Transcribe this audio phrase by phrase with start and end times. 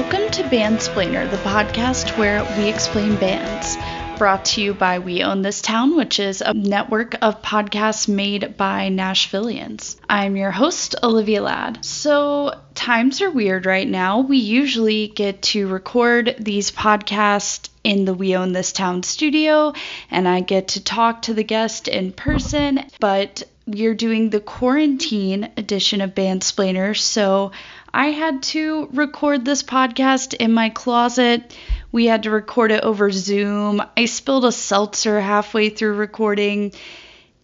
[0.00, 3.76] Welcome to Bandsplainer, the podcast where we explain bands.
[4.16, 8.56] Brought to you by We Own This Town, which is a network of podcasts made
[8.56, 9.96] by Nashvillians.
[10.08, 11.84] I'm your host, Olivia Ladd.
[11.84, 14.20] So, times are weird right now.
[14.20, 19.72] We usually get to record these podcasts in the We Own This Town studio,
[20.12, 25.50] and I get to talk to the guest in person, but we're doing the quarantine
[25.56, 27.52] edition of Bandsplainer, so
[27.92, 31.56] I had to record this podcast in my closet.
[31.90, 33.82] We had to record it over Zoom.
[33.96, 36.72] I spilled a seltzer halfway through recording.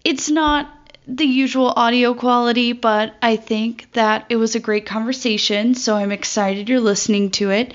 [0.05, 0.71] It's not
[1.07, 6.13] the usual audio quality, but I think that it was a great conversation, so I'm
[6.13, 7.75] excited you're listening to it.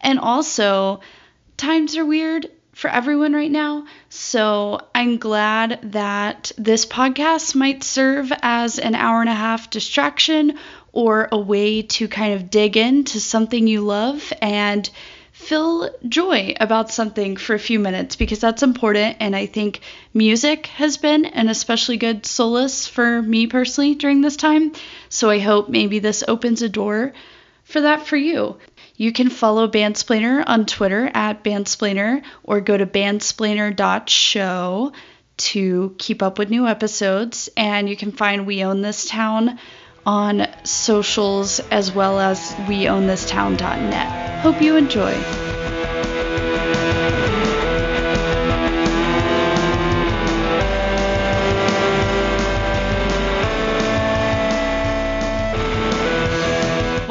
[0.00, 1.00] And also,
[1.56, 8.32] times are weird for everyone right now, so I'm glad that this podcast might serve
[8.40, 10.58] as an hour and a half distraction
[10.92, 14.88] or a way to kind of dig into something you love and
[15.32, 19.16] feel joy about something for a few minutes because that's important.
[19.20, 19.80] And I think
[20.12, 24.72] music has been an especially good solace for me personally during this time.
[25.08, 27.12] So I hope maybe this opens a door
[27.64, 28.58] for that for you.
[28.96, 34.92] You can follow Bandsplainer on Twitter at Bandsplainer or go to bandsplainer.show
[35.38, 37.48] to keep up with new episodes.
[37.56, 39.58] And you can find We Own This Town
[40.06, 44.40] on socials as well as weownthistown.net.
[44.40, 45.12] Hope you enjoy.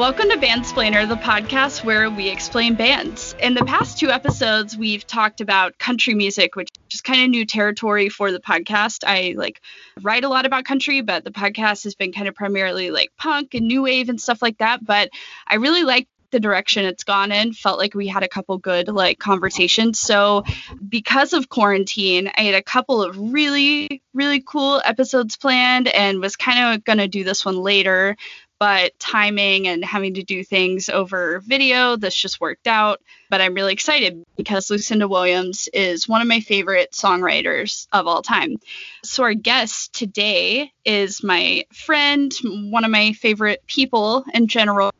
[0.00, 3.34] Welcome to Bandsplainer, the podcast where we explain bands.
[3.38, 7.44] In the past two episodes, we've talked about country music, which is kind of new
[7.44, 9.04] territory for the podcast.
[9.06, 9.60] I like
[10.00, 13.52] write a lot about country, but the podcast has been kind of primarily like punk
[13.52, 14.82] and new wave and stuff like that.
[14.82, 15.10] But
[15.46, 18.86] I really like the direction it's gone in felt like we had a couple good
[18.88, 20.44] like conversations so
[20.88, 26.36] because of quarantine i had a couple of really really cool episodes planned and was
[26.36, 28.16] kind of going to do this one later
[28.60, 33.00] but timing and having to do things over video, this just worked out.
[33.30, 38.20] But I'm really excited because Lucinda Williams is one of my favorite songwriters of all
[38.20, 38.56] time.
[39.02, 44.92] So, our guest today is my friend, one of my favorite people in general,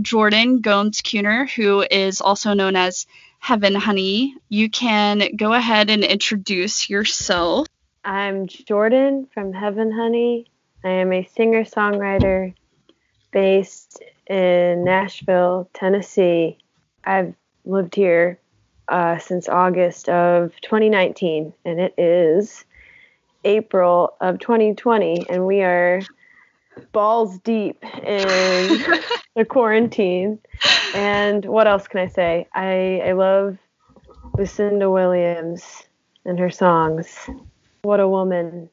[0.00, 3.06] Jordan Gomes Kuhner, who is also known as
[3.40, 4.36] Heaven Honey.
[4.48, 7.66] You can go ahead and introduce yourself.
[8.04, 10.46] I'm Jordan from Heaven Honey.
[10.84, 12.54] I am a singer songwriter
[13.30, 16.58] based in Nashville, Tennessee.
[17.04, 17.34] I've
[17.64, 18.38] lived here
[18.88, 22.64] uh, since August of 2019, and it is
[23.44, 26.00] April of 2020, and we are
[26.92, 28.84] balls deep in
[29.36, 30.38] the quarantine.
[30.94, 32.48] And what else can I say?
[32.54, 33.58] I, I love
[34.36, 35.84] Lucinda Williams
[36.24, 37.28] and her songs.
[37.82, 38.70] What a woman.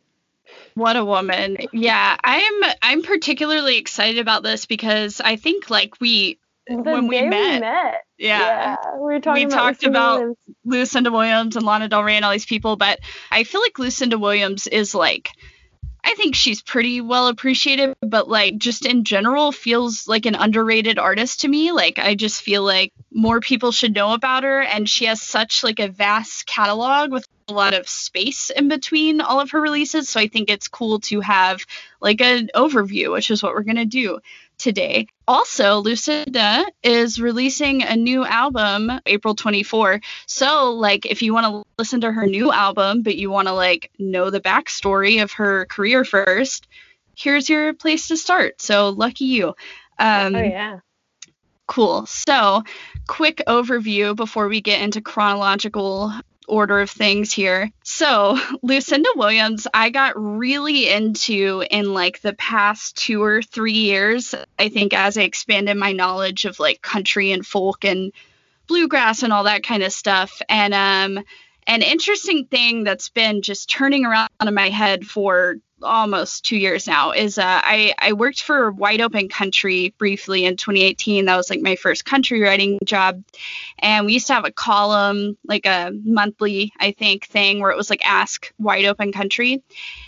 [0.76, 1.58] What a woman.
[1.74, 7.22] Yeah, I'm I'm particularly excited about this because I think like we the when we
[7.22, 8.40] met, we met, Yeah.
[8.40, 8.76] yeah.
[8.96, 10.38] we were talking we about talked Lucinda about Williams.
[10.66, 13.00] Lucinda Williams and Lana Del Rey and all these people, but
[13.32, 15.30] I feel like Lucinda Williams is like
[16.08, 21.00] I think she's pretty well appreciated, but like just in general feels like an underrated
[21.00, 21.72] artist to me.
[21.72, 25.64] Like I just feel like more people should know about her and she has such
[25.64, 30.10] like a vast catalog with a lot of space in between all of her releases.
[30.10, 31.64] So I think it's cool to have
[32.02, 34.20] like an overview, which is what we're going to do
[34.58, 35.08] today.
[35.28, 40.02] Also, Lucinda is releasing a new album April 24.
[40.26, 43.54] So, like, if you want to listen to her new album, but you want to
[43.54, 46.68] like know the backstory of her career first,
[47.16, 48.62] here's your place to start.
[48.62, 49.56] So, lucky you.
[50.00, 50.80] Um, oh yeah.
[51.68, 52.06] Cool.
[52.06, 52.64] So,
[53.08, 56.14] quick overview before we get into chronological
[56.48, 57.72] order of things here.
[57.84, 64.36] So, Lucinda Williams, I got really into in like the past two or three years.
[64.58, 68.12] I think as I expanded my knowledge of like country and folk and
[68.68, 70.42] bluegrass and all that kind of stuff.
[70.50, 71.24] And um,
[71.68, 76.88] an interesting thing that's been just turning around in my head for almost two years
[76.88, 81.26] now is uh, I, I worked for Wide Open Country briefly in 2018.
[81.26, 83.24] That was like my first country writing job.
[83.80, 87.78] And we used to have a column, like a monthly, I think, thing where it
[87.78, 89.64] was like Ask Wide Open Country.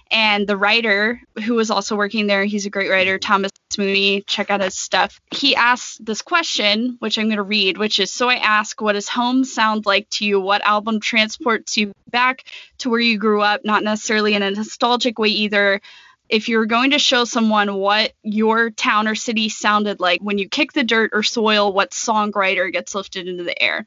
[0.10, 4.50] And the writer who was also working there, he's a great writer, Thomas Mooney, check
[4.50, 5.20] out his stuff.
[5.34, 8.94] He asked this question, which I'm going to read, which is So I ask, what
[8.94, 10.40] does home sound like to you?
[10.40, 12.46] What album transports you back
[12.80, 13.66] to where you grew up?
[13.66, 15.82] Not necessarily in a nostalgic way either,
[16.30, 20.50] if you're going to show someone what your town or city sounded like when you
[20.50, 23.86] kick the dirt or soil, what songwriter gets lifted into the air.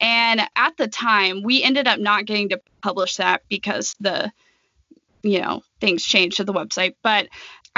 [0.00, 4.32] And at the time, we ended up not getting to publish that because the
[5.26, 7.28] you know things changed to the website but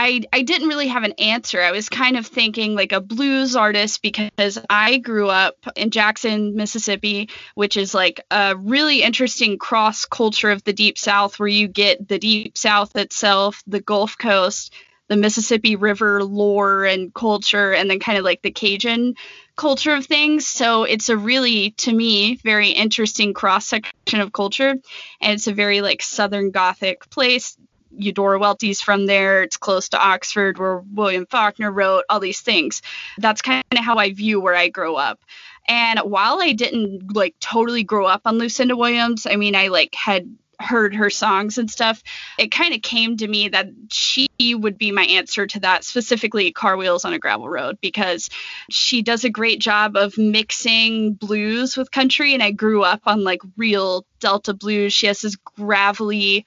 [0.01, 1.61] I, I didn't really have an answer.
[1.61, 6.55] I was kind of thinking like a blues artist because I grew up in Jackson,
[6.55, 11.67] Mississippi, which is like a really interesting cross culture of the Deep South where you
[11.67, 14.73] get the Deep South itself, the Gulf Coast,
[15.09, 19.15] the Mississippi River lore and culture, and then kind of like the Cajun
[19.57, 20.47] culture of things.
[20.47, 24.71] So it's a really, to me, very interesting cross section of culture.
[24.71, 27.57] And it's a very like Southern Gothic place
[27.97, 29.43] Eudora Welty's from there.
[29.43, 32.83] It's close to Oxford, where William Faulkner wrote all these things.
[33.19, 35.21] That's kind of how I view where I grew up.
[35.67, 39.95] And while I didn't like totally grow up on Lucinda Williams, I mean, I like
[39.95, 42.03] had heard her songs and stuff,
[42.39, 46.53] it kind of came to me that she would be my answer to that, specifically
[46.53, 48.29] Car Wheels on a Gravel Road, because
[48.71, 52.35] she does a great job of mixing blues with country.
[52.35, 54.93] And I grew up on like real Delta blues.
[54.93, 56.45] She has this gravelly,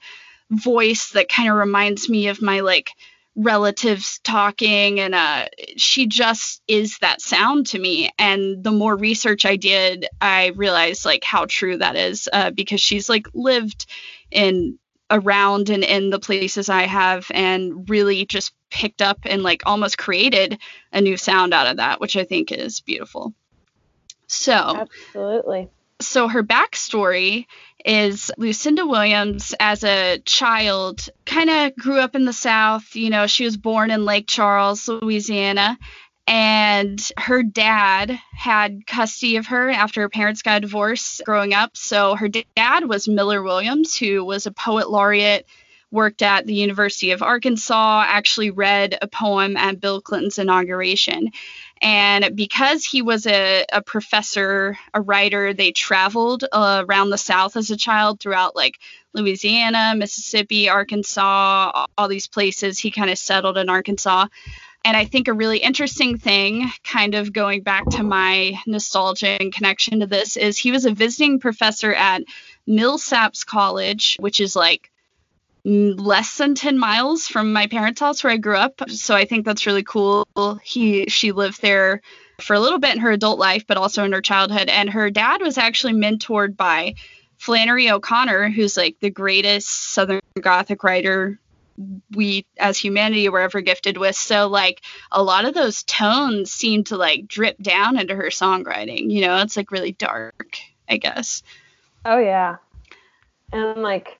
[0.52, 2.90] voice that kind of reminds me of my like
[3.34, 5.46] relatives talking and uh
[5.76, 8.10] she just is that sound to me.
[8.18, 12.80] And the more research i did i realized like how true that is uh, because
[12.80, 13.86] she's like lived
[14.30, 14.78] in
[15.10, 19.98] around and in the places i have and really just picked up and like almost
[19.98, 20.58] created
[20.92, 23.32] a new sound out of that which i think is beautiful.
[24.26, 25.68] So absolutely
[26.06, 27.46] so her backstory
[27.84, 32.94] is Lucinda Williams as a child kind of grew up in the South.
[32.94, 35.78] You know, she was born in Lake Charles, Louisiana,
[36.26, 41.76] and her dad had custody of her after her parents got divorced growing up.
[41.76, 45.46] So her dad was Miller Williams, who was a poet laureate,
[45.90, 51.30] worked at the University of Arkansas, actually read a poem at Bill Clinton's inauguration.
[51.82, 57.56] And because he was a, a professor, a writer, they traveled uh, around the South
[57.56, 58.78] as a child throughout like
[59.12, 62.78] Louisiana, Mississippi, Arkansas, all these places.
[62.78, 64.28] He kind of settled in Arkansas.
[64.84, 69.52] And I think a really interesting thing, kind of going back to my nostalgia and
[69.52, 72.22] connection to this, is he was a visiting professor at
[72.68, 74.91] Millsaps College, which is like
[75.64, 78.90] less than 10 miles from my parents' house where I grew up.
[78.90, 80.26] So I think that's really cool.
[80.62, 82.02] He she lived there
[82.40, 84.68] for a little bit in her adult life, but also in her childhood.
[84.68, 86.94] And her dad was actually mentored by
[87.38, 91.38] Flannery O'Connor, who's like the greatest Southern Gothic writer
[92.10, 94.16] we as humanity were ever gifted with.
[94.16, 99.10] So like a lot of those tones seem to like drip down into her songwriting.
[99.10, 101.42] You know, it's like really dark, I guess.
[102.04, 102.56] Oh yeah.
[103.52, 104.18] And like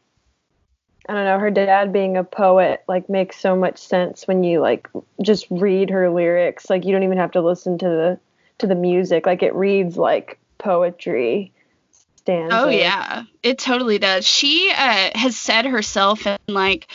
[1.08, 4.60] I don't know, her dad being a poet like makes so much sense when you
[4.60, 4.88] like
[5.20, 6.70] just read her lyrics.
[6.70, 8.20] Like you don't even have to listen to the
[8.58, 9.26] to the music.
[9.26, 11.52] Like it reads like poetry.
[12.16, 12.56] Stanzas.
[12.56, 14.24] Oh yeah, it totally does.
[14.24, 16.86] She uh, has said herself in like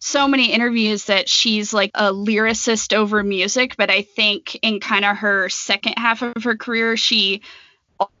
[0.00, 5.04] so many interviews that she's like a lyricist over music, but I think in kind
[5.04, 7.42] of her second half of her career, she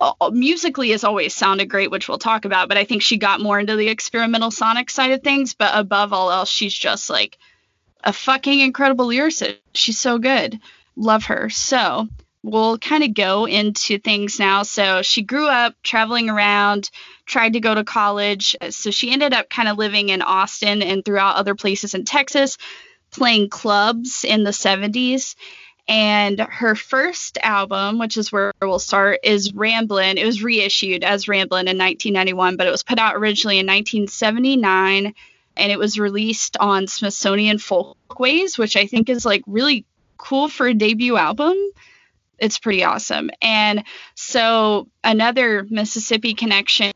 [0.00, 3.16] Uh, uh, musically has always sounded great, which we'll talk about, but I think she
[3.16, 5.54] got more into the experimental sonic side of things.
[5.54, 7.38] But above all else, she's just like
[8.04, 9.58] a fucking incredible lyricist.
[9.74, 10.60] She's so good.
[10.96, 11.48] Love her.
[11.50, 12.08] So
[12.42, 14.62] we'll kind of go into things now.
[14.64, 16.90] So she grew up traveling around,
[17.24, 18.56] tried to go to college.
[18.70, 22.58] So she ended up kind of living in Austin and throughout other places in Texas,
[23.10, 25.36] playing clubs in the 70s.
[25.88, 30.16] And her first album, which is where we'll start, is Ramblin'.
[30.16, 35.14] It was reissued as Ramblin' in 1991, but it was put out originally in 1979
[35.56, 39.84] and it was released on Smithsonian Folkways, which I think is like really
[40.16, 41.56] cool for a debut album.
[42.38, 43.30] It's pretty awesome.
[43.40, 43.84] And
[44.14, 46.92] so another Mississippi connection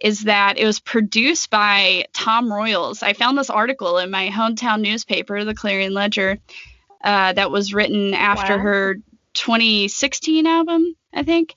[0.00, 3.02] is that it was produced by Tom Royals.
[3.02, 6.38] I found this article in my hometown newspaper, the Clarion Ledger,
[7.02, 8.62] uh, that was written after wow.
[8.62, 8.96] her
[9.34, 11.54] 2016 album, I think.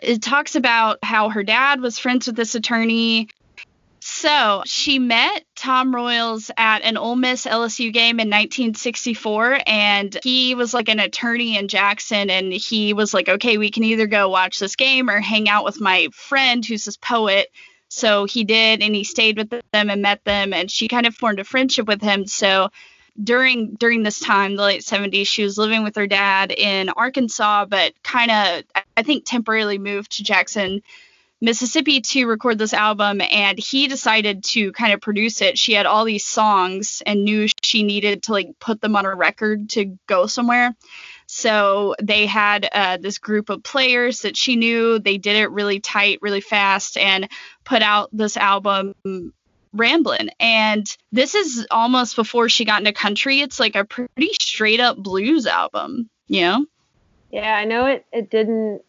[0.00, 3.28] It talks about how her dad was friends with this attorney.
[4.00, 10.54] So she met Tom Royals at an Ole Miss LSU game in 1964, and he
[10.54, 14.28] was like an attorney in Jackson, and he was like, okay, we can either go
[14.28, 17.48] watch this game or hang out with my friend who's this poet.
[17.88, 21.14] So he did, and he stayed with them and met them, and she kind of
[21.14, 22.26] formed a friendship with him.
[22.26, 22.70] So
[23.22, 27.66] during during this time, the late 70s, she was living with her dad in Arkansas,
[27.66, 28.64] but kind of
[28.96, 30.82] I think temporarily moved to Jackson,
[31.40, 35.58] Mississippi to record this album and he decided to kind of produce it.
[35.58, 39.14] She had all these songs and knew she needed to like put them on a
[39.14, 40.74] record to go somewhere.
[41.26, 44.98] So they had uh, this group of players that she knew.
[44.98, 47.28] They did it really tight, really fast, and
[47.64, 48.94] put out this album
[49.72, 50.30] Ramblin'.
[50.40, 53.40] And this is almost before she got into country.
[53.40, 56.66] It's like a pretty straight up blues album, you know?
[57.30, 58.82] Yeah, I know it, it didn't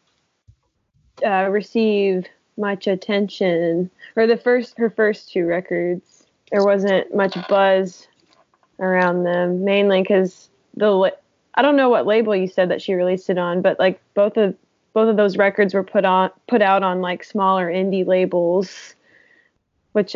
[1.26, 2.26] uh, receive
[2.58, 8.08] much attention, or the first her first two records, there wasn't much buzz
[8.80, 11.14] around them, mainly because the
[11.56, 14.38] I don't know what label you said that she released it on, but like both
[14.38, 14.56] of
[14.94, 18.96] both of those records were put on put out on like smaller indie labels,
[19.94, 20.16] which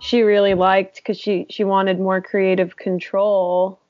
[0.00, 3.80] she really liked because she she wanted more creative control.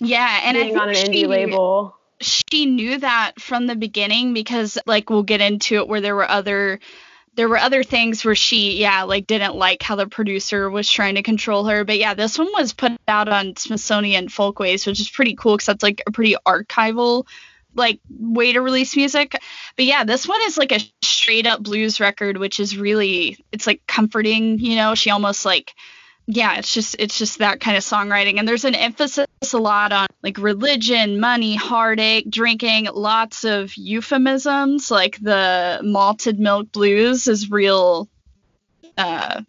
[0.00, 4.34] Yeah, and being I think on an indie label she knew that from the beginning
[4.34, 6.80] because like we'll get into it where there were other
[7.34, 11.14] there were other things where she yeah like didn't like how the producer was trying
[11.14, 15.08] to control her but yeah this one was put out on smithsonian folkways which is
[15.08, 17.26] pretty cool because that's like a pretty archival
[17.74, 19.32] like way to release music
[19.76, 23.66] but yeah this one is like a straight up blues record which is really it's
[23.66, 25.74] like comforting you know she almost like
[26.30, 29.92] yeah, it's just it's just that kind of songwriting, and there's an emphasis a lot
[29.92, 34.90] on like religion, money, heartache, drinking, lots of euphemisms.
[34.90, 38.10] Like the malted milk blues is real,
[38.98, 39.40] uh,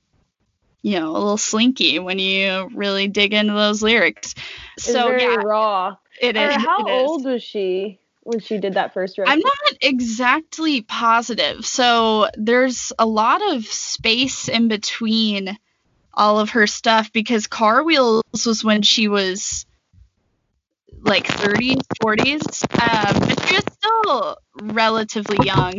[0.81, 4.33] you know, a little slinky when you really dig into those lyrics.
[4.77, 5.97] it's so very yeah, raw.
[6.21, 6.55] It is.
[6.55, 7.09] Or how it is.
[7.09, 9.31] old was she when she did that first record?
[9.31, 11.65] I'm not exactly positive.
[11.65, 15.57] So there's a lot of space in between
[16.13, 19.65] all of her stuff because Car Wheels was when she was
[21.01, 25.73] like 30s, 40s, um, but she was still relatively young.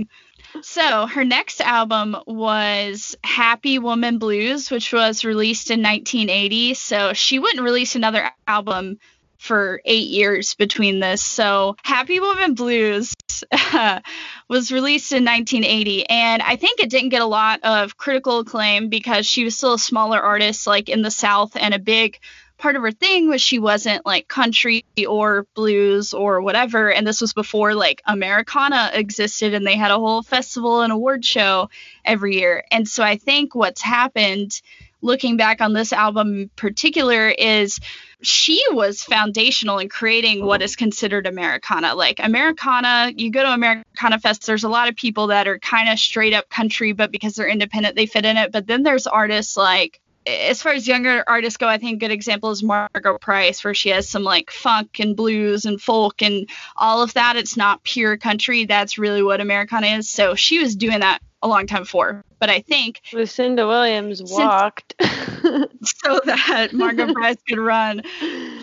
[0.62, 6.74] So her next album was Happy Woman Blues, which was released in 1980.
[6.74, 8.98] So she wouldn't release another album
[9.40, 11.24] for eight years between this.
[11.24, 13.14] So Happy Woman Blues
[14.48, 18.90] was released in 1980, and I think it didn't get a lot of critical acclaim
[18.90, 22.20] because she was still a smaller artist, like in the South, and a big
[22.58, 27.22] part of her thing was she wasn't like country or blues or whatever and this
[27.22, 31.70] was before like americana existed and they had a whole festival and award show
[32.04, 34.60] every year and so i think what's happened
[35.00, 37.80] looking back on this album in particular is
[38.22, 41.94] she was foundational in creating what is considered Americana.
[41.94, 45.88] Like Americana, you go to Americana Fest, there's a lot of people that are kind
[45.88, 48.52] of straight up country, but because they're independent, they fit in it.
[48.52, 52.12] But then there's artists like, as far as younger artists go, I think a good
[52.12, 56.48] example is Margo Price, where she has some like funk and blues and folk and
[56.76, 57.36] all of that.
[57.36, 58.64] It's not pure country.
[58.66, 60.10] That's really what Americana is.
[60.10, 62.22] So she was doing that a long time before.
[62.38, 64.94] But I think Lucinda Williams walked.
[65.82, 68.02] so that Margo Price could run.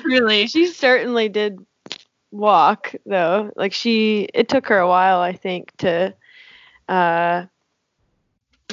[0.03, 1.59] Really, she certainly did
[2.31, 3.51] walk though.
[3.55, 6.13] Like she it took her a while I think to
[6.87, 7.45] uh,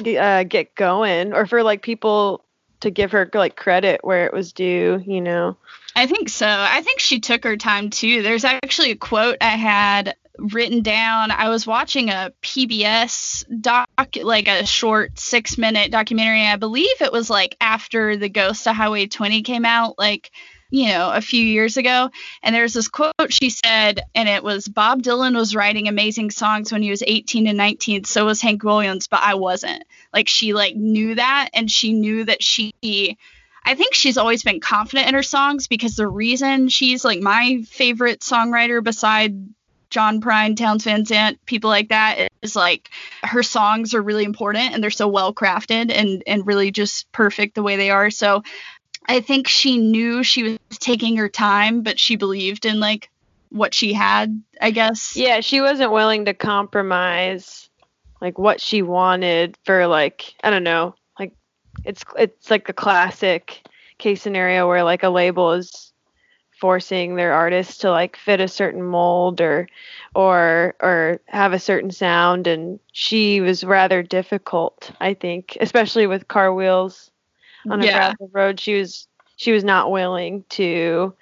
[0.05, 2.44] uh get going or for like people
[2.85, 5.57] to give her like credit where it was due, you know.
[5.95, 6.47] I think so.
[6.47, 8.21] I think she took her time too.
[8.21, 11.31] There's actually a quote I had written down.
[11.31, 13.89] I was watching a PBS doc,
[14.21, 16.45] like a short six minute documentary.
[16.45, 20.29] I believe it was like after The Ghost of Highway 20 came out, like,
[20.69, 22.09] you know, a few years ago.
[22.43, 26.71] And there's this quote she said, and it was Bob Dylan was writing amazing songs
[26.71, 28.03] when he was 18 and 19.
[28.03, 29.83] So was Hank Williams, but I wasn't.
[30.13, 32.73] Like, she like knew that, and she knew that she
[33.65, 37.63] I think she's always been confident in her songs because the reason she's like my
[37.67, 39.35] favorite songwriter beside
[39.89, 42.89] John Prine, Townes Van Zandt, people like that is like
[43.23, 47.55] her songs are really important and they're so well crafted and and really just perfect
[47.55, 48.11] the way they are.
[48.11, 48.43] So
[49.07, 53.09] I think she knew she was taking her time, but she believed in like
[53.49, 55.15] what she had, I guess.
[55.15, 57.69] Yeah, she wasn't willing to compromise
[58.21, 61.33] like what she wanted for like I don't know, like
[61.83, 65.93] it's it's like a classic case scenario where like a label is
[66.59, 69.67] forcing their artist to like fit a certain mold or
[70.15, 76.27] or or have a certain sound and she was rather difficult, I think, especially with
[76.27, 77.11] car wheels
[77.69, 77.93] on a Yeah.
[77.97, 78.59] gravel road.
[78.59, 79.07] She was
[79.37, 81.13] she was not willing to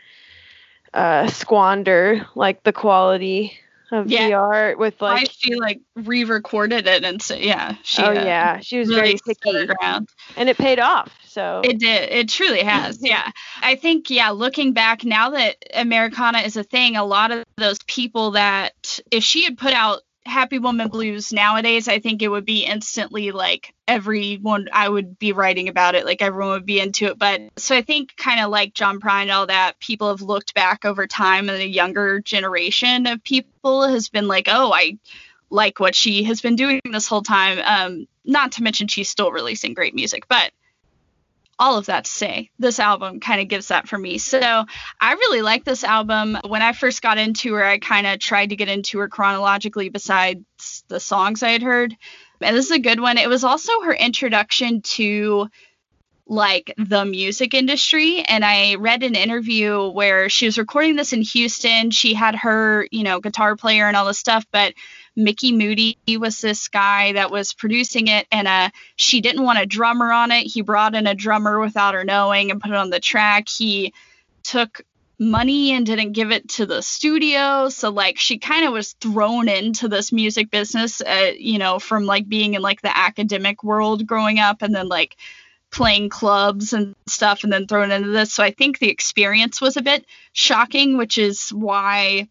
[0.93, 3.57] uh, squander like the quality
[3.91, 8.11] of the art with like she like re-recorded it and so yeah, she oh uh,
[8.11, 10.09] yeah she was really very picky ground.
[10.35, 12.11] and it paid off so It did.
[12.11, 12.99] It truly has.
[13.01, 13.31] Yeah.
[13.61, 17.79] I think, yeah, looking back now that Americana is a thing, a lot of those
[17.87, 22.45] people that if she had put out Happy Woman Blues nowadays, I think it would
[22.45, 27.05] be instantly like everyone I would be writing about it, like everyone would be into
[27.07, 27.19] it.
[27.19, 30.53] But so I think kind of like John Prine and all that, people have looked
[30.53, 34.97] back over time and the younger generation of people has been like, oh, I
[35.49, 37.59] like what she has been doing this whole time.
[37.63, 40.51] Um, not to mention she's still releasing great music, but
[41.63, 44.17] all of that to say, this album kind of gives that for me.
[44.17, 44.37] So
[44.99, 46.37] I really like this album.
[46.45, 49.87] When I first got into her, I kind of tried to get into her chronologically
[49.87, 50.43] besides
[50.89, 51.95] the songs I had heard.
[52.41, 53.17] And this is a good one.
[53.17, 55.47] It was also her introduction to
[56.27, 61.21] like the music industry and I read an interview where she was recording this in
[61.21, 61.91] Houston.
[61.91, 64.73] She had her, you know, guitar player and all this stuff, but
[65.15, 69.65] Mickey Moody was this guy that was producing it, and uh, she didn't want a
[69.65, 70.43] drummer on it.
[70.47, 73.47] He brought in a drummer without her knowing and put it on the track.
[73.47, 73.93] He
[74.43, 74.81] took
[75.19, 79.47] money and didn't give it to the studio so like she kind of was thrown
[79.47, 84.05] into this music business uh, you know from like being in like the academic world
[84.07, 85.15] growing up and then like
[85.71, 89.77] playing clubs and stuff and then thrown into this so i think the experience was
[89.77, 92.27] a bit shocking which is why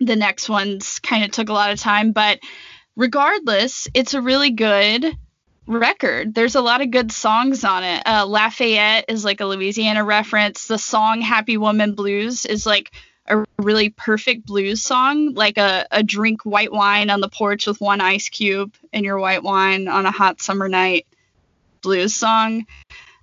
[0.00, 2.40] the next ones kind of took a lot of time, but
[2.96, 5.16] regardless, it's a really good
[5.66, 6.34] record.
[6.34, 8.02] There's a lot of good songs on it.
[8.06, 10.66] Uh, Lafayette is like a Louisiana reference.
[10.66, 12.90] The song Happy Woman Blues is like
[13.26, 17.80] a really perfect blues song, like a, a drink white wine on the porch with
[17.80, 21.06] one ice cube in your white wine on a hot summer night
[21.82, 22.66] blues song.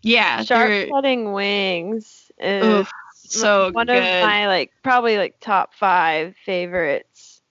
[0.02, 0.44] Yeah.
[0.44, 2.92] Sharp cutting wings is oof,
[3.30, 3.98] so one good.
[3.98, 7.42] of my like probably like top five favorites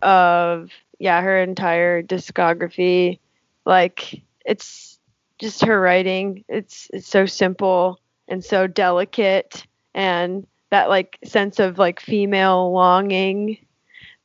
[0.00, 3.18] of yeah her entire discography.
[3.64, 4.98] Like it's
[5.38, 6.44] just her writing.
[6.48, 13.58] It's it's so simple and so delicate and that like sense of like female longing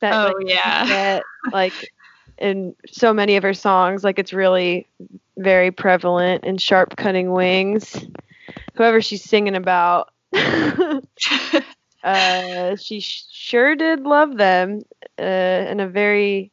[0.00, 0.86] that oh like, yeah.
[0.86, 1.92] get, like
[2.38, 4.04] in so many of her songs.
[4.04, 4.86] Like it's really
[5.36, 8.06] very prevalent in sharp cutting wings.
[8.74, 10.12] Whoever she's singing about
[12.02, 14.82] uh, she sure did love them
[15.18, 16.50] uh, in a very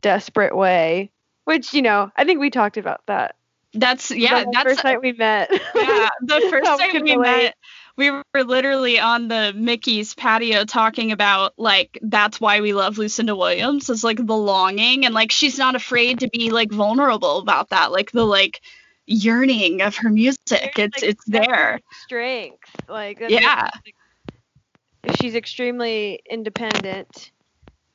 [0.00, 1.10] desperate way,
[1.44, 3.34] which you know I think we talked about that.
[3.74, 4.44] That's yeah.
[4.44, 5.50] The that's first night we met.
[5.74, 7.54] Yeah, the first time we met,
[7.96, 13.36] we were literally on the Mickey's patio talking about like that's why we love Lucinda
[13.36, 17.70] Williams is like the longing and like she's not afraid to be like vulnerable about
[17.70, 18.60] that like the like
[19.08, 20.72] yearning of her music.
[20.76, 21.80] There's, it's like, it's there.
[22.04, 23.70] Strength, like yeah.
[25.18, 27.32] she's extremely independent,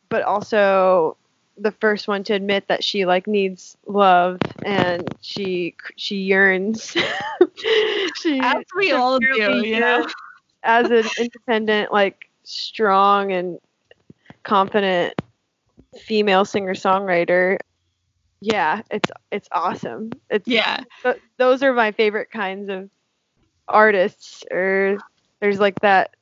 [0.10, 1.15] but also
[1.58, 6.97] the first one to admit that she like needs love and she she yearns.
[8.21, 10.08] she as we all do, you know,
[10.63, 13.60] as an independent, like strong and
[14.43, 15.13] confident
[16.02, 17.60] female singer songwriter
[18.43, 20.12] yeah, it's it's awesome.
[20.29, 20.84] It's yeah.
[21.01, 22.89] Th- those are my favorite kinds of
[23.67, 24.43] artists.
[24.51, 24.97] Or
[25.39, 26.15] there's like that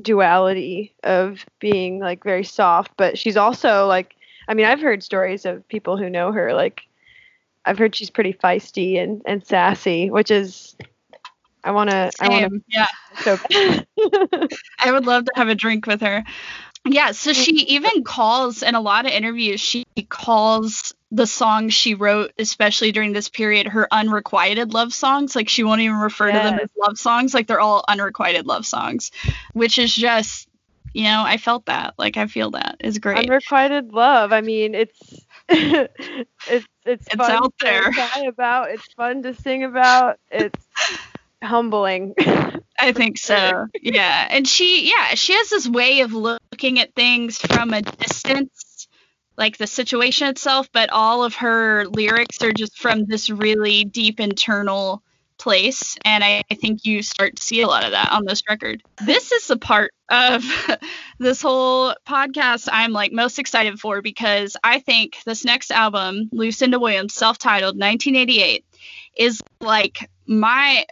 [0.00, 4.16] duality of being like very soft, but she's also like.
[4.48, 6.52] I mean, I've heard stories of people who know her.
[6.52, 6.82] Like,
[7.64, 10.74] I've heard she's pretty feisty and and sassy, which is.
[11.64, 12.10] I want to.
[12.18, 12.62] I want to.
[12.66, 12.88] Yeah.
[13.20, 13.36] So.
[14.80, 16.24] I would love to have a drink with her.
[16.84, 21.94] Yeah, so she even calls in a lot of interviews, she calls the songs she
[21.94, 25.36] wrote, especially during this period, her unrequited love songs.
[25.36, 26.42] Like she won't even refer yes.
[26.42, 27.34] to them as love songs.
[27.34, 29.12] Like they're all unrequited love songs,
[29.52, 30.48] which is just,
[30.92, 31.94] you know, I felt that.
[31.98, 33.18] Like I feel that is great.
[33.18, 34.32] Unrequited love.
[34.32, 34.98] I mean, it's
[35.48, 37.92] it's it's, it's out there.
[38.26, 38.70] About.
[38.70, 40.18] It's fun to sing about.
[40.30, 40.66] It's
[41.42, 42.14] humbling.
[42.82, 43.68] I think so.
[43.80, 44.26] Yeah.
[44.28, 48.88] And she, yeah, she has this way of looking at things from a distance,
[49.36, 54.18] like the situation itself, but all of her lyrics are just from this really deep
[54.18, 55.00] internal
[55.38, 55.96] place.
[56.04, 58.82] And I, I think you start to see a lot of that on this record.
[59.06, 60.44] This is the part of
[61.20, 66.80] this whole podcast I'm like most excited for because I think this next album, Lucinda
[66.80, 68.64] Williams, self titled 1988,
[69.16, 70.84] is like my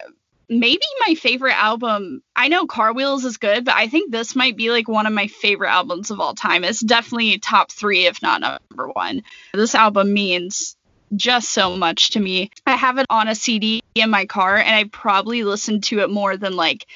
[0.51, 2.23] maybe my favorite album.
[2.35, 5.13] I know Car Wheels is good, but I think this might be like one of
[5.13, 6.65] my favorite albums of all time.
[6.65, 9.23] It's definitely top three, if not number one.
[9.55, 10.77] This album means
[11.15, 12.51] just so much to me.
[12.67, 16.11] I have it on a CD in my car, and I probably listened to it
[16.11, 16.87] more than like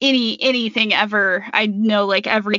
[0.00, 1.46] any anything ever.
[1.52, 2.58] I know like every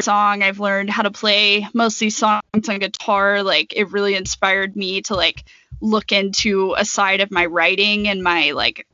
[0.00, 3.44] song I've learned how to play mostly songs on guitar.
[3.44, 5.44] Like it really inspired me to like
[5.80, 8.86] look into a side of my writing and my like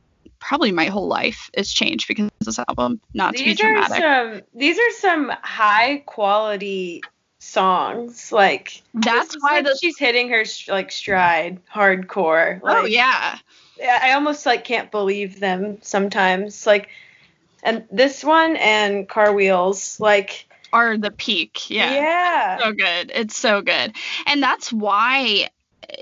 [0.44, 3.00] probably my whole life is changed because of this album.
[3.14, 4.04] Not these to be dramatic.
[4.04, 7.02] Are some, these are some high quality
[7.38, 8.30] songs.
[8.30, 12.60] Like that's why the, she's hitting her like stride hardcore.
[12.62, 13.38] Oh, like, oh yeah.
[13.82, 16.66] I almost like can't believe them sometimes.
[16.66, 16.88] Like
[17.62, 21.70] and this one and Car Wheels like are the peak.
[21.70, 21.94] Yeah.
[21.94, 22.58] Yeah.
[22.58, 23.12] So good.
[23.14, 23.94] It's so good.
[24.26, 25.48] And that's why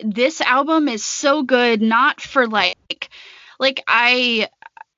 [0.02, 3.01] this album is so good not for like
[3.58, 4.48] like I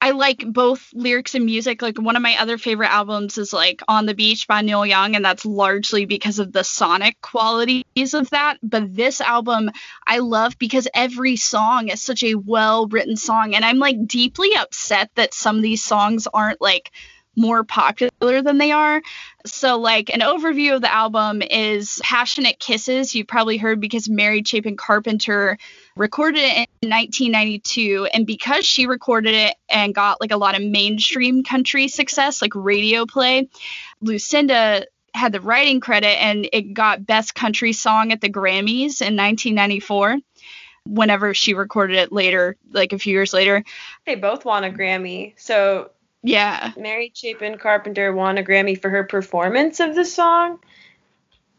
[0.04, 1.80] I like both lyrics and music.
[1.80, 5.16] Like one of my other favorite albums is like On the Beach by Neil Young,
[5.16, 8.58] and that's largely because of the sonic qualities of that.
[8.62, 9.70] But this album
[10.06, 14.54] I love because every song is such a well written song, and I'm like deeply
[14.54, 16.90] upset that some of these songs aren't like
[17.36, 19.02] more popular than they are.
[19.46, 23.14] So, like, an overview of the album is Passionate Kisses.
[23.14, 25.58] You've probably heard because Mary Chapin Carpenter
[25.96, 28.08] recorded it in 1992.
[28.12, 32.54] And because she recorded it and got like a lot of mainstream country success, like
[32.54, 33.48] radio play,
[34.00, 39.16] Lucinda had the writing credit and it got Best Country Song at the Grammys in
[39.16, 40.18] 1994
[40.86, 43.64] whenever she recorded it later, like a few years later.
[44.04, 45.34] They both won a Grammy.
[45.36, 45.90] So
[46.24, 46.72] yeah.
[46.76, 50.58] Mary Chapin Carpenter won a Grammy for her performance of the song,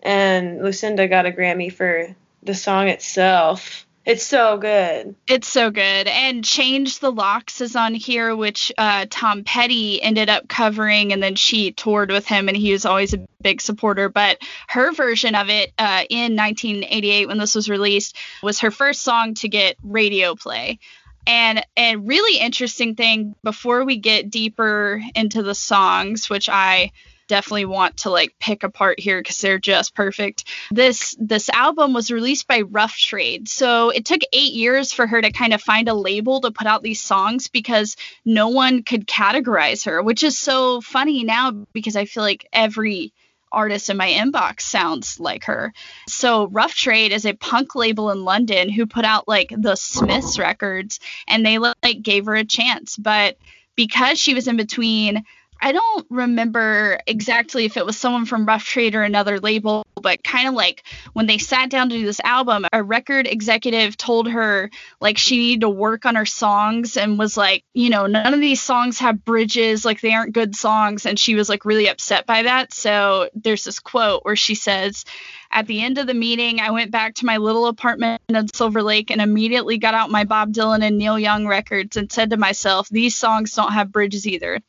[0.01, 3.84] and Lucinda got a Grammy for the song itself.
[4.05, 5.15] It's so good.
[5.27, 6.07] It's so good.
[6.07, 11.23] And Change the Locks is on here, which uh, Tom Petty ended up covering, and
[11.23, 14.07] then she toured with him, and he was always a big supporter.
[14.07, 14.37] But
[14.67, 19.33] her version of it uh, in 1988, when this was released, was her first song
[19.35, 20.77] to get radio play.
[21.25, 26.91] And a really interesting thing before we get deeper into the songs, which I
[27.27, 30.45] definitely want to like pick apart here because they're just perfect.
[30.71, 33.47] This this album was released by Rough Trade.
[33.47, 36.67] So it took 8 years for her to kind of find a label to put
[36.67, 41.95] out these songs because no one could categorize her, which is so funny now because
[41.95, 43.13] I feel like every
[43.51, 45.73] artist in my inbox sounds like her.
[46.07, 50.37] So Rough Trade is a punk label in London who put out like the Smiths
[50.37, 52.97] records and they like gave her a chance.
[52.97, 53.37] But
[53.75, 55.23] because she was in between
[55.61, 60.23] I don't remember exactly if it was someone from Rough Trade or another label, but
[60.23, 64.29] kind of like when they sat down to do this album, a record executive told
[64.29, 68.33] her like she needed to work on her songs and was like, you know, none
[68.33, 71.05] of these songs have bridges, like they aren't good songs.
[71.05, 72.73] And she was like really upset by that.
[72.73, 75.05] So there's this quote where she says,
[75.51, 78.83] at the end of the meeting, I went back to my little apartment in Silver
[78.83, 82.37] Lake and immediately got out my Bob Dylan and Neil Young records and said to
[82.37, 84.59] myself, these songs don't have bridges either.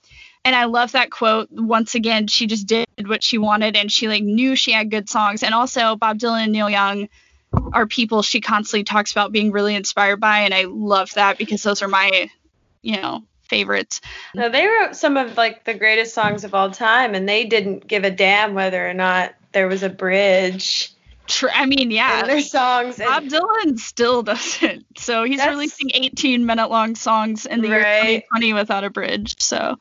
[0.47, 1.49] And I love that quote.
[1.51, 5.11] Once again, she just did what she wanted and she like knew she had good
[5.11, 5.43] songs.
[5.43, 7.09] And also Bob Dylan and Neil Young
[7.73, 11.65] are people she constantly talks about being really inspired by and I love that because
[11.65, 12.31] those are my,
[12.81, 14.01] you know, favorites.
[14.37, 17.85] No, they wrote some of like the greatest songs of all time and they didn't
[17.85, 20.93] give a damn whether or not there was a bridge.
[21.53, 22.23] I mean, yeah.
[22.23, 22.99] their songs.
[22.99, 24.87] Bob Dylan still doesn't.
[24.97, 27.81] So he's releasing 18 minute long songs in the right.
[27.81, 29.35] year 2020 without a bridge.
[29.41, 29.77] So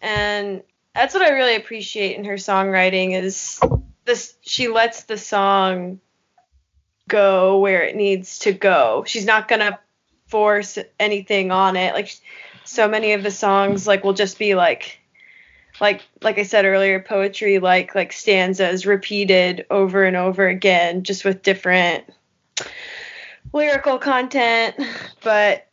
[0.00, 0.62] and
[0.94, 3.60] that's what I really appreciate in her songwriting is
[4.04, 6.00] this she lets the song
[7.08, 9.04] go where it needs to go.
[9.06, 9.78] She's not going to
[10.26, 11.94] force anything on it.
[11.94, 12.14] Like
[12.64, 14.98] so many of the songs like will just be like
[15.80, 21.24] like like I said earlier poetry like like stanzas repeated over and over again just
[21.24, 22.04] with different
[23.52, 24.74] lyrical content,
[25.22, 25.65] but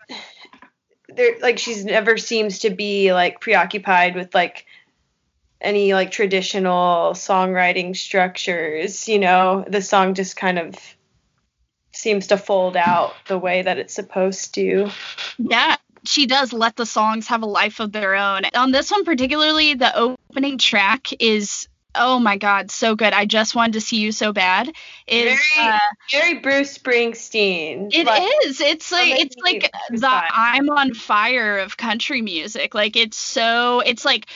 [1.15, 4.65] there like she's never seems to be like preoccupied with like
[5.61, 9.65] any like traditional songwriting structures you know?
[9.67, 10.75] The song just kind of
[11.91, 14.89] seems to fold out the way that it's supposed to.
[15.37, 18.41] Yeah she does let the songs have a life of their own.
[18.55, 23.13] On this one particularly the opening track is oh my god so good.
[23.13, 24.73] I just wanted to see you so bad.
[25.07, 25.79] Is very, uh,
[26.11, 28.61] very bruce springsteen It like, is.
[28.61, 32.73] it's like it's like the i'm on fire of country music.
[32.73, 34.27] Like it's so it's like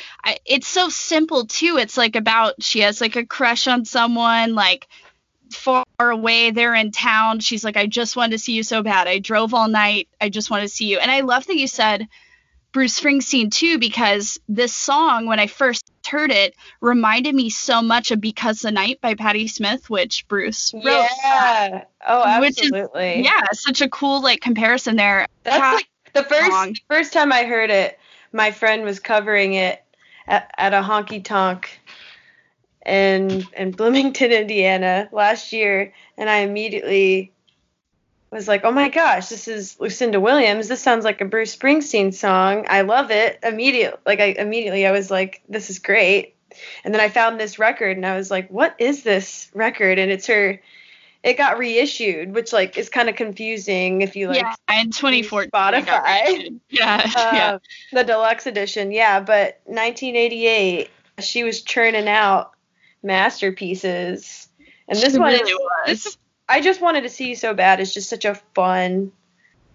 [0.45, 1.77] it's so simple too.
[1.77, 4.87] It's like about she has like a crush on someone like
[5.51, 7.39] far away they're in town.
[7.39, 9.07] She's like i just wanted to see you so bad.
[9.07, 10.09] I drove all night.
[10.19, 10.99] I just want to see you.
[10.99, 12.07] And i love that you said
[12.71, 18.11] Bruce Springsteen too because this song when I first heard it reminded me so much
[18.11, 20.83] of Because the Night by Patti Smith which Bruce wrote.
[20.85, 21.83] Yeah.
[22.07, 23.19] Oh, absolutely.
[23.19, 25.27] Is, yeah, such a cool like comparison there.
[25.43, 27.99] That's like the first first time I heard it,
[28.31, 29.83] my friend was covering it
[30.27, 31.79] at, at a honky tonk
[32.85, 37.33] in in Bloomington, Indiana last year and I immediately
[38.35, 40.67] was like, oh my gosh, this is Lucinda Williams.
[40.67, 42.65] This sounds like a Bruce Springsteen song.
[42.69, 43.39] I love it.
[43.43, 46.35] Immediately, like I immediately, I was like, this is great.
[46.83, 49.99] And then I found this record and I was like, what is this record?
[49.99, 50.59] And it's her
[51.23, 54.37] it got reissued, which like is kind of confusing if you like
[54.69, 56.59] yeah, in 2014 Spotify.
[56.69, 57.57] Yeah, uh, yeah.
[57.91, 59.19] The deluxe edition, yeah.
[59.19, 62.51] But 1988, she was churning out
[63.03, 64.47] masterpieces,
[64.87, 66.03] and this she one really is, was.
[66.03, 66.17] This,
[66.49, 67.79] I just wanted to see you so bad.
[67.79, 69.11] It's just such a fun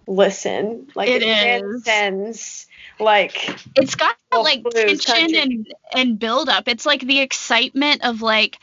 [0.07, 0.87] listen.
[0.95, 1.83] Like It it, is.
[1.83, 2.67] transcends
[2.99, 4.63] like it's got like
[4.99, 6.67] tension and and build up.
[6.67, 8.57] It's like the excitement of like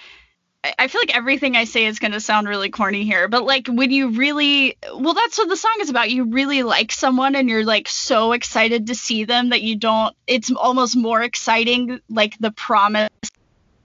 [0.79, 3.67] I- feel like everything I say is going to sound really corny here, but like
[3.67, 6.11] when you really, well, that's what the song is about.
[6.11, 10.15] You really like someone and you're like so excited to see them that you don't,
[10.27, 13.09] it's almost more exciting, like the promise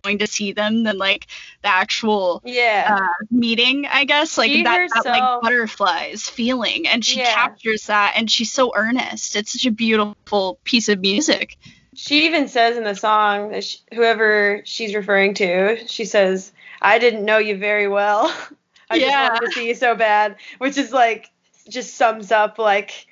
[0.06, 1.28] going to see them than like
[1.64, 2.96] the actual yeah.
[2.96, 4.38] uh, meeting, I guess.
[4.38, 6.88] Like She that, that like butterflies feeling.
[6.88, 7.34] And she Yeah.
[7.34, 9.36] captures that and she's so earnest.
[9.36, 11.58] It's such a beautiful piece of music.
[11.96, 17.00] She even says in the song, that sh whoever she's referring to, she says, "I
[17.00, 18.34] didn't know you very well.
[18.90, 19.08] I Yeah.
[19.08, 21.32] just wanted to see you so bad," which is like
[21.70, 23.08] just sums up like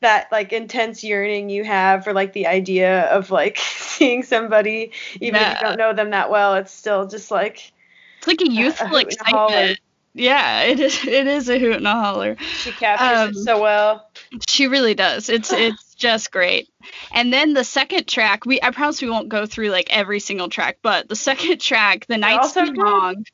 [0.00, 5.40] that like intense yearning you have for like the idea of like seeing somebody even
[5.40, 6.54] if you don't know them that well.
[6.54, 7.72] It's still just like
[8.18, 9.80] It's like a youthful a excitement.
[10.12, 11.06] Yeah, it is.
[11.06, 12.36] It is a hoot and a holler.
[12.40, 14.10] she captures it Um, so well.
[14.48, 15.28] She really does.
[15.28, 16.68] It's it's just great.
[17.12, 20.48] And then the second track, we I promise we won't go through like every single
[20.48, 23.24] track, but the second track, the night's too long,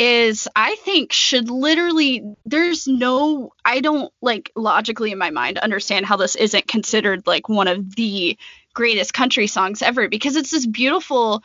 [0.00, 2.34] is I think should literally.
[2.46, 3.52] There's no.
[3.62, 7.94] I don't like logically in my mind understand how this isn't considered like one of
[7.96, 8.38] the
[8.72, 11.42] greatest country songs ever because it's this beautiful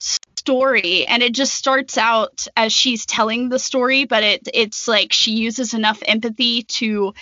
[0.00, 5.12] story and it just starts out as she's telling the story but it it's like
[5.12, 7.12] she uses enough empathy to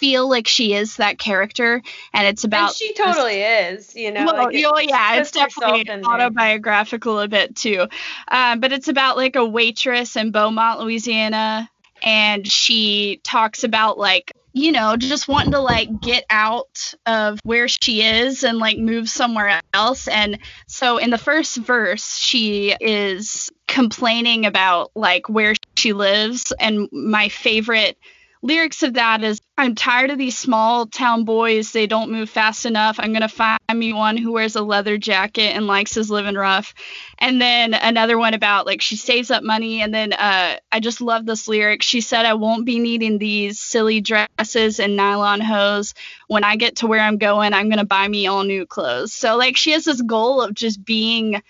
[0.00, 1.82] feel like she is that character
[2.12, 4.24] and it's about and she totally is, you know.
[4.24, 6.10] well, like, it- oh, yeah, it's definitely in there.
[6.10, 7.86] autobiographical a bit too.
[8.28, 11.70] Um, but it's about like a waitress in Beaumont, Louisiana,
[12.02, 17.68] and she talks about like you know just wanting to like get out of where
[17.68, 20.08] she is and like move somewhere else.
[20.08, 26.88] And so in the first verse, she is complaining about like where she lives, and
[26.90, 27.96] my favorite
[28.42, 31.72] lyrics of that is I'm tired of these small town boys.
[31.72, 32.96] They don't move fast enough.
[32.98, 36.34] I'm going to find me one who wears a leather jacket and likes his living
[36.34, 36.72] rough.
[37.18, 39.82] And then another one about like she saves up money.
[39.82, 41.82] And then uh, I just love this lyric.
[41.82, 45.92] She said, I won't be needing these silly dresses and nylon hose.
[46.26, 49.12] When I get to where I'm going, I'm going to buy me all new clothes.
[49.12, 51.42] So like she has this goal of just being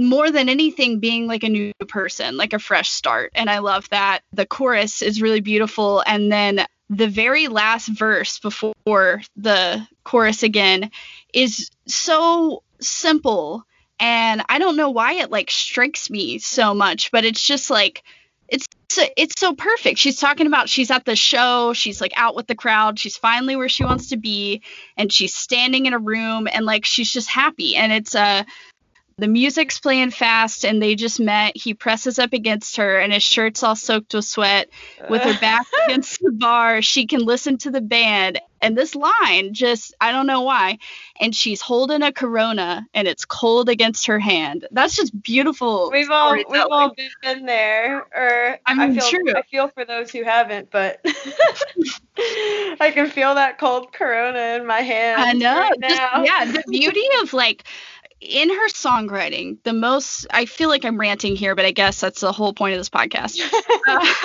[0.00, 3.32] more than anything being like a new person, like a fresh start.
[3.34, 4.20] And I love that.
[4.32, 6.02] The chorus is really beautiful.
[6.06, 10.90] And then the very last verse before the chorus again
[11.34, 13.62] is so simple.
[14.00, 18.02] And I don't know why it like strikes me so much, but it's just like,
[18.48, 19.98] it's so, it's so perfect.
[19.98, 23.54] She's talking about she's at the show, she's like out with the crowd, she's finally
[23.54, 24.62] where she wants to be,
[24.96, 27.76] and she's standing in a room and like she's just happy.
[27.76, 28.44] And it's uh
[29.18, 31.56] the music's playing fast and they just met.
[31.56, 34.70] He presses up against her and his shirt's all soaked with sweat.
[35.08, 38.40] With her back against the bar, she can listen to the band.
[38.62, 40.78] And this line just, I don't know why.
[41.18, 44.66] And she's holding a corona and it's cold against her hand.
[44.70, 45.90] That's just beautiful.
[45.90, 49.32] We've all we've all been there, or I mean, feel true.
[49.34, 51.00] I feel for those who haven't, but
[52.18, 55.22] I can feel that cold Corona in my hand.
[55.22, 55.58] I know.
[55.58, 57.64] right Just- yeah, the beauty of like
[58.20, 62.20] in her songwriting, the most I feel like I'm ranting here, but I guess that's
[62.20, 63.40] the whole point of this podcast.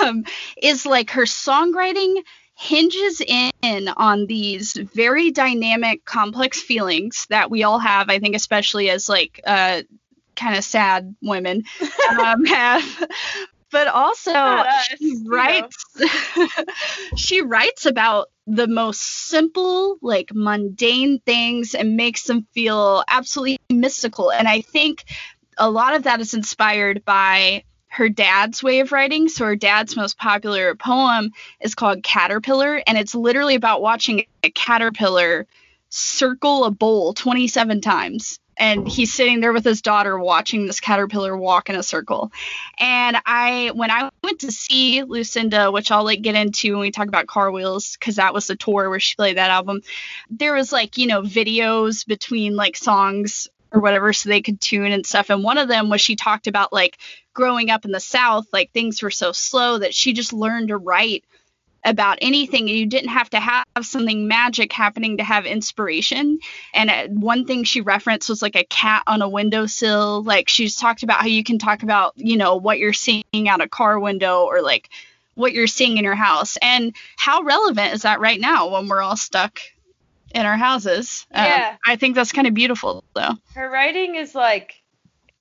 [0.00, 0.24] um,
[0.62, 2.22] is like her songwriting
[2.54, 8.10] hinges in on these very dynamic, complex feelings that we all have.
[8.10, 9.82] I think, especially as like uh,
[10.36, 11.64] kind of sad women
[12.20, 13.08] um, have.
[13.72, 15.30] But also, us, she you know.
[15.30, 15.84] writes.
[17.16, 24.30] she writes about the most simple, like mundane things, and makes them feel absolutely mystical.
[24.30, 25.04] And I think
[25.58, 29.28] a lot of that is inspired by her dad's way of writing.
[29.28, 34.50] So her dad's most popular poem is called Caterpillar, and it's literally about watching a
[34.50, 35.46] caterpillar
[35.88, 38.38] circle a bowl 27 times.
[38.56, 42.32] And he's sitting there with his daughter watching this caterpillar walk in a circle.
[42.78, 46.90] And I, when I went to see Lucinda, which I'll like get into when we
[46.90, 49.82] talk about Car Wheels, because that was the tour where she played that album,
[50.30, 54.92] there was like, you know, videos between like songs or whatever so they could tune
[54.92, 55.30] and stuff.
[55.30, 56.98] And one of them was she talked about like
[57.34, 60.76] growing up in the South, like things were so slow that she just learned to
[60.76, 61.24] write
[61.86, 62.68] about anything.
[62.68, 66.40] You didn't have to have something magic happening to have inspiration.
[66.74, 70.22] And uh, one thing she referenced was like a cat on a windowsill.
[70.22, 73.62] Like she's talked about how you can talk about, you know, what you're seeing out
[73.62, 74.90] a car window or like
[75.34, 76.58] what you're seeing in your house.
[76.60, 79.60] And how relevant is that right now when we're all stuck
[80.34, 81.26] in our houses?
[81.32, 81.76] Um, Yeah.
[81.86, 83.34] I think that's kind of beautiful though.
[83.54, 84.82] Her writing is like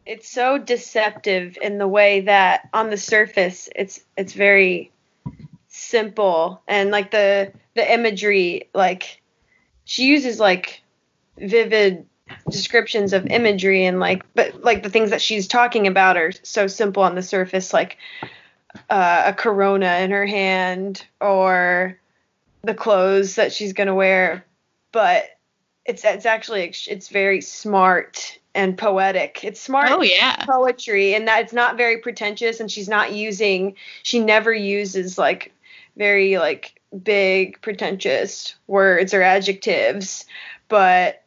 [0.06, 4.92] it's so deceptive in the way that on the surface it's it's very
[5.76, 9.22] simple and like the the imagery like
[9.84, 10.82] she uses like
[11.38, 12.06] vivid
[12.50, 16.66] descriptions of imagery and like but like the things that she's talking about are so
[16.66, 17.98] simple on the surface like
[18.90, 22.00] uh, a corona in her hand or
[22.64, 24.46] the clothes that she's going to wear
[24.94, 25.26] but
[25.86, 30.46] it's it's actually it's very smart and poetic it's smart Oh yeah.
[30.46, 35.52] poetry and that it's not very pretentious and she's not using she never uses like
[35.98, 40.26] very like big pretentious words or adjectives
[40.68, 41.24] but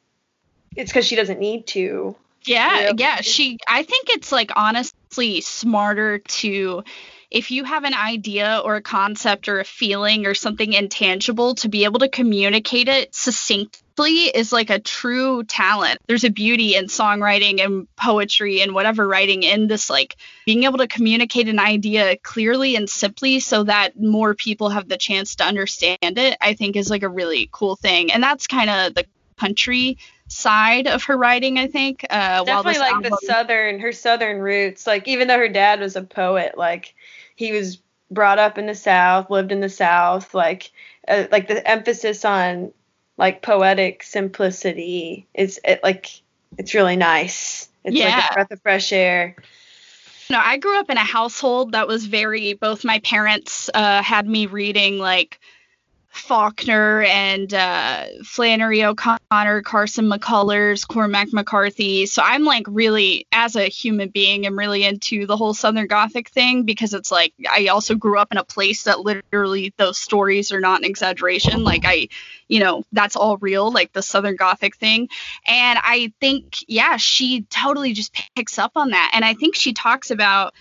[0.76, 2.92] it's because she doesn't need to Yeah, Yeah.
[2.96, 3.20] yeah.
[3.20, 6.85] She I think it's like honestly smarter to
[7.30, 11.68] if you have an idea or a concept or a feeling or something intangible to
[11.68, 15.98] be able to communicate it succinctly is like a true talent.
[16.06, 20.78] There's a beauty in songwriting and poetry and whatever writing in this like being able
[20.78, 25.44] to communicate an idea clearly and simply so that more people have the chance to
[25.44, 26.36] understand it.
[26.40, 28.10] I think is like a really cool thing.
[28.10, 29.04] And that's kind of the
[29.36, 32.04] country side of her writing, I think.
[32.08, 36.02] Uh, definitely like the southern her southern roots like even though her dad was a
[36.02, 36.94] poet like
[37.38, 37.79] he was
[38.11, 40.72] brought up in the south lived in the south like
[41.07, 42.72] uh, like the emphasis on
[43.16, 46.20] like poetic simplicity is it like
[46.57, 49.37] it's really nice it's like a breath of fresh air
[50.31, 52.53] No, I grew up in a household that was very.
[52.53, 55.40] Both my parents uh, had me reading like
[56.11, 62.07] Faulkner and uh, Flannery O'Connor, Carson McCullers, Cormac McCarthy.
[62.07, 66.31] So I'm like really, as a human being, I'm really into the whole Southern Gothic
[66.31, 70.51] thing because it's like I also grew up in a place that literally those stories
[70.51, 71.62] are not an exaggeration.
[71.62, 72.09] Like I,
[72.49, 75.09] you know, that's all real, like the Southern Gothic thing.
[75.47, 79.12] And I think, yeah, she totally just picks up on that.
[79.14, 80.55] And I think she talks about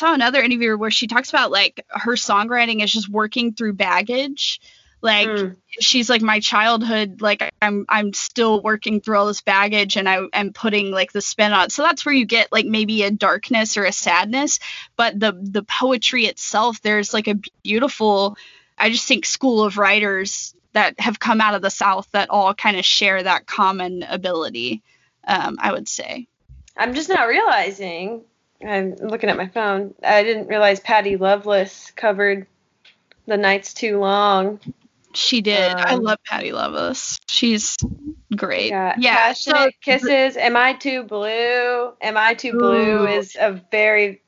[0.00, 4.60] saw another interview where she talks about like her songwriting is just working through baggage.
[5.06, 5.56] Like Mm.
[5.80, 10.20] she's like my childhood, like I'm I'm still working through all this baggage and I
[10.32, 11.72] am putting like the spin on it.
[11.72, 14.58] So that's where you get like maybe a darkness or a sadness.
[14.96, 18.36] But the the poetry itself, there's like a beautiful
[18.76, 22.52] I just think school of writers that have come out of the South that all
[22.52, 24.82] kind of share that common ability.
[25.26, 26.28] Um, I would say.
[26.76, 28.22] i'm just not realizing
[28.64, 32.46] i'm looking at my phone i didn't realize patty loveless covered
[33.26, 34.60] the night's too long
[35.16, 35.72] She did.
[35.74, 37.18] I Um, love Patty Loveless.
[37.26, 37.76] She's
[38.36, 38.68] great.
[38.68, 39.16] Yeah, Yeah.
[39.16, 40.36] passionate so- kisses.
[40.36, 41.92] Am I too blue?
[42.02, 43.06] Am I too blue Ooh.
[43.06, 44.20] is a very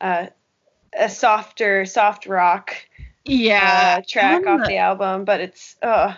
[0.00, 0.26] uh,
[0.98, 2.74] a softer, soft rock
[3.24, 3.96] yeah.
[3.98, 6.14] uh, track off the album, but it's uh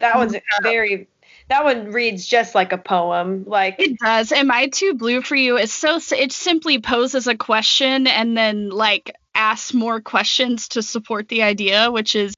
[0.00, 1.08] that one's very
[1.48, 3.44] that one reads just like a poem.
[3.46, 4.32] Like It does.
[4.32, 5.56] Am I too blue for you?
[5.56, 11.28] It's so it simply poses a question and then like asks more questions to support
[11.28, 12.34] the idea, which is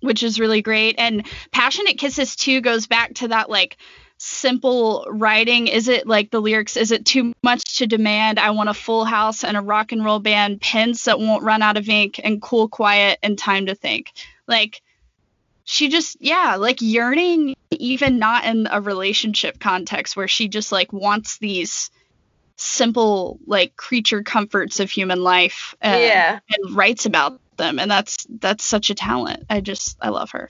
[0.00, 0.96] which is really great.
[0.98, 3.76] And Passionate Kisses too goes back to that like
[4.18, 5.68] simple writing.
[5.68, 6.76] Is it like the lyrics?
[6.76, 8.38] Is it too much to demand?
[8.38, 11.62] I want a full house and a rock and roll band, pens that won't run
[11.62, 14.12] out of ink, and cool, quiet, and time to think.
[14.46, 14.82] Like
[15.64, 20.90] she just yeah like yearning even not in a relationship context where she just like
[20.94, 21.90] wants these
[22.56, 27.78] simple like creature comforts of human life uh, yeah, and writes about them.
[27.78, 29.44] And that's that's such a talent.
[29.50, 30.48] I just i love her.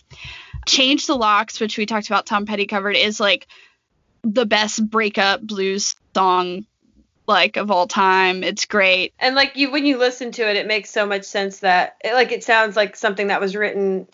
[0.66, 3.46] Change the locks which we talked about tom petty covered is like
[4.22, 6.64] the best breakup blues song
[7.26, 8.42] like of all time.
[8.44, 9.12] It's great.
[9.18, 12.14] And like you when you listen to it, it makes so much sense that it,
[12.14, 14.06] like it sounds like something that was written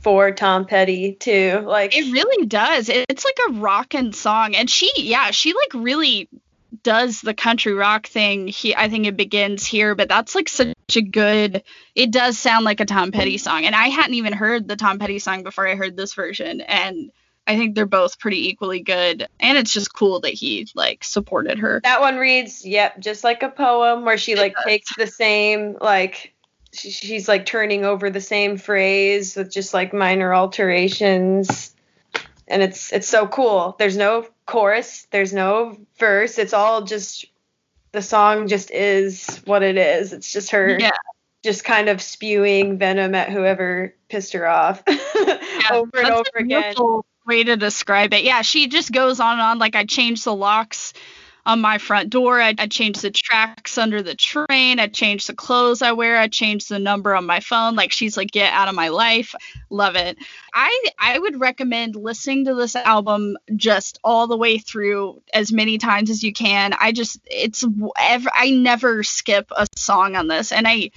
[0.00, 1.62] for Tom Petty too.
[1.64, 2.88] Like It really does.
[2.88, 6.28] It- It's like a rockin' song, and she, yeah, she like really
[6.82, 8.48] does the country rock thing.
[8.48, 11.62] He, I think it begins here, but that's like such a good.
[11.94, 14.98] It does sound like a Tom Petty song, and I hadn't even heard the Tom
[14.98, 17.10] Petty song before I heard this version, and
[17.46, 19.26] I think they're both pretty equally good.
[19.40, 21.80] And it's just cool that he like supported her.
[21.82, 26.34] That one reads, yep, just like a poem where she like takes the same like
[26.72, 31.74] she's like turning over the same phrase with just like minor alterations.
[32.48, 33.76] And it's it's so cool.
[33.78, 36.38] There's no chorus, there's no verse.
[36.38, 37.26] It's all just
[37.92, 40.12] the song just is what it is.
[40.12, 40.90] It's just her Yeah.
[41.44, 45.38] just kind of spewing venom at whoever pissed her off yeah,
[45.72, 46.74] over and over again.
[47.26, 48.24] Way to describe it.
[48.24, 49.58] Yeah, she just goes on and on.
[49.58, 50.94] Like I changed the locks
[51.48, 52.40] on my front door.
[52.40, 54.78] I, I the tracks under the train.
[54.78, 56.18] I changed the clothes I wear.
[56.18, 57.74] I changed the number on my phone.
[57.74, 59.34] Like she's like, get out of my life.
[59.70, 60.18] Love it.
[60.52, 65.78] I I would recommend listening to this album just all the way through as many
[65.78, 66.74] times as you can.
[66.78, 67.64] I just it's
[67.96, 70.90] I never skip a song on this, and I.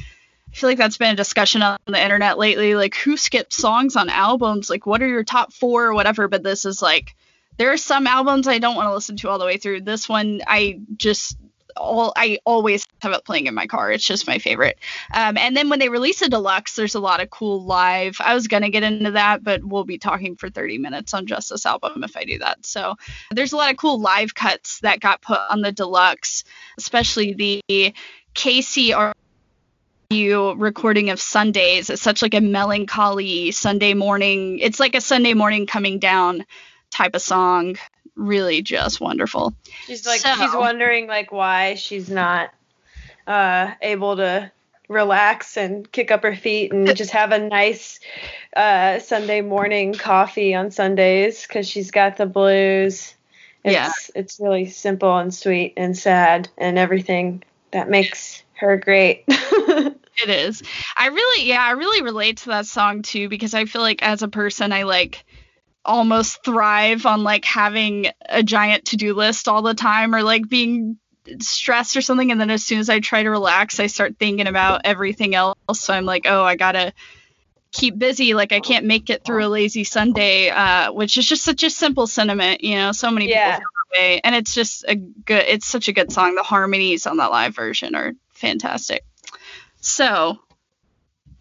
[0.53, 2.75] I feel like that's been a discussion on the internet lately.
[2.75, 4.69] Like, who skips songs on albums?
[4.69, 6.27] Like, what are your top four or whatever?
[6.27, 7.15] But this is like,
[7.61, 9.81] there are some albums I don't want to listen to all the way through.
[9.81, 11.37] This one I just
[11.77, 13.91] all I always have it playing in my car.
[13.91, 14.79] It's just my favorite.
[15.13, 18.17] Um, and then when they release a deluxe, there's a lot of cool live.
[18.19, 21.51] I was gonna get into that, but we'll be talking for 30 minutes on just
[21.51, 22.65] this album if I do that.
[22.65, 22.95] So
[23.29, 26.43] there's a lot of cool live cuts that got put on the deluxe,
[26.79, 27.93] especially the
[28.33, 29.13] KCR
[30.57, 31.91] recording of Sundays.
[31.91, 34.57] It's such like a melancholy Sunday morning.
[34.57, 36.43] It's like a Sunday morning coming down
[36.91, 37.77] type of song.
[38.15, 39.53] Really just wonderful.
[39.87, 42.53] She's like so, she's wondering like why she's not
[43.25, 44.51] uh, able to
[44.91, 47.99] relax and kick up her feet and just have a nice
[48.55, 53.15] uh, Sunday morning coffee on Sundays because she's got the blues.
[53.63, 53.91] It's, yeah.
[54.15, 59.23] It's really simple and sweet and sad and everything that makes her great.
[59.27, 60.61] it is.
[60.97, 64.23] I really, yeah, I really relate to that song too because I feel like as
[64.23, 65.25] a person, I like
[65.83, 70.97] almost thrive on like having a giant to-do list all the time or like being
[71.39, 72.31] stressed or something.
[72.31, 75.57] And then as soon as I try to relax I start thinking about everything else.
[75.73, 76.93] So I'm like oh I got to
[77.71, 78.33] keep busy.
[78.33, 81.69] Like I can't make it through a lazy Sunday uh, which is just such a
[81.69, 83.57] simple sentiment you know so many yeah.
[83.57, 84.21] people feel that way.
[84.23, 86.35] And it's just a good it's such a good song.
[86.35, 89.03] The harmonies on that live version are fantastic.
[89.79, 90.37] So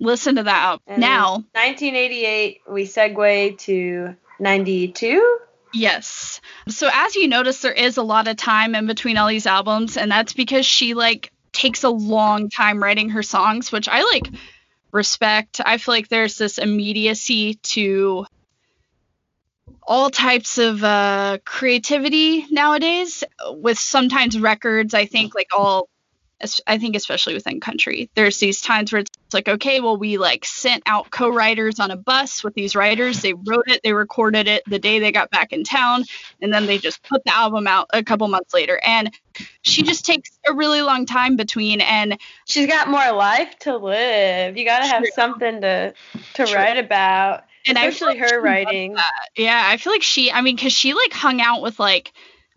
[0.03, 5.39] listen to that and now 1988 we segue to 92?
[5.73, 6.41] Yes.
[6.69, 9.97] So as you notice, there is a lot of time in between all these albums,
[9.97, 14.29] and that's because she like takes a long time writing her songs, which I like
[14.93, 15.61] respect.
[15.65, 18.27] I feel like there's this immediacy to
[19.83, 23.23] all types of uh, creativity nowadays.
[23.51, 25.89] With sometimes records, I think like all
[26.67, 30.45] I think especially within country, there's these times where it's like, okay, well, we like
[30.45, 33.21] sent out co-writers on a bus with these writers.
[33.21, 36.05] They wrote it, they recorded it the day they got back in town,
[36.41, 38.81] and then they just put the album out a couple months later.
[38.83, 39.11] And
[39.63, 44.57] she just takes a really long time between, and she's got more life to live.
[44.57, 45.95] You got to have something to
[46.35, 46.55] to True.
[46.55, 47.45] write about.
[47.67, 48.97] And especially her writing.
[49.37, 50.33] Yeah, I feel like she.
[50.33, 52.13] I mean, because she like hung out with like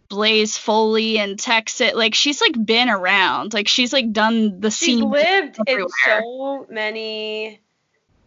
[0.10, 1.94] Blaze Foley and Texas.
[1.94, 3.54] Like she's like been around.
[3.54, 5.10] Like she's like done the she's scene.
[5.10, 5.88] lived everywhere.
[6.06, 7.60] in so many,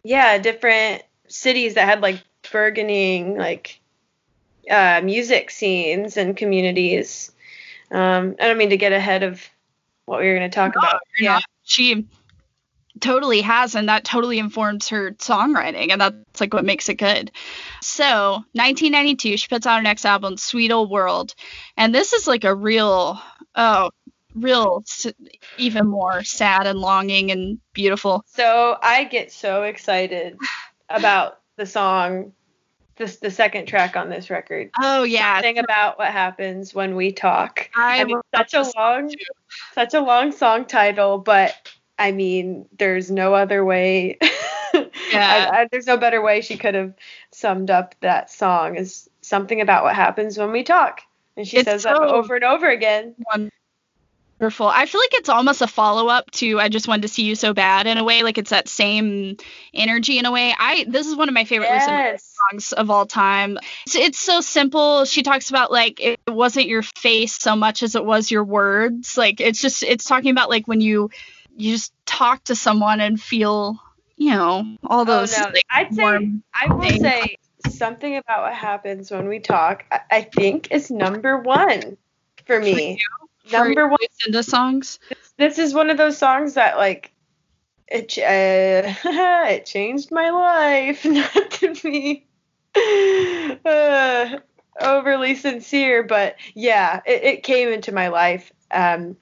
[0.03, 3.81] yeah, different cities that had like burgeoning like
[4.71, 7.33] uh, music scenes and communities.
[7.91, 9.49] Um, I don't mean to get ahead of
[10.07, 11.01] what we were going to talk no, about.
[11.19, 11.45] Yeah, not.
[11.63, 12.07] she
[13.01, 17.31] totally has and that totally informs her songwriting and that's like what makes it good.
[17.83, 21.35] So 1992 she puts out her next album sweet old world
[21.77, 23.21] and this is like a real
[23.55, 23.91] oh
[24.35, 24.85] real
[25.57, 28.23] even more sad and longing and beautiful.
[28.27, 30.37] So i get so excited
[30.89, 32.33] about the song
[32.97, 34.71] this the second track on this record.
[34.81, 35.41] Oh yeah.
[35.41, 37.69] Thing about what happens when we talk.
[37.77, 39.13] I, I mean such a long
[39.75, 41.55] such a long song title but
[41.99, 44.19] I mean, there's no other way.
[44.75, 45.51] yeah.
[45.53, 46.95] I, I, there's no better way she could have
[47.33, 51.01] summed up that song is something about what happens when we talk.
[51.37, 53.15] And she it's says so that over and over again.
[54.39, 54.69] Wonderful.
[54.69, 57.35] I feel like it's almost a follow up to I just wanted to see you
[57.35, 58.23] so bad in a way.
[58.23, 59.37] Like it's that same
[59.75, 60.55] energy in a way.
[60.59, 62.37] I this is one of my favorite yes.
[62.51, 63.59] songs of all time.
[63.87, 65.05] It's, it's so simple.
[65.05, 69.17] She talks about like it wasn't your face so much as it was your words.
[69.17, 71.11] Like it's just it's talking about like when you
[71.57, 73.79] you just talk to someone and feel,
[74.17, 75.37] you know, all oh, those.
[75.37, 75.49] Oh, no.
[75.49, 77.01] like, I'd say I will things.
[77.01, 77.37] say
[77.71, 79.85] something about what happens when we talk.
[79.91, 81.97] I, I think is number one
[82.45, 83.03] for me.
[83.47, 83.99] For number for one.
[84.27, 84.99] Into songs.
[85.09, 87.13] This, this, is one of those songs that like
[87.89, 88.93] it uh,
[89.51, 91.05] it changed my life.
[91.05, 92.27] Not to be
[93.65, 94.39] uh,
[94.81, 99.17] overly sincere, but yeah, it, it came into my life um,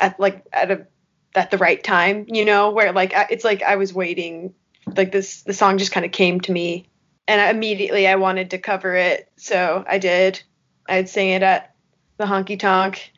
[0.00, 0.86] at like at a
[1.34, 4.54] at the right time, you know, where like it's like I was waiting,
[4.96, 6.86] like this the song just kind of came to me,
[7.26, 10.42] and immediately I wanted to cover it, so I did.
[10.88, 11.74] I'd sing it at
[12.18, 13.12] the honky tonk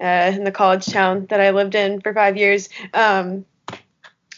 [0.00, 2.68] uh, in the college town that I lived in for five years.
[2.94, 3.78] Um, I,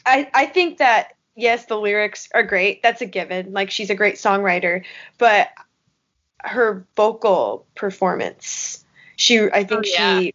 [0.07, 2.83] I I think that yes, the lyrics are great.
[2.83, 3.53] That's a given.
[3.53, 4.85] Like she's a great songwriter,
[5.19, 5.51] but
[6.43, 8.85] her vocal performance,
[9.17, 10.21] she I think Oh, yeah.
[10.21, 10.35] she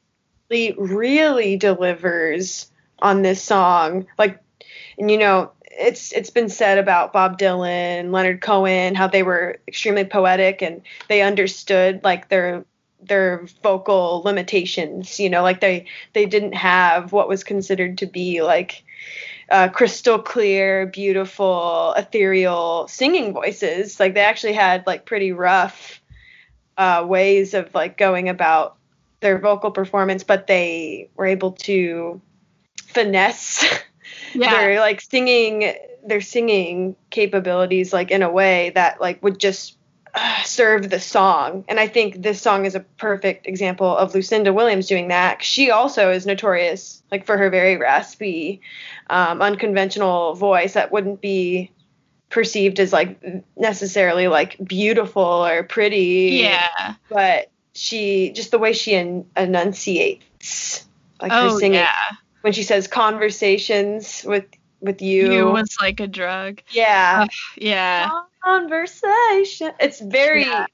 [0.50, 4.08] really, really delivers on this song.
[4.18, 4.40] Like,
[4.98, 9.60] and you know, it's it's been said about Bob Dylan, Leonard Cohen, how they were
[9.68, 12.66] extremely poetic and they understood like their
[13.02, 15.20] their vocal limitations.
[15.20, 18.84] You know, like they they didn't have what was considered to be like
[19.50, 24.00] uh, crystal clear, beautiful, ethereal singing voices.
[24.00, 26.02] Like they actually had like pretty rough
[26.78, 28.78] uh, ways of like going about
[29.20, 32.22] their vocal performance, but they were able to
[32.96, 33.64] finesse
[34.34, 34.52] Yeah.
[34.52, 35.74] their like singing
[36.06, 39.78] their singing capabilities like in a way that like would just
[40.14, 44.52] uh, serve the song and i think this song is a perfect example of lucinda
[44.54, 48.62] williams doing that she also is notorious like for her very raspy
[49.10, 51.72] um, unconventional voice that wouldn't be
[52.30, 53.22] perceived as like
[53.58, 56.96] necessarily like beautiful or pretty Yeah.
[57.10, 60.86] but she just the way she en- enunciates
[61.22, 62.12] like her Oh singing yeah.
[62.46, 64.46] When she says conversations with
[64.80, 66.62] with you, You was like a drug.
[66.70, 67.26] yeah
[67.58, 68.12] Yeah.
[68.44, 70.68] conversation it's very Yeah.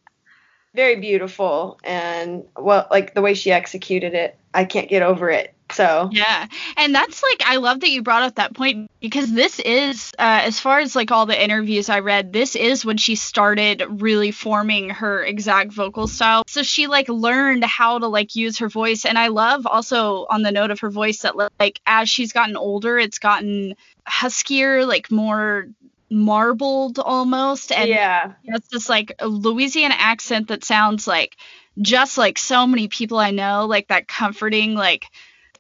[0.76, 5.53] very beautiful and well like the way she executed it i can't get over it
[5.74, 6.47] so Yeah.
[6.78, 10.41] And that's like I love that you brought up that point because this is uh,
[10.43, 14.32] as far as like all the interviews I read, this is when she started really
[14.32, 16.43] forming her exact vocal style.
[16.47, 20.41] So she like learned how to like use her voice and I love also on
[20.41, 23.76] the note of her voice that like as she's gotten older, it's gotten
[24.07, 25.67] huskier, like more
[26.13, 31.38] marbled almost and yeah it's this like a Louisiana accent that sounds like
[31.80, 35.05] just like so many people I know, like that comforting, like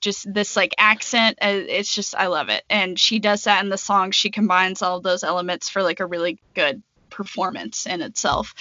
[0.01, 1.37] just this like accent.
[1.41, 4.11] uh, It's just I love it, and she does that in the song.
[4.11, 8.53] She combines all of those elements for like a really good performance in itself.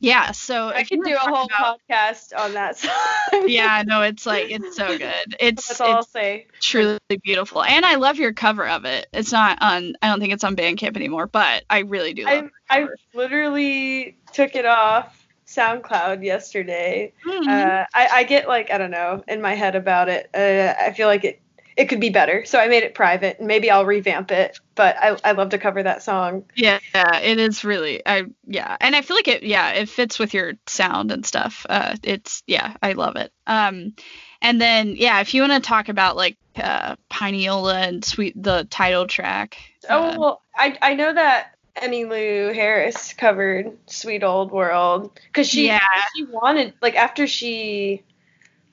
[0.00, 2.76] Yeah, so i could do a whole about- podcast on that
[3.32, 5.36] song Yeah, no, it's like it's so good.
[5.38, 9.06] It's that's all i'll it's say truly beautiful, and I love your cover of it.
[9.12, 9.94] It's not on.
[10.02, 12.50] I don't think it's on Bandcamp anymore, but I really do love.
[12.68, 15.21] i i literally took it off
[15.54, 17.76] soundcloud yesterday Mhm.
[17.80, 20.28] uh, I, I get like I don't know in my head about it.
[20.34, 21.40] Uh, I feel like it
[21.76, 23.38] it could be better, so I made it private.
[23.38, 26.44] and Maybe I'll revamp it, but I I love to cover that song.
[26.54, 28.02] Yeah, yeah, it is really.
[28.06, 29.42] I yeah, and I feel like it.
[29.42, 31.64] Yeah, it fits with your sound and stuff.
[31.68, 33.32] Uh, it's yeah, I love it.
[33.46, 33.94] Um,
[34.42, 38.66] and then yeah, if you want to talk about like uh, Pineola and Sweet, the
[38.68, 39.56] title track.
[39.88, 45.66] Oh uh, well, I I know that Emmylou Harris covered "Sweet Old World" because she
[45.66, 45.80] Yeah.
[46.14, 48.02] she wanted like after she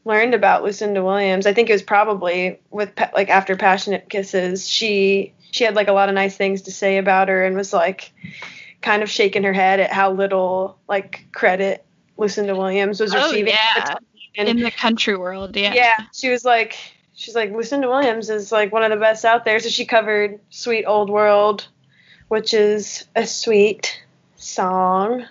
[0.05, 1.45] learned about Lucinda Williams.
[1.45, 5.93] I think it was probably with like after "Passionate Kisses." She she had like a
[5.93, 8.11] lot of nice things to say about her and was like
[8.81, 11.85] kind of shaking her head at how little like credit
[12.17, 13.45] Lucinda Williams was Oh, receiving.
[13.45, 13.95] the yeah.
[14.37, 15.73] And in the country world, yeah.
[15.73, 16.77] yeah, she was like,
[17.15, 19.59] she's like, Lucinda Williams is like one of the best out there.
[19.59, 21.67] So she covered "Sweet Old World,"
[22.29, 24.01] which is a sweet
[24.37, 25.25] song.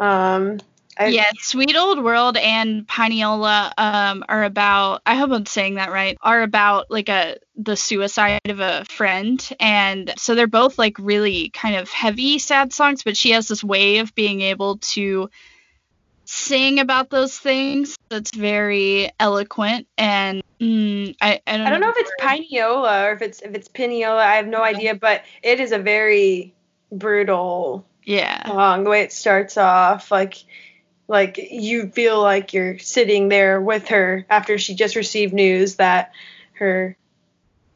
[0.00, 0.60] Um,
[0.98, 5.00] I, yeah, Sweet Old World and Pineola um, are about.
[5.06, 6.18] I hope I'm saying that right.
[6.20, 11.48] Are about like a the suicide of a friend, and so they're both like really
[11.50, 13.02] kind of heavy, sad songs.
[13.04, 15.30] But she has this way of being able to
[16.32, 21.92] sing about those things that's very eloquent and mm, I, I don't I don't know
[21.92, 22.12] the if it's.
[22.18, 24.24] Pineola or if it's if it's Pineola.
[24.24, 26.54] I have no idea, but it is a very
[26.90, 28.84] brutal yeah song.
[28.84, 30.36] The way it starts off, like
[31.06, 36.12] like you feel like you're sitting there with her after she just received news that
[36.54, 36.96] her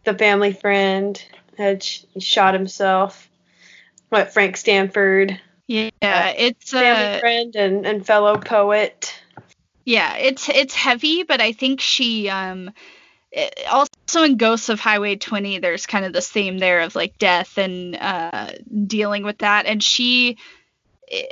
[0.04, 1.22] the family friend
[1.58, 3.28] had sh- shot himself.
[4.08, 9.14] What Frank Stanford, yeah Uh, it's family uh, friend and, and fellow poet.
[9.84, 12.70] Yeah, it's it's heavy, but I think she um
[13.30, 17.18] it- also in Ghosts of Highway 20 there's kind of this theme there of like
[17.18, 18.52] death and uh
[18.86, 20.38] dealing with that and she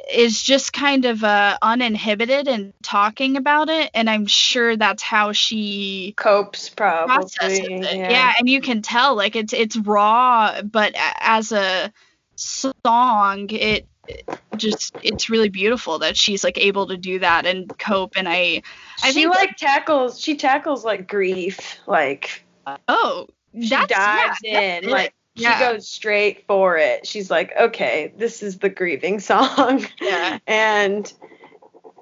[0.08, 5.32] is just kind of uh uninhibited and talking about it and I'm sure that's how
[5.32, 7.14] she Copes probably.
[7.14, 7.96] processes it.
[7.96, 8.32] Yeah.
[8.38, 11.92] and you can tell like it's it's raw, but as a
[12.36, 13.86] song, it
[14.56, 18.14] just it's really beautiful that she's like able to do that and cope.
[18.16, 18.62] And I
[19.02, 22.44] I she think like tackles she tackles like grief like
[22.88, 23.26] oh
[23.60, 25.58] she dives yeah, in like Yeah.
[25.58, 30.38] she goes straight for it she's like okay this is the grieving song Yeah.
[30.46, 31.12] and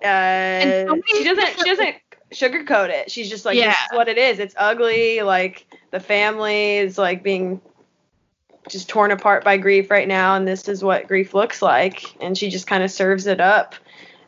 [0.05, 1.96] uh so she doesn't she doesn't
[2.32, 3.72] sugarcoat it she's just like this Yeah.
[3.72, 7.61] is what it is it's ugly like the family is like being
[8.68, 12.16] just torn apart by grief right now, and this is what grief looks like.
[12.20, 13.74] And she just kind of serves it up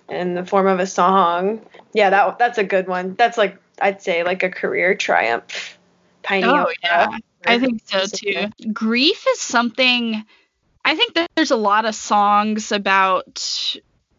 [0.09, 1.65] in the form of a song.
[1.93, 3.15] Yeah, that that's a good one.
[3.15, 5.79] That's like I'd say like a career triumph.
[6.23, 6.47] Tiny.
[6.47, 8.49] Oh yeah, I think so too.
[8.73, 10.25] Grief is something.
[10.85, 13.71] I think that there's a lot of songs about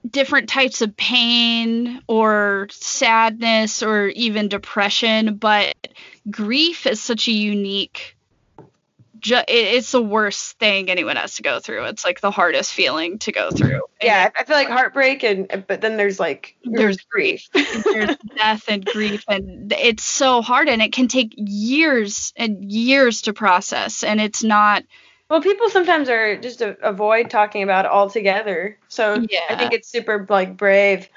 [0.09, 5.75] different types of pain or sadness or even depression, but
[6.29, 8.14] grief is such a unique
[9.25, 11.85] ju- it's the worst thing anyone has to go through.
[11.85, 13.81] It's like the hardest feeling to go through.
[14.01, 17.49] Yeah, I feel like heartbreak and but then there's like there's grief.
[17.53, 23.23] there's death and grief and it's so hard and it can take years and years
[23.23, 24.83] to process and it's not
[25.27, 28.77] well, people sometimes are just a, avoid talking about it altogether.
[28.89, 29.39] So yeah.
[29.49, 31.09] I think it's super like brave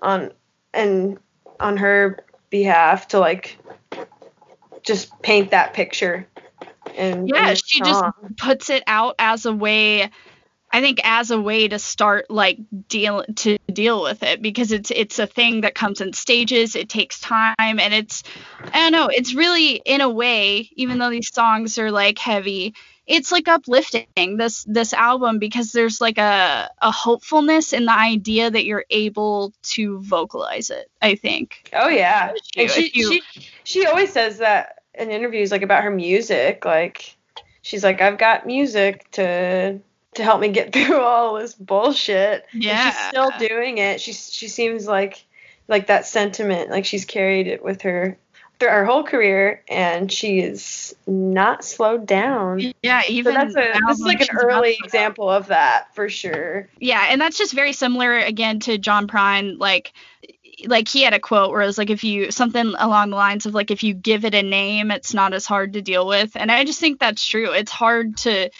[0.00, 0.32] on
[0.72, 1.18] and
[1.58, 3.58] on her behalf to like
[4.82, 6.26] just paint that picture
[6.96, 8.04] and yeah, she just
[8.36, 10.10] puts it out as a way.
[10.72, 14.92] I think as a way to start like deal to deal with it because it's
[14.92, 16.76] it's a thing that comes in stages.
[16.76, 18.22] It takes time and it's
[18.72, 19.08] I don't know.
[19.08, 22.74] It's really in a way, even though these songs are like heavy,
[23.10, 28.48] it's like uplifting this this album because there's like a a hopefulness in the idea
[28.48, 30.88] that you're able to vocalize it.
[31.02, 31.68] I think.
[31.72, 33.22] Oh yeah, and she you, she
[33.64, 37.16] she always says that in interviews like about her music like
[37.62, 39.80] she's like i've got music to
[40.14, 42.46] to help me get through all this bullshit.
[42.52, 44.00] Yeah and she's still doing it.
[44.00, 45.24] She she seems like
[45.68, 48.18] like that sentiment like she's carried it with her
[48.58, 52.60] through her whole career and she is not slowed down.
[52.82, 56.68] Yeah even so that's a this is like an early example of that for sure.
[56.78, 59.92] Yeah and that's just very similar again to john prine like
[60.66, 63.46] like he had a quote where it was like if you something along the lines
[63.46, 66.36] of like if you give it a name it's not as hard to deal with.
[66.36, 67.52] And i just think that's true.
[67.52, 68.50] It's hard to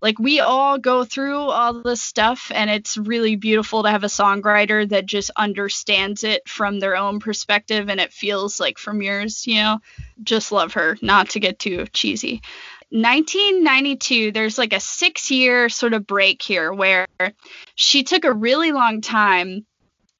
[0.00, 4.08] like we all go through all this stuff and it's really beautiful to have a
[4.08, 9.46] songwriter that just understands it from their own perspective and it feels like from yours
[9.46, 9.78] you know?
[10.22, 12.42] Just love her not to get too cheesy.
[12.90, 17.06] 1992 there's like a 6 year sort of break here where
[17.74, 19.64] she took a really long time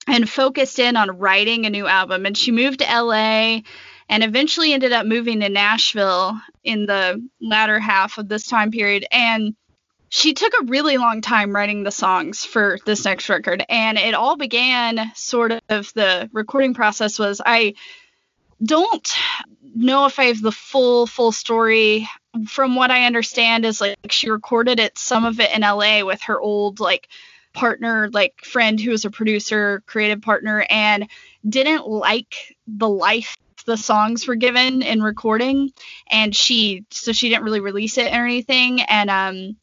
[0.07, 2.27] and focused in on writing a new album.
[2.27, 3.61] And she moved to LA
[4.09, 9.07] and eventually ended up moving to Nashville in the latter half of this time period.
[9.11, 9.55] And
[10.09, 13.65] she took a really long time writing the songs for this next record.
[13.69, 17.75] And it all began sort of the recording process was I
[18.63, 19.11] don't
[19.75, 22.09] know if I have the full full story.
[22.47, 26.23] From what I understand is like she recorded it some of it in LA with
[26.23, 27.09] her old like
[27.53, 31.09] partner, like friend who was a producer, creative partner, and
[31.49, 35.71] didn't like the life the songs were given in recording
[36.11, 39.57] and she so she didn't really release it or anything and um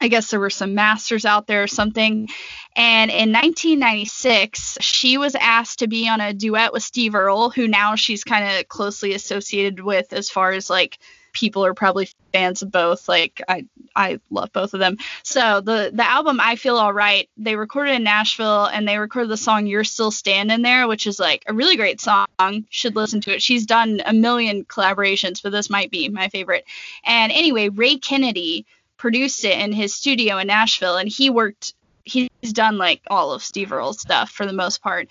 [0.00, 2.28] I guess there were some masters out there or something.
[2.76, 7.66] And in 1996, she was asked to be on a duet with Steve Earle, who
[7.66, 10.98] now she's kind of closely associated with as far as like
[11.38, 13.08] people are probably fans of both.
[13.08, 13.64] Like I
[13.94, 14.96] I love both of them.
[15.22, 19.36] So the the album I Feel Alright, they recorded in Nashville and they recorded the
[19.36, 22.26] song You're Still Standing There, which is like a really great song.
[22.70, 23.42] Should listen to it.
[23.42, 26.64] She's done a million collaborations, but this might be my favorite.
[27.04, 28.66] And anyway, Ray Kennedy
[28.96, 31.72] produced it in his studio in Nashville and he worked
[32.04, 35.08] he's done like all of Steve Earle's stuff for the most part.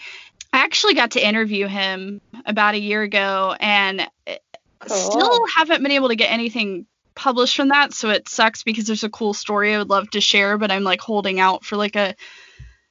[0.51, 4.09] I actually got to interview him about a year ago and
[4.79, 4.97] Cool.
[4.97, 9.03] Still haven't been able to get anything published from that, so it sucks because there's
[9.03, 11.95] a cool story I would love to share, but I'm like holding out for like
[11.95, 12.15] a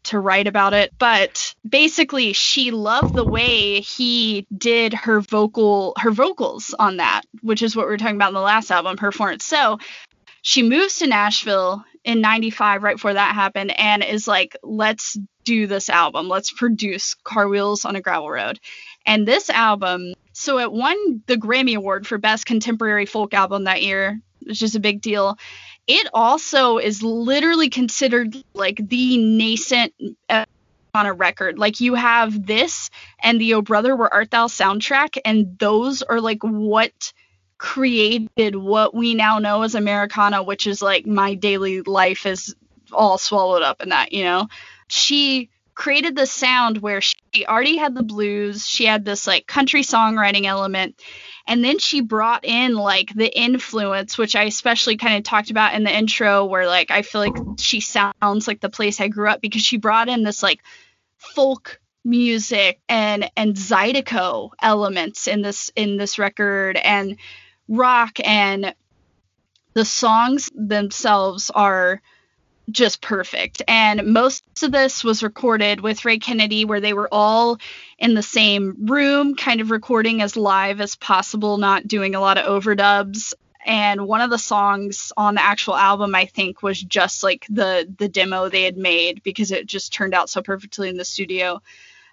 [0.05, 0.93] to write about it.
[0.99, 7.62] But basically, she loved the way he did her vocal her vocals on that, which
[7.62, 9.45] is what we were talking about in the last album, Performance.
[9.45, 9.78] So
[10.43, 15.66] she moves to Nashville in 95 right before that happened and is like let's do
[15.66, 18.61] this album let's produce car wheels on a gravel road
[19.05, 23.82] and this album so it won the Grammy Award for Best Contemporary Folk Album that
[23.82, 25.39] year, which is a big deal.
[25.87, 29.95] It also is literally considered like the nascent
[30.28, 31.59] on a record.
[31.59, 36.20] Like you have this and the Oh Brother Where Art Thou soundtrack, and those are
[36.20, 37.14] like what
[37.57, 42.55] created what we now know as Americana, which is like my daily life is
[42.93, 44.49] all swallowed up in that, you know.
[44.89, 49.83] She created the sound where she already had the blues, she had this like country
[49.83, 51.01] songwriting element,
[51.47, 55.74] and then she brought in like the influence, which I especially kind of talked about
[55.74, 59.29] in the intro, where like I feel like she sounds like the place I grew
[59.29, 60.61] up because she brought in this like
[61.18, 67.16] folk music and and zydeco elements in this in this record and
[67.68, 68.74] rock and
[69.74, 72.01] the songs themselves are
[72.71, 73.62] just perfect.
[73.69, 77.59] And most of this was recorded with Ray Kennedy, where they were all
[77.99, 82.39] in the same room, kind of recording as live as possible, not doing a lot
[82.39, 83.35] of overdubs.
[83.64, 87.93] And one of the songs on the actual album, I think, was just like the
[87.99, 91.61] the demo they had made because it just turned out so perfectly in the studio.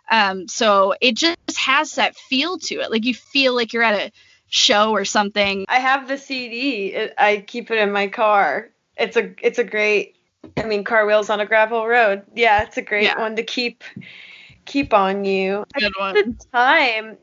[0.10, 2.92] Um, so it just has that feel to it.
[2.92, 4.12] Like you feel like you're at a
[4.48, 5.66] show or something.
[5.68, 6.88] I have the CD.
[6.94, 8.70] It, I keep it in my car.
[8.98, 10.16] It's a it's a great.
[10.58, 12.24] I mean, car wheels on a gravel road.
[12.36, 13.20] Yeah, it's a great Yeah.
[13.20, 13.84] one to keep
[14.66, 15.66] keep on you.
[15.78, 16.18] Good one.
[16.18, 17.18] At the time,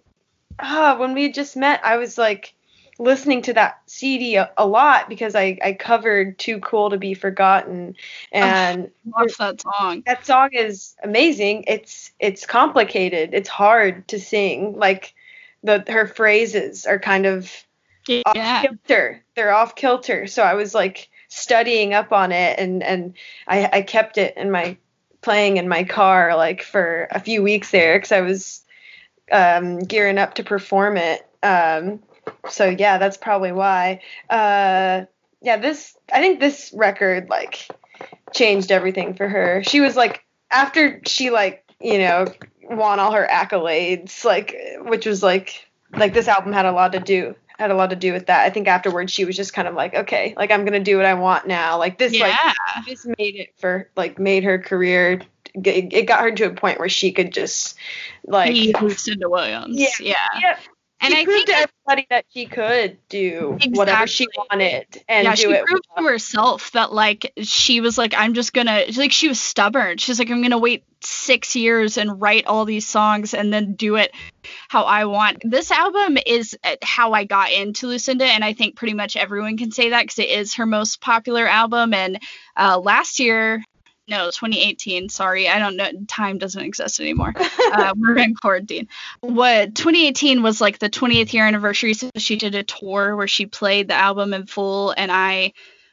[0.59, 2.55] ah, when we just met, I was like
[2.99, 7.15] listening to that CD a, a lot because I I covered "Too Cool to Be
[7.15, 7.97] Forgotten,"
[8.33, 10.03] and Love that song.
[10.07, 11.65] that song is amazing.
[11.67, 13.35] It's it's complicated.
[13.35, 14.77] It's hard to sing.
[14.79, 15.15] Like
[15.63, 17.51] the her phrases are kind of
[18.27, 18.63] off Yeah.
[18.63, 19.23] kilter.
[19.37, 20.27] They're off kilter.
[20.27, 23.15] So I was like studying up on it and and
[23.47, 24.77] I I kept it in my
[25.23, 28.65] playing in my car like for a few weeks there because I was
[29.31, 31.27] um, gearing up to perform it.
[31.43, 32.01] Um,
[32.49, 34.01] so yeah, that's probably why.
[34.29, 35.05] Uh,
[35.41, 37.69] yeah, this I think this record like
[38.35, 39.63] changed everything for her.
[39.63, 42.27] She was like after she like you know
[42.63, 47.01] won all her accolades, like which was like like this album had a lot to
[47.01, 48.41] do had a lot to do with that.
[48.41, 51.05] I think afterwards she was just kind of like, okay, like I'm gonna do what
[51.05, 51.77] I want now.
[51.79, 52.35] Like this like
[52.87, 55.21] this made it for like made her career.
[55.55, 57.77] It, got her to a point where she could just
[58.25, 59.79] like He Lucinda Williams.
[59.79, 59.89] Yeah.
[60.01, 60.15] Yeah.
[60.41, 60.59] yeah,
[61.03, 65.35] And I proved think to everybody that she could do whatever she wanted and yeah,
[65.35, 65.65] do she it.
[65.65, 69.97] proved to herself that like she was like, I'm just gonna like she was stubborn.
[69.97, 73.97] She's like, I'm gonna wait six years and write all these songs and then do
[73.97, 74.13] it
[74.69, 75.39] how I want.
[75.43, 79.57] This album is uh, how I got into Lucinda, and I think pretty much everyone
[79.57, 81.95] can say that because it is her most popular album.
[81.95, 82.19] And
[82.57, 83.63] uh, last year,
[84.11, 85.09] no, 2018.
[85.09, 85.89] Sorry, I don't know.
[86.09, 87.33] Time doesn't exist anymore.
[87.73, 88.89] uh, we're in quarantine.
[89.21, 93.47] What 2018 was like the 20th year anniversary, so she did a tour where she
[93.47, 95.53] played the album in full, and I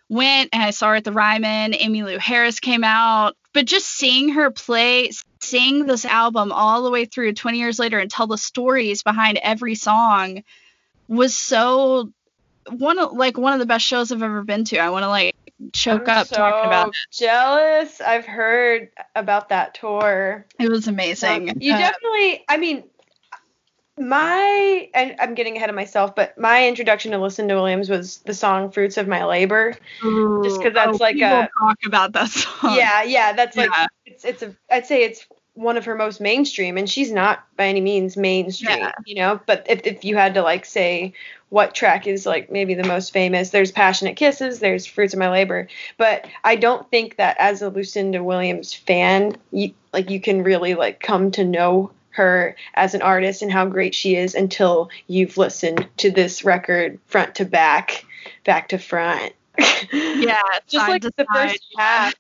[0.09, 1.73] went and I saw her at the Ryman.
[1.73, 7.05] Emmylou Harris came out, but just seeing her play, sing this album all the way
[7.05, 10.43] through 20 years later and tell the stories behind every song
[11.07, 12.11] was so
[12.69, 14.79] one of like one of the best shows I've ever been to.
[14.79, 15.35] I want to like
[15.73, 18.01] choke I'm up talking about so jealous.
[18.01, 20.45] I've heard about that tour.
[20.59, 20.65] it.
[20.65, 21.49] It was amazing.
[21.49, 22.45] Um, you Uh, definitely.
[22.47, 22.83] I mean,
[23.99, 28.33] my and I'm getting ahead of myself, but my introduction to Lucinda Williams was the
[28.33, 29.75] song "Fruits of My Labor."
[30.43, 32.75] just because that's oh, like a- talk about that song.
[32.75, 33.87] Yeah, yeah, that's like Yeah.
[34.05, 35.25] it's it's a I'd say it's
[35.57, 38.91] one of her most mainstream, and she's not by any means mainstream, Yeah.
[39.05, 39.39] you know.
[39.45, 41.13] But if if you had to like say
[41.49, 45.29] what track is like maybe the most famous, there's "Passionate Kisses," there's "Fruits of My
[45.29, 50.43] Labor," but I don't think that as a Lucinda Williams fan, you like you can
[50.43, 54.89] really like come to know her as an artist and how great she is until
[55.07, 58.05] you've listened to this record front to back,
[58.43, 59.33] back to front.
[59.91, 62.13] Yeah, just like the first half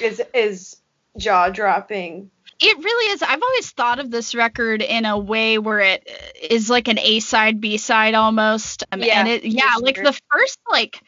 [0.00, 0.76] is is
[1.16, 2.30] jaw dropping.
[2.60, 3.22] It really is.
[3.22, 6.08] I've always thought of this record in a way where it
[6.42, 8.84] is like an A side, B side almost.
[8.92, 11.00] Um, Yeah, and it, yeah, like the first, like,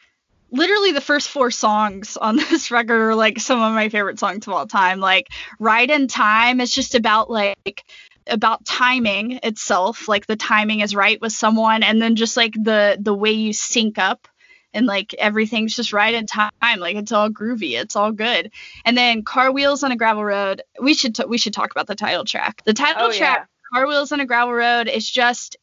[0.51, 4.47] literally the first four songs on this record are like some of my favorite songs
[4.47, 4.99] of all time.
[4.99, 5.29] Like,
[5.59, 7.83] Right in Time is just about like,
[8.27, 12.97] about timing itself like the timing is right with someone and then just like the
[12.97, 14.29] the way you sync up
[14.73, 16.51] and like everything's just right in time.
[16.77, 17.79] Like it's all groovy.
[17.79, 18.51] It's all good.
[18.85, 21.87] And then car wheels on a gravel road we should t- we should talk about
[21.87, 22.61] the title track.
[22.65, 25.57] The title Oh, track car wheels on a gravel road is just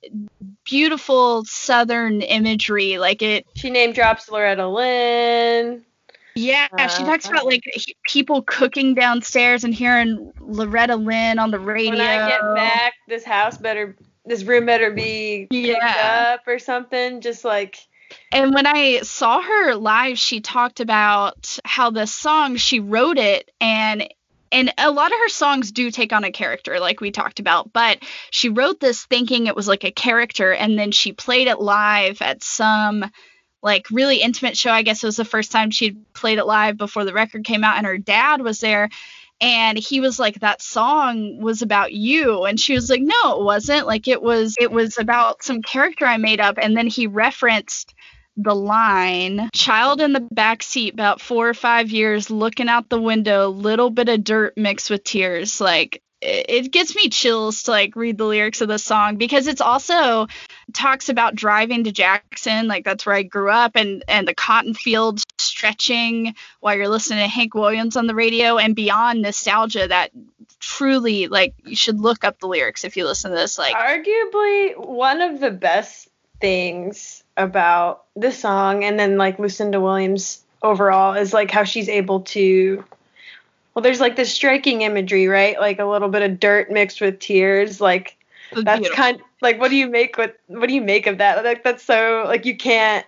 [0.64, 2.98] beautiful southern imagery.
[2.98, 5.84] Like it She name drops Loretta Lynn.
[6.34, 11.50] yeah she talks about Uh, like he- people cooking downstairs and hearing loretta lynn on
[11.50, 11.90] the radio.
[11.92, 16.34] When I get back, this house better, this room better be picked Yeah.
[16.34, 17.20] up or something.
[17.20, 17.78] Just like
[18.32, 23.50] And when I saw her live, she talked about how this song she wrote it
[23.60, 24.08] and
[24.52, 27.72] and a lot of her songs do take on a character like we talked about,
[27.72, 27.98] but
[28.30, 32.20] she wrote this thinking it was like a character and then she played it live
[32.20, 33.04] at some
[33.62, 34.72] like really intimate show.
[34.72, 37.62] I guess it was the first time she'd played it live before the record came
[37.62, 38.88] out and her dad was there
[39.40, 42.44] and he was like that song was about you.
[42.44, 43.86] And she was like no it wasn't.
[43.86, 46.58] Like it was it was about some character i made up.
[46.60, 47.94] And then he referenced
[48.36, 53.00] the line child in the back seat about four or five years looking out the
[53.00, 57.96] window little bit of dirt mixed with tears like it, gets me chills to like
[57.96, 60.26] read the lyrics of this song because it's also
[60.72, 64.74] talks about driving to Jackson, like that's where I grew up, and and the cotton
[64.74, 70.10] fields stretching while you're listening to Hank Williams on the radio, and beyond nostalgia that
[70.58, 73.58] truly like you should look up the lyrics if you listen to this.
[73.58, 76.09] Like arguably one of the best
[76.40, 82.20] things about this song, and then like Lucinda Williams overall is like how she's able
[82.20, 82.84] to
[83.74, 85.58] well there's like this striking imagery right?
[85.58, 88.16] Like a little bit of dirt mixed with tears like
[88.52, 91.44] that's, that's kind like what do you make with what do you make of that?
[91.44, 93.06] Like that's so like you can't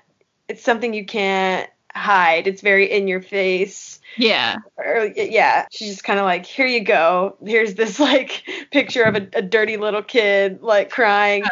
[0.49, 2.47] it's something you can't hide.
[2.47, 4.01] It's very in your face.
[4.17, 4.59] Yeah.
[4.77, 7.37] Or, yeah she's just kind of like here you go.
[7.45, 11.45] Here's this like picture of a, a dirty little kid like crying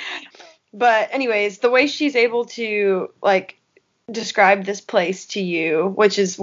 [0.72, 3.58] but anyways the way she's able to like
[4.10, 6.40] describe this place to you which is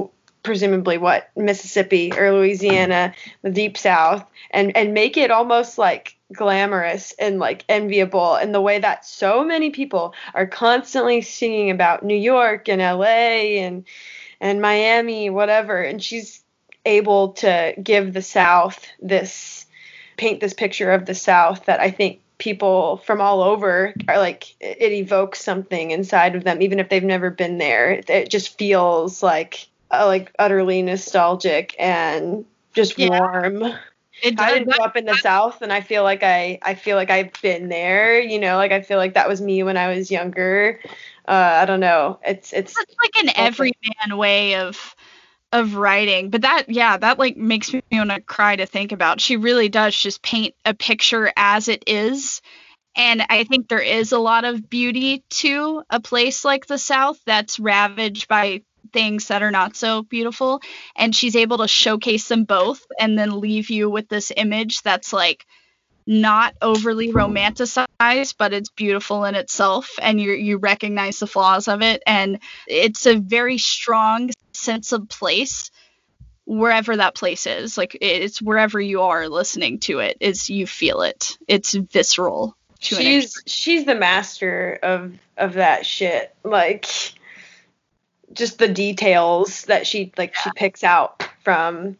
[0.47, 7.13] presumably what Mississippi or Louisiana, the deep south, and and make it almost like glamorous
[7.19, 12.15] and like enviable and the way that so many people are constantly singing about New
[12.15, 13.83] York and LA and
[14.39, 16.41] and Miami whatever and she's
[16.85, 19.65] able to give the south this
[20.15, 24.55] paint this picture of the south that I think people from all over are like
[24.59, 29.23] it evokes something inside of them even if they've never been there it just feels
[29.23, 33.09] like uh, like utterly nostalgic and just yeah.
[33.09, 33.63] warm.
[34.23, 36.95] It I didn't grow up in the South, and I feel like I I feel
[36.95, 38.19] like I've been there.
[38.19, 40.79] You know, like I feel like that was me when I was younger.
[41.27, 42.19] Uh, I don't know.
[42.25, 44.95] It's it's, it's like an everyman way of
[45.53, 49.21] of writing but that yeah that like makes me want to cry to think about.
[49.21, 52.41] She really does just paint a picture as it is
[52.97, 57.19] and i think there is a lot of beauty to a place like the south
[57.25, 60.61] that's ravaged by things that are not so beautiful
[60.95, 65.13] and she's able to showcase them both and then leave you with this image that's
[65.13, 65.45] like
[66.09, 71.81] not overly romanticized but it's beautiful in itself and you you recognize the flaws of
[71.81, 75.71] it and it's a very strong sense of place
[76.45, 81.01] wherever that place is like it's wherever you are listening to it is you feel
[81.01, 86.85] it it's visceral she's she's the master of of that shit like
[88.31, 90.41] just the details that she like yeah.
[90.41, 91.97] she picks out from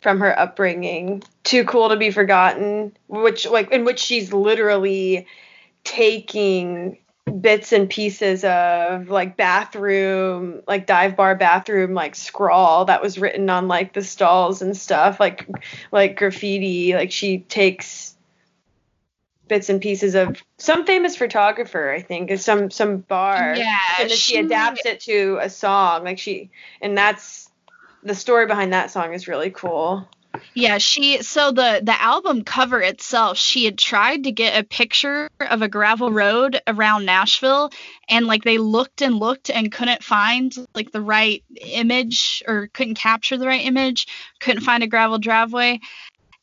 [0.00, 1.22] from her upbringing.
[1.44, 5.26] Too cool to be forgotten, which like in which she's literally
[5.84, 6.98] taking
[7.28, 13.48] bits and pieces of like bathroom like dive bar bathroom like scrawl that was written
[13.50, 15.48] on like the stalls and stuff like
[15.92, 18.16] like graffiti like she takes
[19.48, 23.54] bits and pieces of some famous photographer, I think, is some some bar.
[23.56, 26.04] Yeah, and then she, she adapts it to a song.
[26.04, 26.50] Like she
[26.80, 27.50] and that's
[28.02, 30.08] the story behind that song is really cool.
[30.54, 35.30] Yeah, she so the the album cover itself, she had tried to get a picture
[35.40, 37.70] of a gravel road around Nashville
[38.08, 42.96] and like they looked and looked and couldn't find like the right image or couldn't
[42.96, 44.06] capture the right image,
[44.40, 45.80] couldn't find a gravel driveway.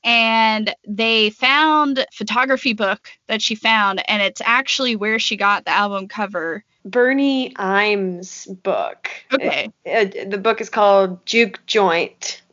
[0.03, 5.71] And they found photography book that she found and it's actually where she got the
[5.71, 6.63] album cover.
[6.85, 9.09] Birney Imes book.
[9.33, 9.71] Okay.
[9.83, 12.43] It, it, the book is called juke joint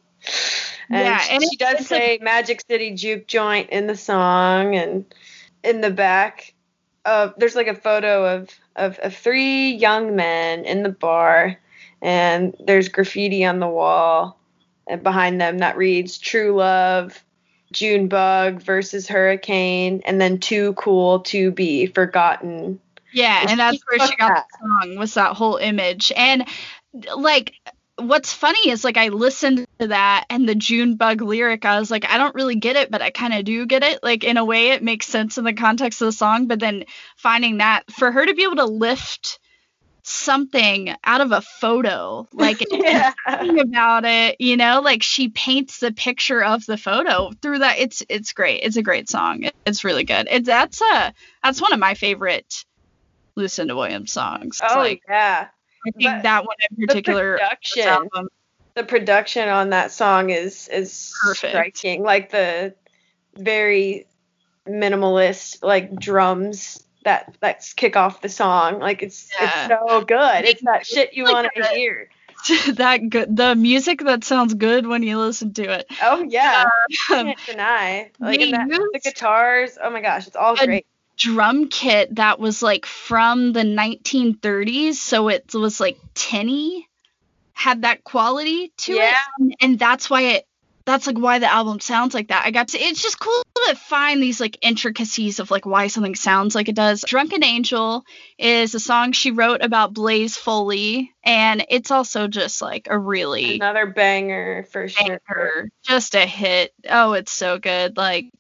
[0.93, 5.05] and yeah and she does say a, magic city juke joint in the song and
[5.65, 6.55] in the back
[7.05, 11.59] of there's like a photo of, of of three young men in the bar
[12.01, 14.39] and there's graffiti on the wall
[14.87, 17.25] and behind them that reads true love
[17.73, 22.79] Junebug versus Hurricane, and then Too Cool to Be Forgotten.
[23.13, 24.47] Yeah, and, and that's where she got that.
[24.51, 26.13] the song was that whole image.
[26.17, 26.47] And
[27.17, 27.55] like
[28.09, 31.91] what's funny is like I listened to that and the June Bug lyric, I was
[31.91, 34.03] like, I don't really get it, but I kind of do get it.
[34.03, 36.47] Like in a way, it makes sense in the context of the song.
[36.47, 36.85] But then
[37.17, 39.39] finding that for her to be able to lift
[40.05, 43.13] something out of a photo like yeah.
[43.61, 48.03] about it you know like she paints the picture of the photo through that it's
[48.09, 51.79] it's great it's a great song it's really good it's that's a that's one of
[51.79, 52.65] my favorite
[53.37, 55.47] lucinda williams songs oh like, yeah
[55.91, 58.09] think that one in particular the production,
[58.75, 61.53] the production on that song is is Perfect.
[61.53, 62.75] striking like the
[63.37, 64.07] very
[64.67, 68.79] minimalist like drums that that's kick off the song.
[68.79, 69.67] Like it's yeah.
[69.67, 70.45] it's so good.
[70.45, 72.09] It's that shit you like want to hear.
[72.75, 75.87] that good the music that sounds good when you listen to it.
[76.03, 78.11] Oh yeah, um, can't deny.
[78.19, 79.79] Like that, the guitars.
[79.81, 80.87] Oh my gosh, it's all great.
[81.23, 86.89] Drum kit that was like from the 1930s, so it was like tinny,
[87.53, 89.15] had that quality to yeah.
[89.39, 90.47] it, and, that's why it
[90.85, 92.45] that's like why the album sounds like that.
[92.45, 96.17] I got to, it's just cool to find these like intricacies of like why something
[96.17, 97.05] sounds like it does.
[97.07, 98.05] Drunken Angel
[98.37, 103.55] is a song she wrote about Blaze Foley, and it's also just like a really
[103.55, 105.21] Another banger for sure.
[105.29, 106.73] banger, just a hit.
[106.91, 107.97] Oh, it's so good.
[107.97, 108.33] Like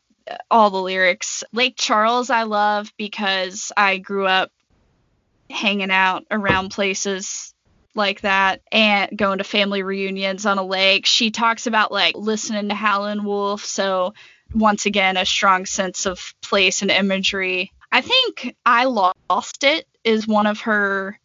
[0.50, 1.44] all the lyrics.
[1.52, 4.50] Lake Charles, I love because I grew up
[5.50, 7.54] hanging out around places
[7.94, 11.06] like that and going to family reunions on a lake.
[11.06, 13.64] She talks about like listening to Howlin' Wolf.
[13.64, 14.14] So,
[14.54, 17.72] once again, a strong sense of place and imagery.
[17.90, 21.18] I think I Lost It is one of her.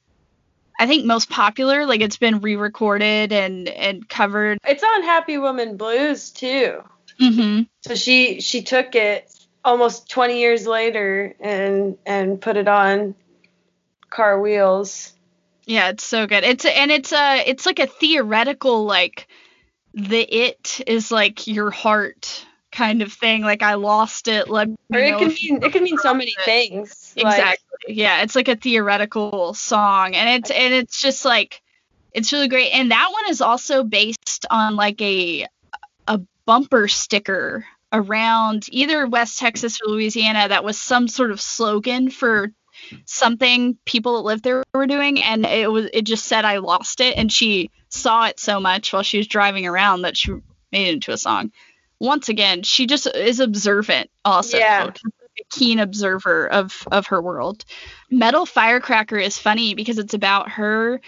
[0.79, 4.59] I think most popular, like it's been re-recorded and and covered.
[4.65, 6.83] It's on Happy Woman Blues too.
[7.19, 9.31] Hmm So she she took it
[9.63, 13.15] almost 20 years later and and put it on
[14.09, 15.13] Car Wheels.
[15.65, 16.43] Yeah, it's so good.
[16.43, 19.27] It's and it's a it's like a theoretical like
[19.93, 23.41] the it is like your heart kind of thing.
[23.41, 24.49] Like I lost it.
[24.49, 26.45] Let Or it can mean it can mean so many it.
[26.45, 27.13] things.
[27.17, 27.95] Like, Exactly.
[27.95, 31.61] yeah, it's like a theoretical song, and it's and it's just like
[32.13, 32.71] it's really great.
[32.71, 35.47] And that one is also based on like a
[36.47, 42.51] bumper sticker around either West Texas or Louisiana that was some sort of slogan for
[43.05, 47.01] something people that lived there were doing and it was it just said I lost
[47.01, 50.31] it and she saw it so much while she was driving around that she
[50.71, 51.51] made it into a song.
[51.99, 54.57] Once again, she just is observant also.
[54.57, 54.91] Yeah.
[55.39, 57.63] A keen observer of of her world.
[58.09, 60.99] Metal Firecracker is funny because it's about her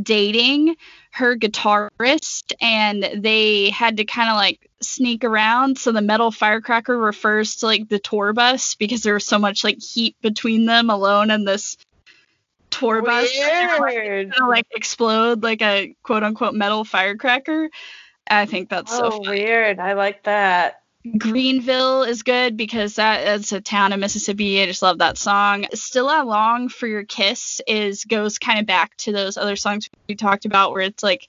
[0.00, 0.76] dating
[1.10, 6.96] her guitarist and they had to kind of like sneak around so the metal firecracker
[6.96, 10.90] refers to like the tour bus because there was so much like heat between them
[10.90, 11.76] alone and this
[12.70, 13.30] tour bus
[13.80, 14.30] Weird.
[14.32, 17.70] gonna like explode like a quote unquote metal firecracker
[18.30, 19.28] i think that's so Oh, funny.
[19.40, 19.80] weird.
[19.80, 20.82] I like that.
[21.16, 24.60] Greenville is good because that it's a town in Mississippi.
[24.60, 25.66] I just love that song.
[25.74, 29.88] Still I Long for Your Kiss is goes kind of back to those other songs
[30.08, 31.28] we talked about where it's like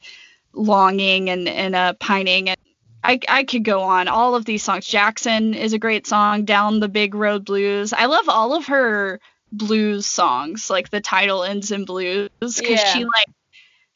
[0.54, 2.58] longing and and uh, pining and
[3.02, 4.10] I, I could go on.
[4.10, 4.86] All of these songs.
[4.86, 6.44] Jackson is a great song.
[6.44, 7.94] Down the Big Road Blues.
[7.94, 9.22] I love all of her
[9.54, 10.70] blues songs.
[10.70, 12.94] Like the title ends in blues because Yeah.
[12.94, 13.28] she like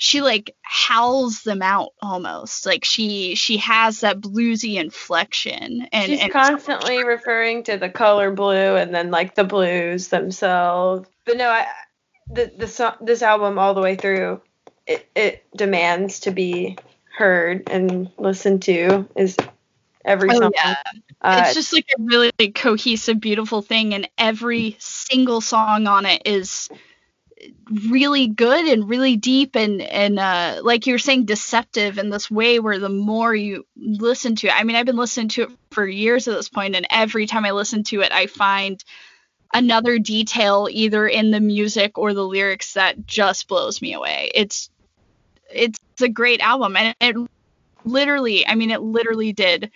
[0.04, 2.66] she like howls them out almost.
[2.66, 8.30] Like she she has that bluesy inflection and She's and constantly referring to the color
[8.30, 11.08] blue and then like the blues themselves.
[11.26, 11.68] But no, I
[12.30, 14.42] the the so- this album all the way through
[14.86, 16.78] it it demands to be
[17.18, 19.38] heard and listened to is
[20.04, 20.52] every Oh, song.
[20.54, 20.76] yeah.
[21.22, 26.24] Uh, it's just like a really cohesive, beautiful thing, and every single song on it
[26.26, 26.68] is
[27.90, 32.30] really good and really deep and and uh, like you were saying, deceptive in this
[32.30, 35.50] way where the more you listen to it, I mean, I've been listening to it
[35.72, 38.84] for years at this point, and every time I listen to it, I find
[39.54, 44.32] another detail either in the music or the lyrics that just blows me away.
[44.34, 44.70] It's
[45.52, 47.16] it's a great album, and it
[47.86, 49.72] literally, I mean, it literally did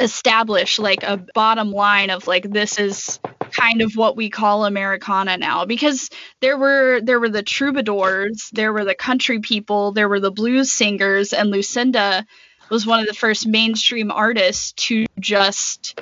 [0.00, 3.20] establish like a bottom line of like this is
[3.52, 8.72] kind of what we call Americana now because there were there were the troubadours, there
[8.72, 12.26] were the country people, there were the blues singers and Lucinda
[12.70, 16.00] was one of the first mainstream artists to just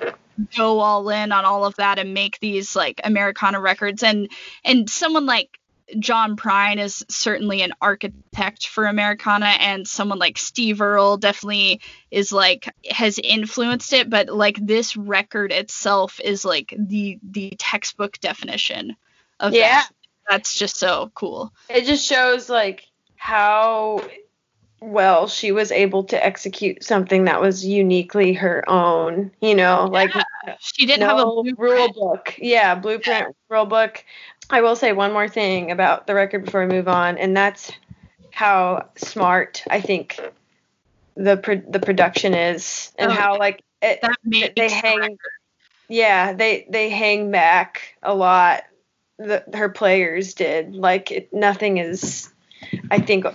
[0.57, 4.03] go all in on all of that and make these like Americana records.
[4.03, 4.31] And
[4.65, 5.60] and someone like
[5.99, 11.80] John Prine is certainly an architect for Americana, and someone like Steve Earle definitely
[12.11, 14.09] is like has influenced it.
[14.11, 18.97] But like this record itself is like the the textbook definition
[19.41, 19.68] of Yeah.
[19.80, 19.91] that.
[20.28, 21.53] That's just so cool.
[21.68, 22.86] it just shows like
[23.16, 24.01] how
[24.82, 29.30] well she was able to execute something that was uniquely her own.
[29.41, 30.12] You know, like
[30.61, 31.59] She didn't have a blueprint.
[31.59, 32.34] rule book.
[32.38, 34.05] Yeah, blueprint rule book.
[34.51, 37.71] I will say one more thing about the record before we move on, and that's
[38.33, 40.19] how smart I think
[41.17, 44.01] the pro- the production is, and Oh, how like it,
[44.57, 45.01] they hang.
[45.01, 45.19] record.
[45.89, 48.63] Yeah, they they hang back a lot.
[49.19, 52.31] The, her players did like it, nothing is,
[52.91, 53.27] I think,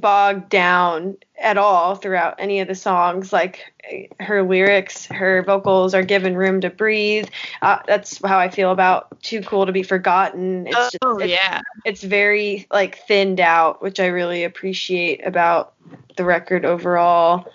[0.00, 3.32] bogged down at all throughout any of the songs.
[3.32, 3.72] Like
[4.20, 7.28] her lyrics, her vocals are given room to breathe.
[7.60, 11.30] Uh, that's how I feel about "Too Cool to Be Forgotten." It's just, Oh it's,
[11.30, 11.60] yeah.
[11.84, 15.74] it's very like thinned out, which I really appreciate about
[16.16, 17.46] the record overall.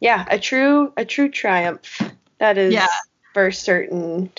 [0.00, 2.00] Yeah, a true a true triumph.
[2.38, 2.86] That is Yeah.
[3.32, 4.30] for certain.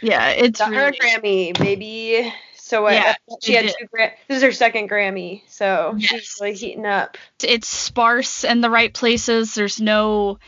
[0.00, 2.32] Yeah, it's Got her Grammy, baby.
[2.68, 3.74] So uh, Yeah, she she had did.
[3.80, 3.86] two.
[3.86, 6.10] Gra- this is her second Grammy, so Yes.
[6.10, 7.16] she's really heating up.
[7.42, 9.54] it's sparse in the right places.
[9.54, 10.38] There's no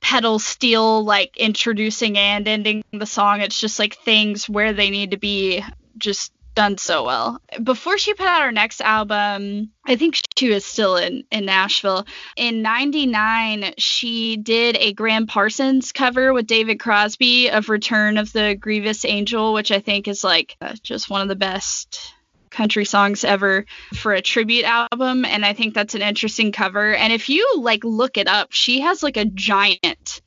[0.00, 3.40] pedal steel like introducing and ending the song.
[3.40, 5.64] It's just like things where they need to be
[5.98, 7.40] just done so well.
[7.62, 12.06] Before she put out her next album, I think she was still in, in Nashville.
[12.36, 18.56] In 99, she did a Gram Parsons cover with David Crosby of Return of the
[18.58, 22.12] Grievous Angel, which I think is like uh, just one of the best
[22.50, 27.12] country songs ever for a tribute album and I think that's an interesting cover and
[27.12, 30.22] if you like look it up she has like a giant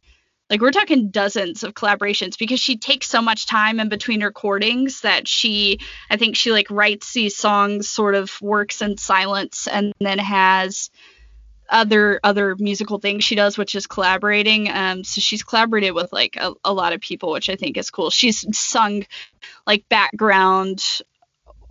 [0.49, 5.01] like we're talking dozens of collaborations because she takes so much time in between recordings
[5.01, 5.79] that she
[6.09, 10.89] I think she like writes these songs sort of works in silence and then has
[11.69, 16.35] other other musical things she does which is collaborating um so she's collaborated with like
[16.35, 19.05] a, a lot of people which I think is cool she's sung
[19.67, 20.83] like background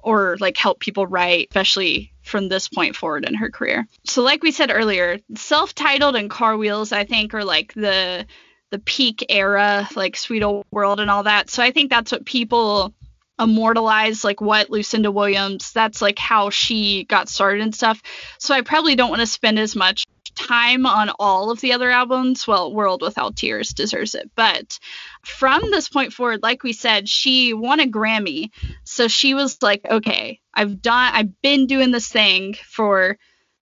[0.00, 3.86] or like help people write, especially from this point forward in her career.
[4.04, 8.24] So like we said earlier, self-titled and Car Wheels I think are like the
[8.70, 11.50] the peak era, like Sweet Old World and all that.
[11.50, 12.94] So I think that's what people
[13.40, 18.02] immortalize like what Lucinda Williams, that's like how she got started and stuff.
[18.38, 21.90] So I probably don't want to spend as much time on all of the other
[21.90, 22.46] albums.
[22.46, 24.78] Well, World Without Tears deserves it, but
[25.24, 28.50] from this point forward, like we said, she won a Grammy.
[28.84, 33.18] So she was like, okay, I've done, I've been doing this thing for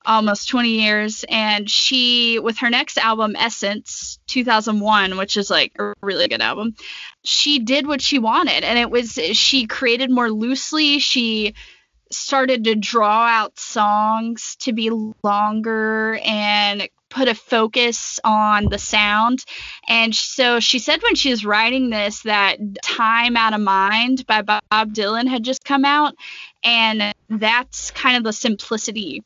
[0.07, 1.25] almost 20 years.
[1.29, 6.75] And she, with her next album, Essence 2001, which is like a really good album,
[7.25, 8.65] she did what she wanted.
[8.65, 10.99] And it was, she created more loosely.
[10.99, 11.55] She,
[12.11, 14.91] started to draw out songs to be
[15.25, 19.45] longer and put a focus on the sound.
[19.89, 24.43] And so she said when she was writing this that Time Out of Mind by
[24.43, 26.15] Bob Dylan had just come out.
[26.65, 29.23] And that's kind of the simplicity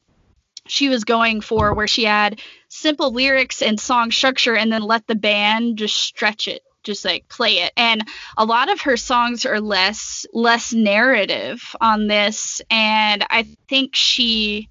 [0.66, 5.06] she was going for, where she had simple lyrics and song structure and then let
[5.06, 7.72] the band just stretch it just like play it.
[7.76, 8.06] And
[8.36, 14.68] a lot of her songs are less less narrative on this and i think she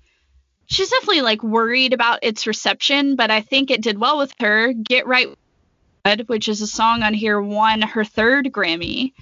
[0.66, 4.74] she's definitely like worried about its reception but i think it did well with her.
[4.74, 5.28] Get right
[6.28, 9.14] which is a song on here won her third grammy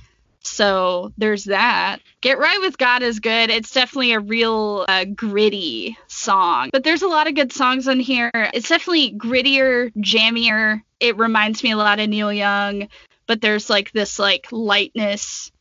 [0.48, 5.98] so there's that get right with god is good it's definitely a real uh, gritty
[6.08, 11.18] song but there's a lot of good songs on here it's definitely grittier jammier it
[11.18, 12.88] reminds me a lot of neil young
[13.28, 15.52] but there's like this like lightness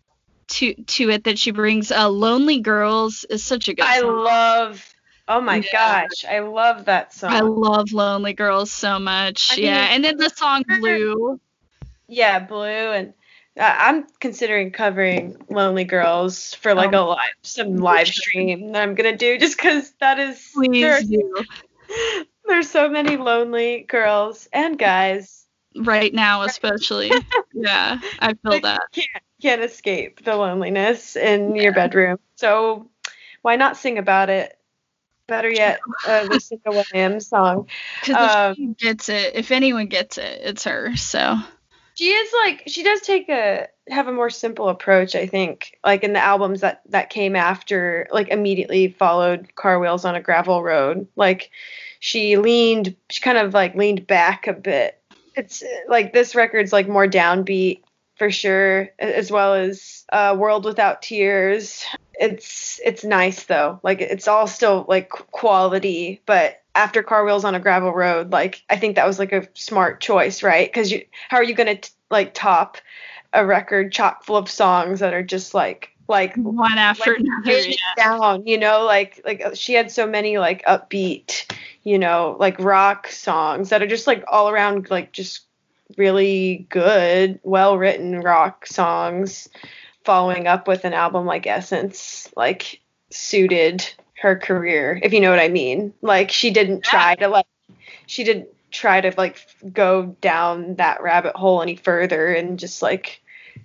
[0.49, 4.25] to to it that she brings uh lonely girls is such a good I song.
[4.25, 4.93] love.
[5.29, 5.73] Oh my Yeah.
[5.73, 7.33] gosh, I love that song.
[7.33, 9.51] I love Lonely Girls so much.
[9.53, 11.41] I mean, yeah, and then the song Blue.
[12.07, 13.13] yeah, Blue, and
[13.59, 17.05] I'm considering covering Lonely Girls for like Oh.
[17.05, 21.09] a live some live stream that I'm gonna do just because that is there, Please
[21.09, 21.45] do.
[22.47, 25.47] there's so many lonely girls and guys
[25.79, 27.13] Right now, especially.
[27.55, 28.83] yeah, I feel Like, that.
[28.93, 32.19] can't can't escape the loneliness in your bedroom.
[32.37, 32.89] So
[33.43, 34.57] why not sing about it?
[35.29, 37.69] Better yet, a Lucinda Williams song.
[38.01, 40.97] Because Um, she gets it, if anyone gets it, it's her.
[40.97, 41.37] So
[41.97, 45.79] She is like she does take a have a more simple approach, I think.
[45.83, 50.21] Like in the albums that that came after, like immediately followed Car Wheels on a
[50.21, 51.09] Gravel Road.
[51.17, 51.51] Like
[52.01, 55.01] she leaned, she kind of like leaned back a bit.
[55.35, 57.81] It's like this record's like more downbeat
[58.17, 61.83] for sure, as well as uh, World Without Tears.
[62.19, 63.81] It's it's nice though.
[63.83, 68.63] Like it's all still like quality, but after Car Wheels on a Gravel Road, like
[68.69, 70.69] I think that was like a smart choice, right?
[70.69, 71.79] Because you, how are you gonna
[72.11, 72.77] like top
[73.33, 77.73] a record chock full of songs that are just like like one after like, another.
[77.97, 81.51] down, you know, like like uh, she had so many like upbeat,
[81.83, 85.47] you know, like rock songs that are just like all around like just
[85.97, 89.49] really good, well written rock songs
[90.05, 92.81] following up with an album like Essence like
[93.11, 93.89] suited
[94.21, 95.93] her career, if you know what I mean.
[96.03, 97.47] Like she didn't try to like
[98.07, 99.39] she didn't try to like
[99.73, 103.23] go down that rabbit hole any further and just like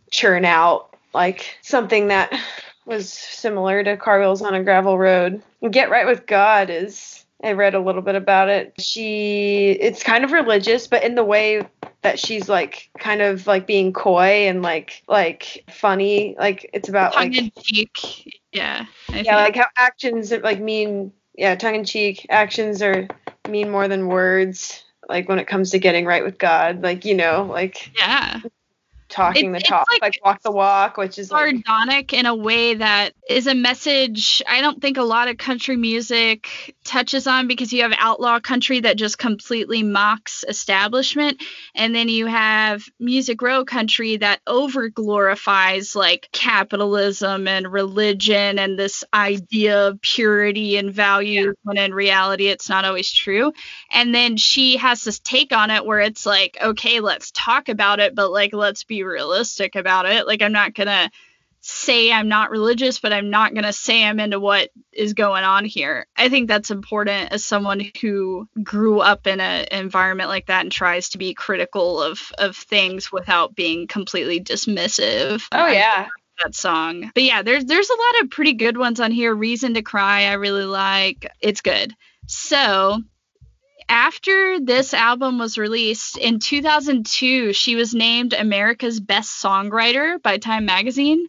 [0.10, 2.34] churn out like something that
[2.86, 5.42] was similar to car wheels on a gravel road.
[5.62, 8.74] And Get Right with God is I read a little bit about it.
[8.80, 11.68] She it's kind of religious, but in the way
[12.02, 16.36] that she's like kind of like being coy and like like funny.
[16.38, 18.42] Like it's about Tongue like in cheek.
[18.52, 18.86] Yeah.
[19.10, 19.28] I yeah, think.
[19.28, 23.08] like how actions like mean yeah, tongue in cheek actions are
[23.48, 24.84] mean more than words.
[25.08, 28.42] Like when it comes to getting right with God, like you know, like yeah.
[29.12, 32.36] Talking It's- the talk, like, like- walk the walk, which is like, sardonic in a
[32.36, 37.48] way that is a message I don't think a lot of country music touches on
[37.48, 41.42] because you have outlaw country that just completely mocks establishment
[41.76, 48.78] and then you have music row country that over glorifies like capitalism and religion and
[48.80, 53.52] this idea of purity and value when in reality it's not always true.
[53.92, 58.00] And then she has this take on it where it's like okay let's talk about
[58.00, 61.10] it but like let's be realistic about it like i'm not gonna
[61.64, 65.64] say i'm not religious but i'm not gonna say i'm into what is going on
[65.64, 70.62] here i think that's important as someone who grew up in an environment like that
[70.62, 76.08] and tries to be critical of of things without being completely dismissive oh yeah,
[76.44, 77.12] that song.
[77.14, 79.34] But yeah, there's there's a lot of pretty good ones on here.
[79.34, 81.30] Reason to Cry, I really like.
[81.40, 81.94] It's good.
[82.28, 83.02] So
[83.92, 90.66] after this album was released in 2002, she was named America's Best Songwriter by Time
[90.66, 91.28] Magazine.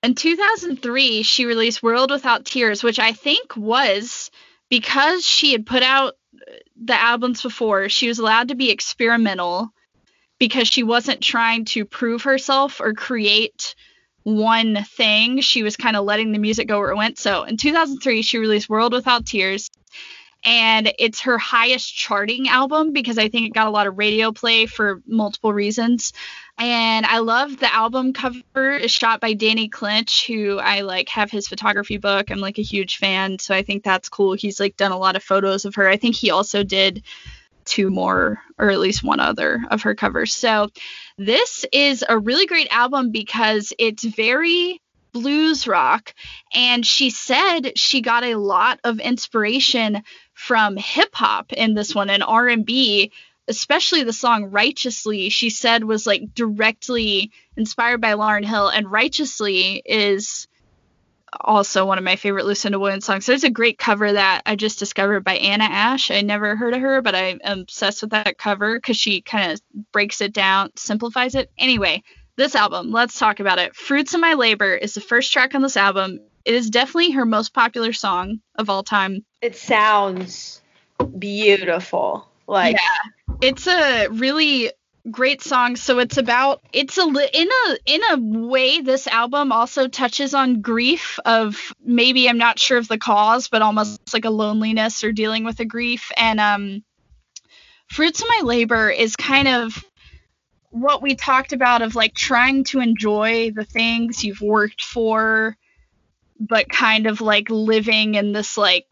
[0.00, 4.30] In 2003, she released World Without Tears, which I think was
[4.70, 6.14] because she had put out
[6.80, 9.70] the albums before, she was allowed to be experimental
[10.38, 13.74] because she wasn't trying to prove herself or create
[14.22, 15.40] one thing.
[15.40, 17.18] She was kind of letting the music go where it went.
[17.18, 19.68] So in 2003, she released World Without Tears.
[20.44, 24.32] And it's her highest charting album because I think it got a lot of radio
[24.32, 26.12] play for multiple reasons.
[26.58, 31.30] And I love the album cover is shot by Danny Clinch, who I like have
[31.30, 32.30] his photography book.
[32.30, 34.34] I'm like a huge fan, so I think that's cool.
[34.34, 35.88] He's like done a lot of photos of her.
[35.88, 37.02] I think he also did
[37.64, 40.34] two more or at least one other of her covers.
[40.34, 40.68] So
[41.18, 44.80] this is a really great album because it's very
[45.12, 46.12] blues rock
[46.52, 50.02] and she said she got a lot of inspiration
[50.34, 53.12] from hip hop in this one and R&B
[53.46, 59.82] especially the song righteously she said was like directly inspired by Lauryn Hill and righteously
[59.84, 60.48] is
[61.40, 63.26] also one of my favorite Lucinda Williams songs.
[63.26, 66.10] There's a great cover that I just discovered by Anna Ash.
[66.10, 69.60] I never heard of her, but I'm obsessed with that cover because she kind of
[69.92, 71.50] breaks it down, simplifies it.
[71.58, 72.02] Anyway,
[72.36, 73.74] this album, let's talk about it.
[73.74, 76.20] Fruits of My Labor is the first track on this album.
[76.44, 79.24] It is definitely her most popular song of all time.
[79.40, 80.60] it sounds
[81.18, 82.28] beautiful.
[82.46, 82.76] Like
[83.40, 84.70] It's a really
[85.10, 89.52] great song so it's about it's a li- in a in a way this album
[89.52, 94.24] also touches on grief of maybe i'm not sure of the cause but almost like
[94.24, 96.82] a loneliness or dealing with a grief and um
[97.90, 99.84] fruits of my labor is kind of
[100.70, 105.54] what we talked about of like trying to enjoy the things you've worked for
[106.46, 108.86] but kind of like living in this like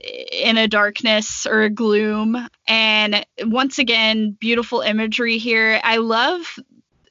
[0.00, 2.36] in a darkness or a gloom.
[2.66, 5.80] And once again, beautiful imagery here.
[5.82, 6.58] I love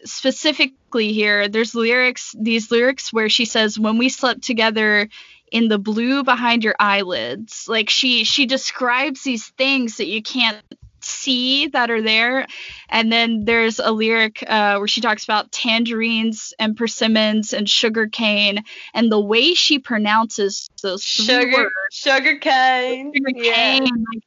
[0.06, 5.10] specifically here, there's lyrics, these lyrics where she says, When we slept together
[5.52, 7.65] in the blue behind your eyelids.
[7.68, 10.61] Like she she describes these things that you can't
[11.04, 12.48] see that are there.
[12.90, 18.08] And then there's a lyric uh, where she talks about tangerines and persimmons and sugar
[18.08, 18.64] cane
[18.94, 23.14] and the way she pronounces those sugar, words sugar cane.
[23.14, 23.80] sugar Yeah.
[23.82, 24.24] like,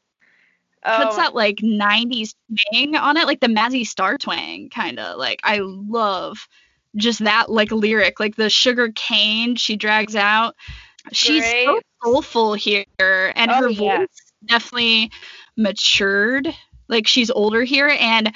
[0.85, 2.35] Oh, puts that like 90s
[2.73, 6.49] twang on it like the Mazzy Star twang kind of like I love
[6.97, 10.57] just that like lyric like the sugar cane she drags out
[11.13, 13.99] she's so soulful here and Oh, her yeah.
[13.99, 15.13] voice definitely
[15.57, 16.49] matured
[16.89, 18.33] like she's older here and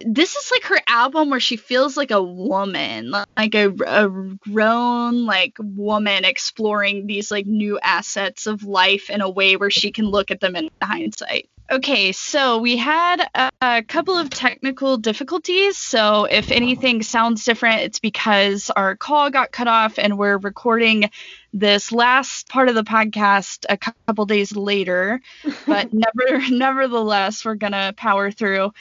[0.00, 4.08] this is like her album where she feels like a woman like a, a
[4.50, 9.92] grown like woman exploring these like new assets of life in a way where she
[9.92, 14.98] can look at them in hindsight Okay, so we had a, a couple of technical
[14.98, 15.78] difficulties.
[15.78, 21.08] So if anything sounds different, it's because our call got cut off and we're recording
[21.54, 25.20] this last part of the podcast a couple days later.
[25.66, 28.72] But never, nevertheless, we're gonna power through.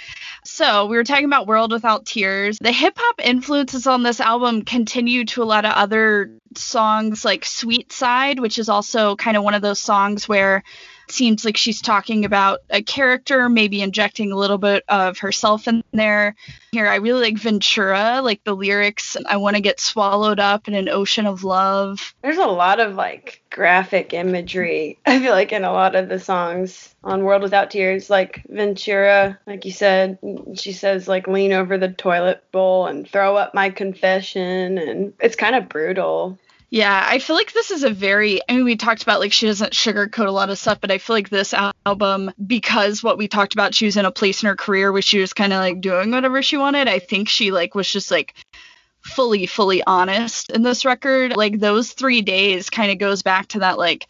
[0.44, 2.58] So we were talking about World Without Tears.
[2.60, 7.46] The hip hop influences on this album continue to a lot of other songs like
[7.46, 10.64] Sweet Side, which is also kind of one of those songs where
[11.14, 15.84] seems like she's talking about a character, maybe injecting a little bit of herself in
[15.94, 16.36] there.
[16.72, 20.74] Here, I really like Ventura, like the lyrics, I want to get swallowed up in
[20.74, 22.14] an ocean of love.
[22.24, 24.98] There's a lot of like graphic imagery.
[25.06, 29.40] I feel like in a lot of the songs on World Without Tears, like Ventura,
[29.46, 30.18] like you said,
[30.56, 35.36] she says like lean over the toilet bowl and throw up my confession, and it's
[35.36, 36.40] kind of brutal.
[36.74, 39.46] Yeah, I feel like this is a very, I mean, we talked about like she
[39.46, 43.28] doesn't sugarcoat a lot of stuff, but I feel like this album, because what we
[43.28, 45.60] talked about, she was in a place in her career where she was kind of
[45.60, 46.88] like doing whatever she wanted.
[46.88, 48.34] I think she like was just like
[49.02, 51.38] fully, fully honest in this record.
[51.38, 54.08] Like those three days kind of goes back to that like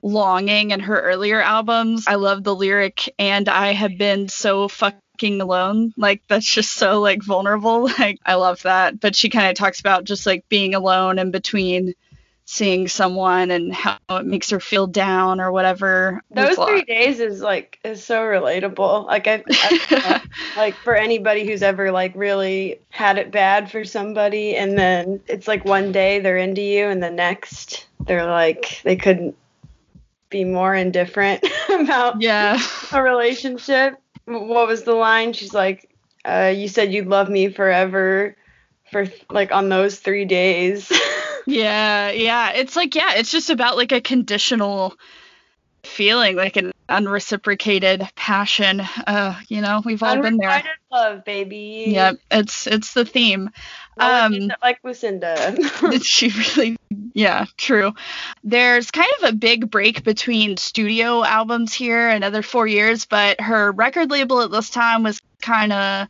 [0.00, 2.06] longing in her earlier albums.
[2.06, 4.68] I love the lyric, and I have been so
[5.16, 5.94] fucking alone.
[5.96, 7.90] Like that's just so like vulnerable.
[7.98, 9.00] Like I love that.
[9.00, 11.94] But she kind of talks about just like being alone in between
[12.44, 16.22] seeing someone and how it makes her feel down or whatever.
[16.30, 19.06] Those three days is like is so relatable.
[19.06, 20.20] Like I, I
[20.56, 25.48] like for anybody who's ever like really had it bad for somebody and then it's
[25.48, 29.36] like one day they're into you and the next they're like they couldn't
[30.28, 32.60] be more indifferent about yeah
[32.92, 34.00] a relationship.
[34.26, 35.32] What was the line?
[35.32, 35.88] She's like,
[36.24, 38.36] uh, "You said you'd love me forever."
[38.92, 40.92] For like on those three days.
[41.46, 42.52] yeah, yeah.
[42.52, 44.94] It's like yeah, it's just about like a conditional
[45.82, 48.80] feeling, like an unreciprocated passion.
[49.06, 50.62] Uh, you know, we've all been there.
[50.90, 51.86] love, baby.
[51.88, 53.50] Yep, it's it's the theme.
[53.98, 55.56] Um, like Lucinda.
[56.02, 56.76] she really,
[57.14, 57.92] yeah, true.
[58.44, 63.72] There's kind of a big break between studio albums here, another four years, but her
[63.72, 66.08] record label at this time was kind of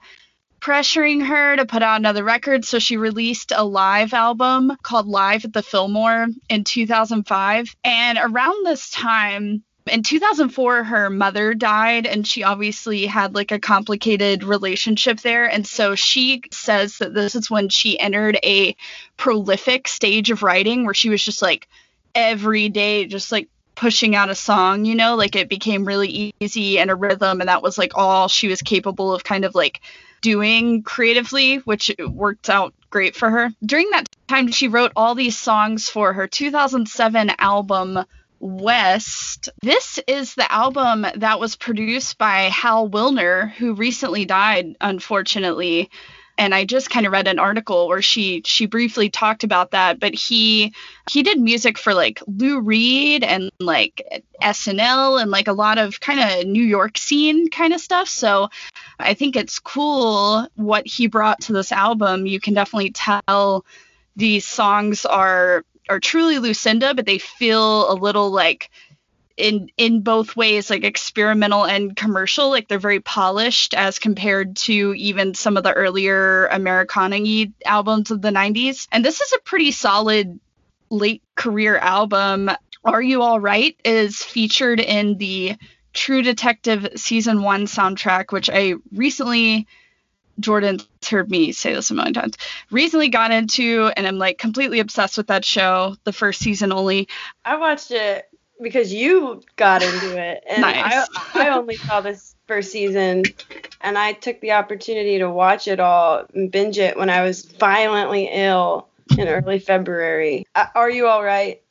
[0.61, 5.45] pressuring her to put out another record, so she released a live album called Live
[5.45, 7.77] at the Fillmore in 2005.
[7.85, 13.61] And around this time, in 2004 her mother died and she obviously had like a
[13.61, 15.45] complicated relationship there.
[15.47, 18.75] And so she says that this is when she entered a
[19.17, 21.69] prolific stage of writing where she was just like
[22.15, 25.17] every day just like pushing out a song you know?
[25.17, 28.63] Like it became really easy and a rhythm and that was like all she was
[28.63, 29.81] capable of kind of like
[30.21, 33.51] doing creatively which worked out great for her.
[33.65, 38.05] During that time she wrote all these songs for her 2007 album
[38.47, 39.49] West.
[39.61, 45.91] This is the album that was produced by Hal Willner, who recently died, unfortunately.
[46.39, 49.99] And I just kind of read an article where she she briefly talked about that,
[49.99, 50.75] but he
[51.11, 55.99] he did music for like Lou Reed and like SNL and like a lot of
[55.99, 58.09] kind of New York scene kind of stuff.
[58.09, 58.51] So
[58.99, 62.27] I think it's cool what he brought to this album.
[62.27, 63.65] You can definitely tell
[64.15, 68.71] these songs are are truly Lucinda, but they feel a little like
[69.37, 72.51] in in both ways like experimental and commercial.
[72.51, 78.23] Like they're very polished as compared to even some of the earlier americana albums of
[78.23, 80.41] the 90s and this is a pretty solid
[80.91, 82.51] late career album.
[82.85, 85.57] Are you all right is featured in the
[85.93, 89.67] true detective season 1 soundtrack which i recently
[90.41, 92.37] Jordan's heard me say this a million times.
[92.71, 97.09] Recently got into and I'm like completely obsessed with that show, the first season only.
[97.45, 98.29] I watched it
[98.61, 100.45] because you got into it.
[100.49, 101.09] And nice.
[101.35, 103.25] I, I only saw this first season
[103.81, 107.45] and I took the opportunity to watch it all and binge it when I was
[107.45, 108.89] violently ill
[109.19, 110.47] in early February.
[110.55, 111.63] Uh, are you all right?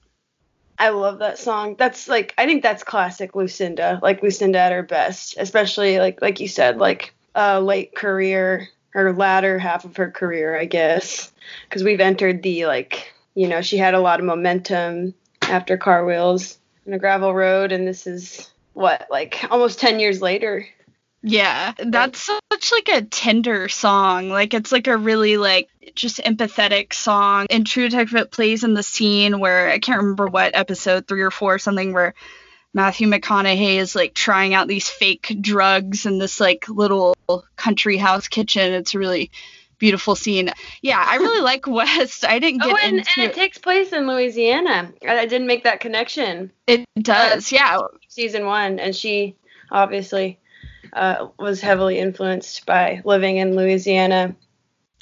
[0.77, 1.75] I love that song.
[1.77, 6.41] That's like I think that's classic Lucinda, like Lucinda at her best, especially like like
[6.41, 11.31] you said, like uh, late career or latter half of her career, I guess,
[11.67, 16.05] because we've entered the like, you know, she had a lot of momentum after Car
[16.05, 20.67] Wheels and a gravel road, and this is what like almost 10 years later.
[21.27, 24.29] Yeah, that's such like a tender song.
[24.29, 27.47] Like it's like a really like just empathetic song.
[27.49, 31.21] In True Detective, it plays in the scene where I can't remember what episode, three
[31.21, 32.13] or four, something where
[32.75, 37.15] Matthew McConaughey is like trying out these fake drugs in this like little
[37.55, 38.73] country house kitchen.
[38.73, 39.31] It's a really
[39.79, 40.51] beautiful scene.
[40.81, 42.25] Yeah, I really like West.
[42.25, 44.91] I didn't get oh, and, into and it takes place in Louisiana.
[45.07, 46.51] I didn't make that connection.
[46.67, 47.79] It does, uh, yeah.
[48.09, 49.37] Season one, and she
[49.71, 50.37] obviously
[50.91, 54.35] uh, was heavily influenced by living in Louisiana.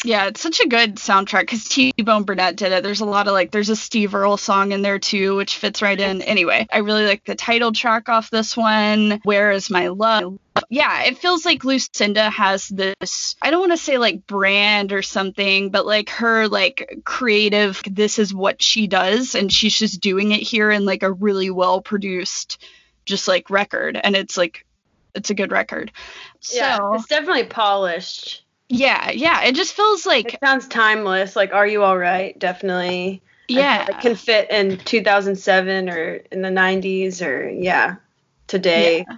[0.06, 2.84] Yeah, it's such a good soundtrack because T Bone Burnett did it.
[2.84, 5.82] There's a lot of like, there's a Steve Earle song in there too, which fits
[5.82, 6.22] right in.
[6.22, 9.22] Anyway, I really like the title track off this one.
[9.24, 10.38] Where is my love?
[10.70, 15.02] Yeah, it feels like Lucinda has this, I don't want to say like brand or
[15.02, 19.36] something, but like her like creative, this is what she does.
[19.36, 22.61] And she's just doing it here in like a really well produced,
[23.06, 23.98] just like record.
[24.03, 24.65] And it's like,
[25.15, 25.94] it's a good record.
[26.52, 29.44] Yeah, so, it's definitely polished yeah, yeah.
[29.44, 31.35] It just feels like it sounds timeless.
[31.35, 32.38] Like, are you all right?
[32.38, 33.22] Definitely.
[33.48, 33.85] Yeah.
[33.90, 37.95] It can fit in 2007 or in the 90s or yeah,
[38.48, 39.06] today.
[39.07, 39.18] Yeah.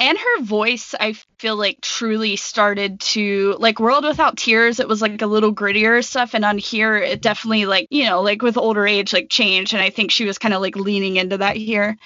[0.00, 5.00] and her voice i feel like truly started to like world without tears it was
[5.00, 8.56] like a little grittier stuff and on here it definitely like you know like with
[8.56, 11.56] older age like changed and i think she was kind of like leaning into that
[11.56, 11.96] here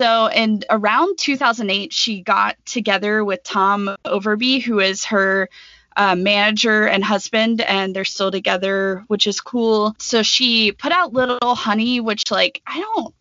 [0.00, 5.50] so and around 2008 she got together with tom overby who is her
[5.96, 9.94] uh, manager and husband, and they're still together, which is cool.
[9.98, 13.14] So she put out Little Honey, which, like, I don't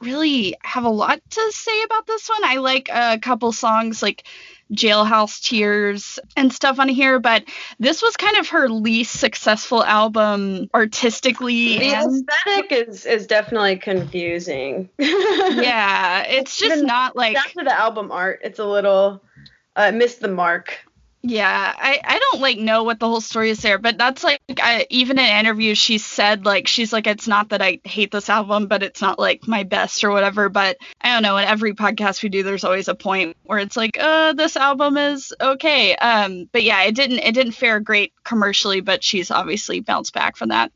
[0.00, 2.44] really have a lot to say about this one.
[2.44, 4.24] I like a couple songs like
[4.72, 7.44] Jailhouse Tears and stuff on here, but
[7.78, 11.78] this was kind of her least successful album artistically.
[11.78, 14.90] The aesthetic is is definitely confusing.
[14.98, 19.22] yeah, it's just Even not like after the album art, it's a little
[19.74, 20.78] uh, missed the mark.
[21.28, 24.40] Yeah, I, I don't like know what the whole story is there, but that's like
[24.62, 28.30] I, even in interviews she said like she's like it's not that I hate this
[28.30, 30.48] album, but it's not like my best or whatever.
[30.48, 31.36] But I don't know.
[31.36, 34.96] In every podcast we do, there's always a point where it's like, uh, this album
[34.96, 35.94] is okay.
[35.96, 40.34] Um, but yeah, it didn't it didn't fare great commercially, but she's obviously bounced back
[40.34, 40.72] from that.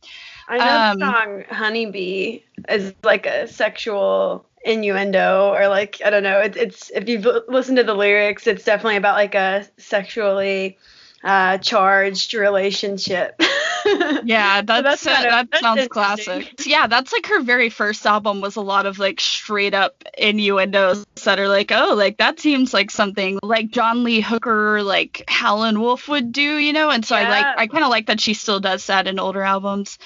[0.48, 6.22] I know um, the song "Honeybee" is like a sexual innuendo or like I don't
[6.22, 6.40] know.
[6.40, 10.78] It, it's if you've listened to the lyrics, it's definitely about like a sexually
[11.24, 13.40] uh, charged relationship.
[14.24, 16.66] yeah, that's, so that's of, that that's sounds classic.
[16.66, 21.04] Yeah, that's like her very first album was a lot of like straight up innuendos
[21.24, 25.80] that are like, oh, like that seems like something like John Lee Hooker, like Howlin'
[25.80, 26.90] Wolf would do, you know.
[26.90, 27.26] And so yeah.
[27.26, 29.98] I like I kind of like that she still does that in older albums.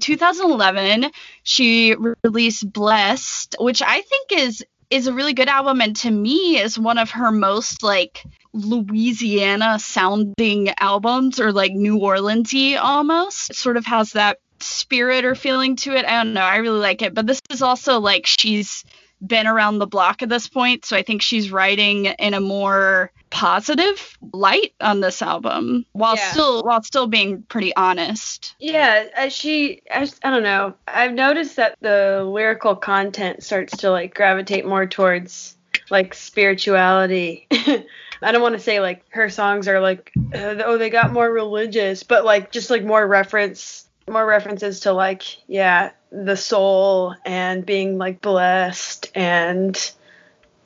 [0.00, 1.10] 2011,
[1.44, 1.94] she
[2.24, 6.78] released Blessed, which I think is is a really good album and to me is
[6.78, 13.50] one of her most like Louisiana sounding albums or like New Orleansy almost.
[13.50, 16.04] It sort of has that spirit or feeling to it.
[16.04, 16.42] I don't know.
[16.42, 17.14] I really like it.
[17.14, 18.84] But this is also like she's
[19.24, 23.10] been around the block at this point, so I think she's writing in a more
[23.34, 26.30] positive light on this album while yeah.
[26.30, 28.54] still while still being pretty honest.
[28.60, 30.74] Yeah, she I, I don't know.
[30.86, 35.56] I've noticed that the lyrical content starts to like gravitate more towards
[35.90, 37.48] like spirituality.
[37.50, 41.28] I don't want to say like her songs are like uh, oh they got more
[41.28, 47.66] religious, but like just like more reference more references to like yeah the soul and
[47.66, 49.92] being like blessed and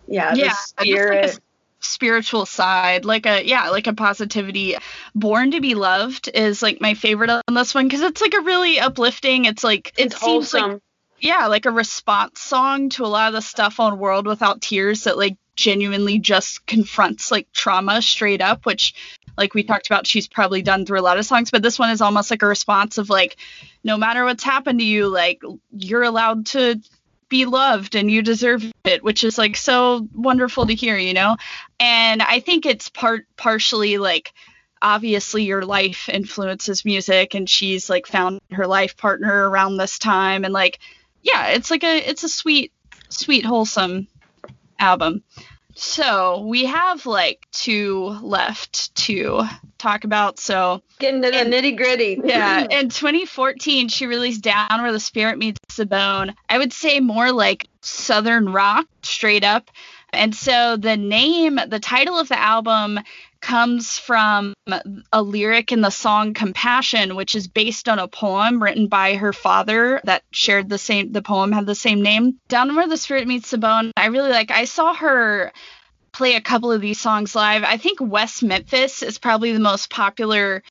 [0.07, 1.27] yeah, yeah the spirit.
[1.29, 1.43] Like
[1.81, 4.77] spiritual side like a yeah like a positivity
[5.15, 8.41] born to be loved is like my favorite on this one because it's like a
[8.41, 10.73] really uplifting it's like it's it seems wholesome.
[10.73, 10.83] like
[11.21, 15.05] yeah like a response song to a lot of the stuff on world without tears
[15.05, 18.95] that like genuinely just confronts like trauma straight up which
[19.37, 21.91] like we talked about she's probably done through a lot of songs but this one
[21.91, 23.37] is almost like a response of like
[23.85, 26.81] no matter what's happened to you like you're allowed to
[27.29, 31.37] be loved and you deserve it which is like so wonderful to hear you know?
[31.81, 34.33] And i think it's part partially like
[34.81, 40.45] obviously your life influences music and she's like found her life partner around this time.
[40.45, 40.79] And like
[41.23, 42.73] yeah it's like a it's a sweet
[43.09, 44.07] sweet wholesome
[44.79, 45.23] album
[45.79, 49.45] so we have like two left to
[49.79, 50.39] talk about.
[50.39, 52.21] So getting to the nitty gritty.
[52.25, 52.63] yeah.
[52.71, 56.35] In 2014, she released Down Where the Spirit Meets the Bone.
[56.49, 59.71] I would say more like Southern rock, straight up.
[60.13, 62.99] And so the name, the title of the album
[63.49, 64.53] comes from
[65.11, 69.33] a lyric in the song Compassion, which is based on a poem written by her
[69.33, 72.39] father that shared the same, the poem had the same name.
[72.49, 74.51] Down Where the Spirit Meets the Bone, I really like.
[74.51, 75.51] I saw her
[76.13, 77.65] play a couple of these songs live.
[77.65, 80.63] I think West Memphis is probably the most popular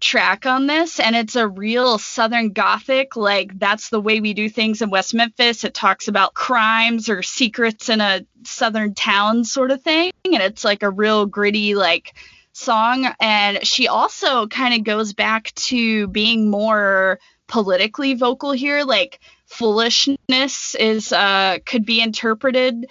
[0.00, 4.48] track on this and it's a real southern gothic like that's the way we do
[4.48, 5.64] things in west memphis.
[5.64, 10.64] It talks about crimes or secrets in a southern town sort of thing and it's
[10.64, 12.14] like a real gritty like
[12.52, 13.06] song.
[13.20, 20.74] And she also kind of goes back to being more politically vocal here like foolishness
[20.74, 22.86] is uh could be interpreted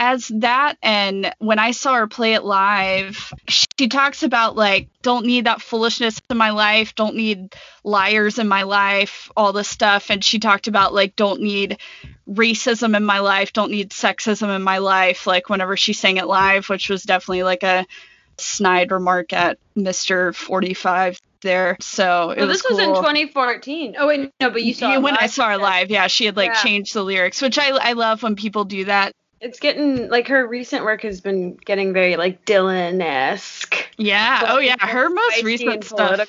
[0.00, 0.78] as that.
[0.82, 5.60] And when I saw her play it live, she talks about like, don't need that
[5.60, 7.54] foolishness in my life, don't need
[7.84, 10.10] liars in my life, all this stuff.
[10.10, 11.78] And she talked about like, don't need
[12.26, 16.26] racism in my life, don't need sexism in my life, like whenever she sang it
[16.26, 17.86] live, which was definitely like a
[18.38, 20.34] snide remark at Mr.
[20.34, 21.76] 45 there.
[21.80, 22.78] So it well, was this cool.
[22.78, 23.96] was in 2014.
[23.98, 25.90] Oh wait, no, but you saw yeah, when I saw her live.
[25.90, 26.62] Yeah, she had like yeah.
[26.62, 30.46] changed the lyrics, which I I love when people do that it's getting like her
[30.46, 33.76] recent work has been getting very like Dylan esque.
[33.96, 34.44] Yeah.
[34.48, 34.76] oh yeah.
[34.78, 36.28] Her most recent stuff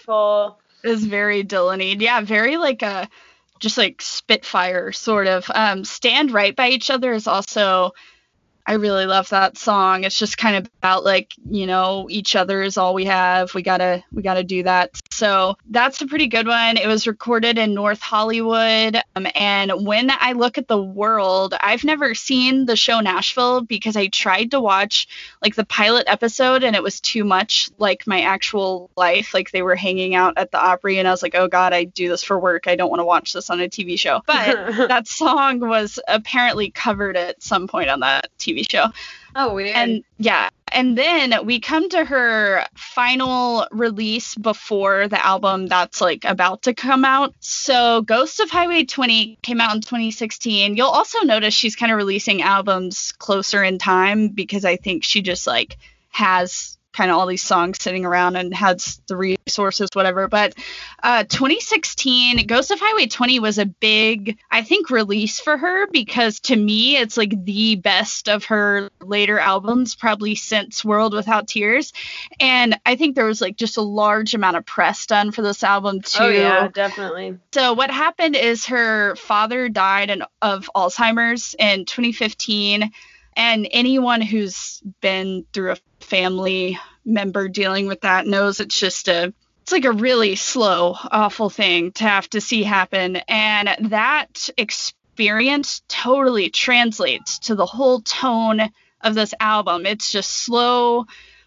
[0.84, 1.98] is very Dylan-y.
[2.00, 2.22] Yeah.
[2.22, 3.10] Very like a
[3.60, 5.46] just like Spitfire sort of.
[5.54, 7.92] Um, Stand Right by Each Other is also
[8.66, 10.04] I really love that song.
[10.04, 13.54] It's just kind of about like, you know, each other is all we have.
[13.54, 14.92] We gotta we gotta do that.
[15.12, 16.78] So that's a pretty good one.
[16.78, 19.02] It was recorded in North Hollywood.
[19.16, 23.96] Um, and when I look at the world, I've never seen the show Nashville because
[23.96, 25.08] I tried to watch
[25.42, 29.34] like the pilot episode and it was too much like my actual life.
[29.34, 31.84] Like they were hanging out at the Opry and I was like, oh God, I
[31.84, 32.68] do this for work.
[32.68, 34.22] I don't want to watch this on a TV show.
[34.26, 38.88] But that song was apparently covered at some point on that TV show.
[39.36, 39.76] Oh, weird.
[39.76, 46.26] And yeah, and then we come to her final release before the album that's like
[46.26, 47.34] about to come out.
[47.40, 50.76] So Ghost of Highway 20 came out in 2016.
[50.76, 55.22] You'll also notice she's kind of releasing albums closer in time because I think she
[55.22, 55.78] just like
[56.10, 60.28] has kind of all these songs sitting around and had the resources, whatever.
[60.28, 60.56] But
[61.02, 66.40] uh, 2016, Ghost of Highway 20 was a big, I think, release for her because
[66.42, 71.94] to me, it's like the best of her later albums, probably since World Without Tears.
[72.40, 75.64] And I think there was like just a large amount of press done for this
[75.64, 76.24] album too.
[76.24, 77.38] Oh yeah, definitely.
[77.54, 82.92] So what happened is her father died in, of Alzheimer's in 2015
[83.36, 89.34] and anyone who's been through a family member dealing with that knows it's just a
[89.62, 93.18] it's like a really slow awful thing to have to see happen.
[93.28, 98.60] And that experience totally translates to the whole tone
[99.02, 99.86] of this album.
[99.86, 101.06] It's just slow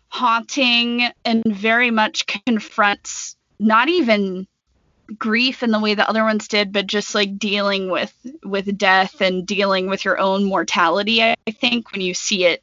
[0.08, 4.46] haunting and very much confronts not even
[5.18, 9.20] grief in the way the other ones did but just like dealing with with death
[9.20, 12.62] and dealing with your own mortality i think when you see it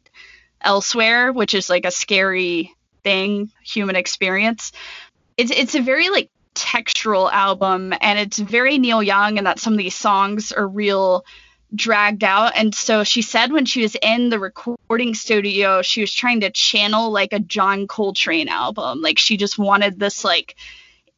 [0.62, 4.72] elsewhere which is like a scary thing human experience.
[5.38, 9.74] It's it's a very like textural album and it's very neil young and that some
[9.74, 11.26] of these songs are real
[11.74, 12.52] dragged out.
[12.56, 16.50] And so she said when she was in the recording studio she was trying to
[16.50, 19.02] channel like a john coltrane album.
[19.02, 20.56] Like she just wanted this like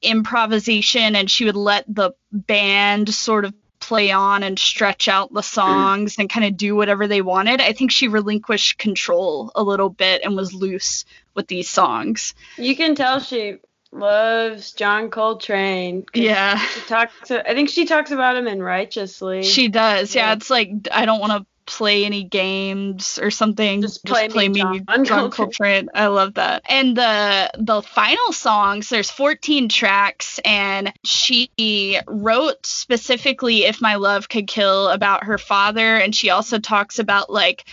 [0.04, 5.44] improvisation and she would let the band sort of play on and stretch out the
[5.44, 7.60] songs and kind of do whatever they wanted.
[7.60, 11.04] I think she relinquished control a little bit and was loose
[11.36, 12.34] with these songs.
[12.58, 13.58] You can tell she
[13.92, 16.06] loves John Coltrane.
[16.14, 16.58] Yeah.
[16.58, 19.44] She talks I think she talks about him in Righteously.
[19.44, 20.16] She does.
[20.16, 23.82] Yeah, yeah it's like I don't want to play any games or something.
[23.82, 25.32] Just play, Just play me, John, John Coltrane.
[25.32, 25.90] Coltrane.
[25.94, 26.64] I love that.
[26.68, 34.30] And the the final songs, there's 14 tracks, and she wrote specifically "If My Love
[34.30, 37.66] Could Kill" about her father, and she also talks about like.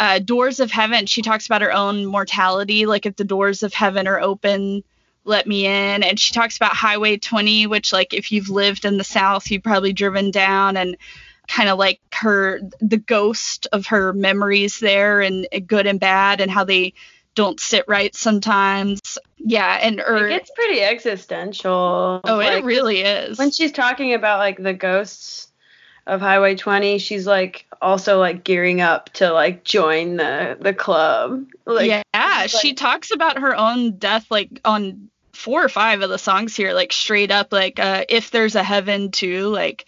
[0.00, 3.74] Uh, doors of heaven she talks about her own mortality like if the doors of
[3.74, 4.84] heaven are open
[5.24, 8.96] let me in and she talks about highway 20 which like if you've lived in
[8.96, 10.96] the south you've probably driven down and
[11.48, 16.50] kind of like her the ghost of her memories there and good and bad and
[16.50, 16.92] how they
[17.34, 19.18] don't sit right sometimes.
[19.36, 22.20] Yeah, and or it's pretty existential.
[22.24, 23.38] Oh, like, it really is.
[23.38, 25.48] When she's talking about like the ghosts
[26.06, 31.46] of Highway 20, she's like also like gearing up to like join the the club.
[31.64, 36.10] Like Yeah, like, she talks about her own death like on four or five of
[36.10, 39.86] the songs here like straight up like uh if there's a heaven too like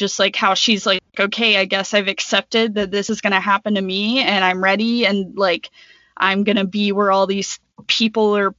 [0.00, 3.38] just like how she's like okay i guess i've accepted that this is going to
[3.40, 5.70] happen to me and i'm ready and like
[6.16, 8.54] i'm going to be where all these people or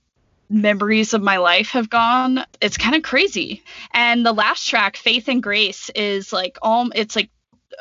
[0.51, 2.43] memories of my life have gone.
[2.59, 3.63] It's kind of crazy.
[3.91, 7.29] And the last track faith and grace is like all it's like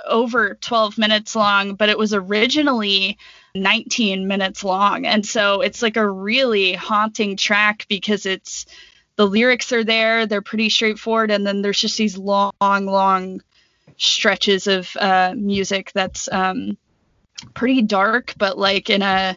[0.06, 3.18] over 12 minutes long but it was originally
[3.54, 5.04] 19 minutes long.
[5.04, 8.66] And so it's like a really haunting track because it's
[9.16, 13.42] the lyrics are there they're pretty straightforward and then there's just these long long
[14.01, 16.77] stretches of uh, music that's um,
[17.55, 19.36] pretty dark, but like in a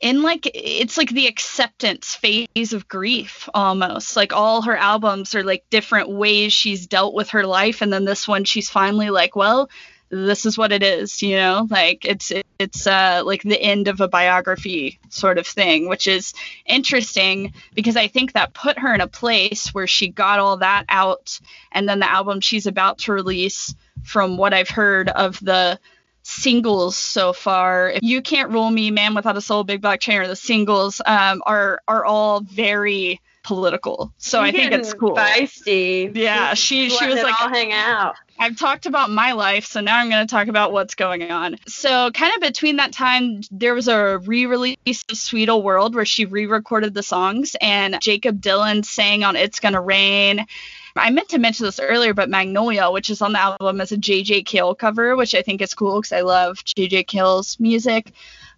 [0.00, 4.14] in like it's like the acceptance phase of grief almost.
[4.14, 8.04] Like all her albums are like different ways she's dealt with her life and then
[8.04, 9.68] this one she's finally like well
[10.10, 11.66] this is what it is you know?
[11.70, 16.34] Like it's it's uh like the end of a biography sort of thing which is
[16.66, 20.84] interesting because i think that put her in a place where she got all that
[20.88, 21.38] out
[21.72, 25.78] and then the album she's about to release from what i've heard of the
[26.22, 30.18] singles so far if you can't rule me man without a soul big black train
[30.18, 34.12] or the singles um are are all very political.
[34.18, 35.16] So I think it's cool.
[35.16, 36.14] Feisty.
[36.14, 38.14] Yeah, she she was like all hang out.
[38.38, 41.56] I've talked about my life, so now I'm going to talk about what's going on.
[41.66, 45.94] So, kind of between that time, there was a re release of Sweet Old World
[45.94, 50.46] where she re recorded the songs, and Jakob Dylan sang on It's Gonna Rain.
[50.94, 53.96] I meant to mention this earlier, but Magnolia, which is on the album as a
[53.96, 58.12] JJ Cale cover, which I think is cool because I love JJ Cale's music.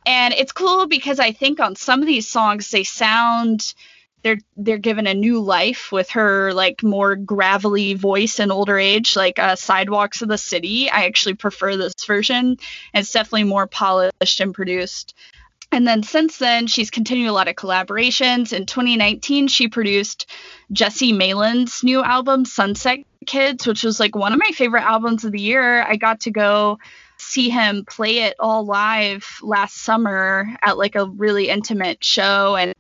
[0.05, 3.75] And it's cool because I think on some of these songs they sound
[4.23, 9.17] they're they're given a new life with her like more gravelly voice in older age
[9.17, 10.91] like uh, sidewalks of the city.
[10.91, 12.57] I actually prefer this version.
[12.95, 15.15] It's definitely more polished and produced.
[15.73, 18.53] And then since then she's continued a lot of collaborations.
[18.53, 20.27] In 2019 she produced
[20.73, 25.33] jesse malin's new album sunset kids which was like one of my favorite albums of
[25.33, 25.83] the year.
[25.83, 26.79] I got to go
[27.21, 32.75] see him play it all live last summer at like a really intimate show and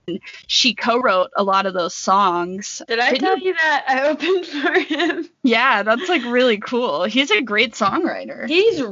[0.46, 2.82] she co-wrote a lot of those songs.
[2.88, 5.28] Did I Didn't tell you that I opened for him?
[5.42, 7.04] Yeah, that's like really cool.
[7.04, 8.48] He's a great songwriter.
[8.48, 8.82] He's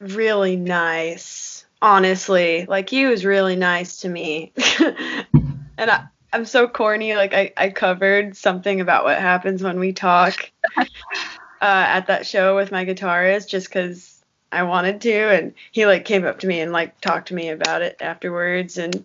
[0.00, 1.64] really nice.
[1.80, 4.52] Honestly, like he was really nice to me.
[5.78, 7.14] and I I'm so corny.
[7.14, 10.84] Like I, I covered something about what happens when we talk uh,
[11.60, 14.17] at that show with my guitarist, just because
[14.50, 17.50] I wanted to and he like came up to me and like talked to me
[17.50, 19.04] about it afterwards and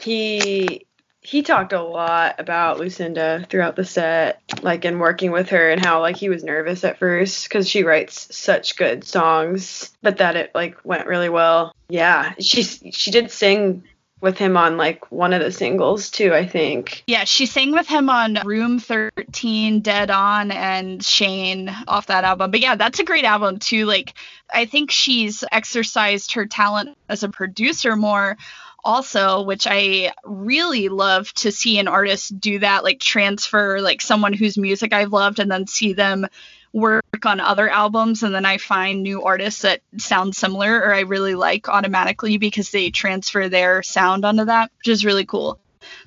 [0.00, 0.86] he
[1.22, 5.84] he talked a lot about Lucinda throughout the set, like in working with her and
[5.84, 10.36] how like he was nervous at first because she writes such good songs, but that
[10.36, 11.74] it like went really well.
[11.88, 13.84] Yeah, she she did sing
[14.20, 17.02] with him on like one of the singles too, I think.
[17.06, 22.50] Yeah, she sang with him on Room 13, Dead On, and Shane off that album.
[22.50, 23.86] But yeah, that's a great album too.
[23.86, 24.14] Like,
[24.52, 28.36] I think she's exercised her talent as a producer more
[28.82, 34.32] also which i really love to see an artist do that like transfer like someone
[34.32, 36.26] whose music i've loved and then see them
[36.72, 41.00] work on other albums and then I find new artists that sound similar or I
[41.00, 45.58] really like automatically because they transfer their sound onto that, which is really cool.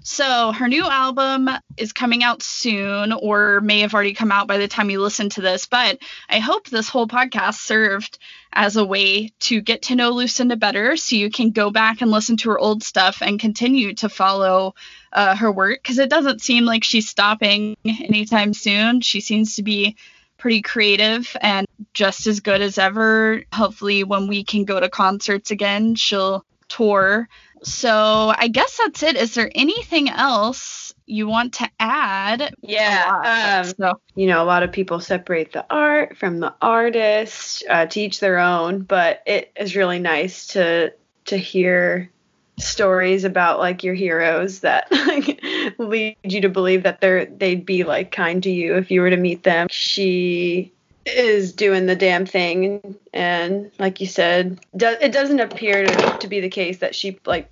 [0.02, 4.57] So her new album is coming out soon or may have already come out by
[4.57, 5.98] the time you listen to this, but
[6.30, 8.18] I hope this whole podcast served
[8.52, 12.11] as a way to get to know Lucinda better so you can go back and
[12.11, 14.76] listen to her old stuff and continue to follow
[15.11, 19.02] uh, her work because it doesn't seem like she's stopping anytime soon.
[19.02, 19.95] She seems to be
[20.44, 23.41] pretty creative and just as good as ever.
[23.53, 27.30] Hopefully, when we can go to concerts again, she'll tour.
[27.64, 29.15] So I guess that's it.
[29.15, 32.53] Is there anything else you want to add?
[32.61, 33.64] Yeah.
[33.64, 33.94] Um, so.
[34.15, 38.20] You know, a lot of people separate the art from the artist, uh, to each
[38.20, 40.91] their own, but it is really nice to
[41.28, 42.11] to hear
[42.58, 45.42] stories about like your heroes that like
[45.78, 49.10] lead you to believe that they're they'd be like kind to you if you were
[49.10, 49.68] to meet them.
[49.70, 50.72] She
[51.06, 56.28] is doing the damn thing and like you said do, it doesn't appear to, to
[56.30, 57.50] be the case that she like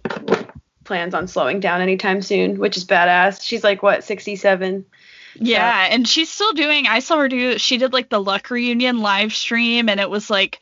[0.86, 4.86] plans on slowing down anytime soon which is badass she's like what 67
[5.36, 5.94] yeah, so.
[5.94, 6.88] and she's still doing.
[6.88, 7.58] I saw her do.
[7.58, 10.60] She did like the Luck reunion live stream, and it was like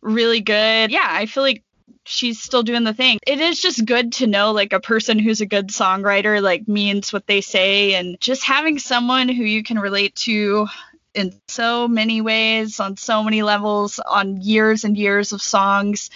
[0.00, 0.90] really good.
[0.90, 1.62] Yeah, I feel like
[2.06, 3.18] she's still doing the thing.
[3.26, 7.12] It is just good to know like a person who's a good songwriter like means
[7.12, 10.68] what they say and just having someone who you can relate to
[11.14, 16.10] in so many ways on so many levels on years and years of songs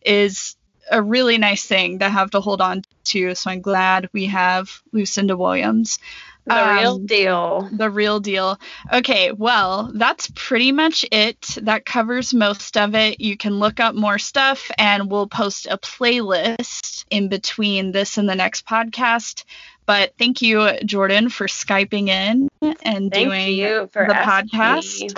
[0.00, 0.56] is
[0.90, 3.34] a really nice thing to have to hold on to.
[3.34, 5.98] So I'm glad we have Lucinda Williams.
[6.46, 7.68] The um, real deal.
[7.72, 8.58] The real deal.
[8.92, 11.40] Okay, well, that's pretty much it.
[11.62, 13.20] That covers most of it.
[13.20, 18.28] You can look up more stuff, and we'll post a playlist in between this and
[18.28, 19.44] the next podcast.
[19.86, 25.00] But thank you, Jordan, for Skyping in and thank doing the podcast.
[25.00, 25.10] Me.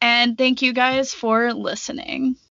[0.00, 2.36] And thank you guys for listening.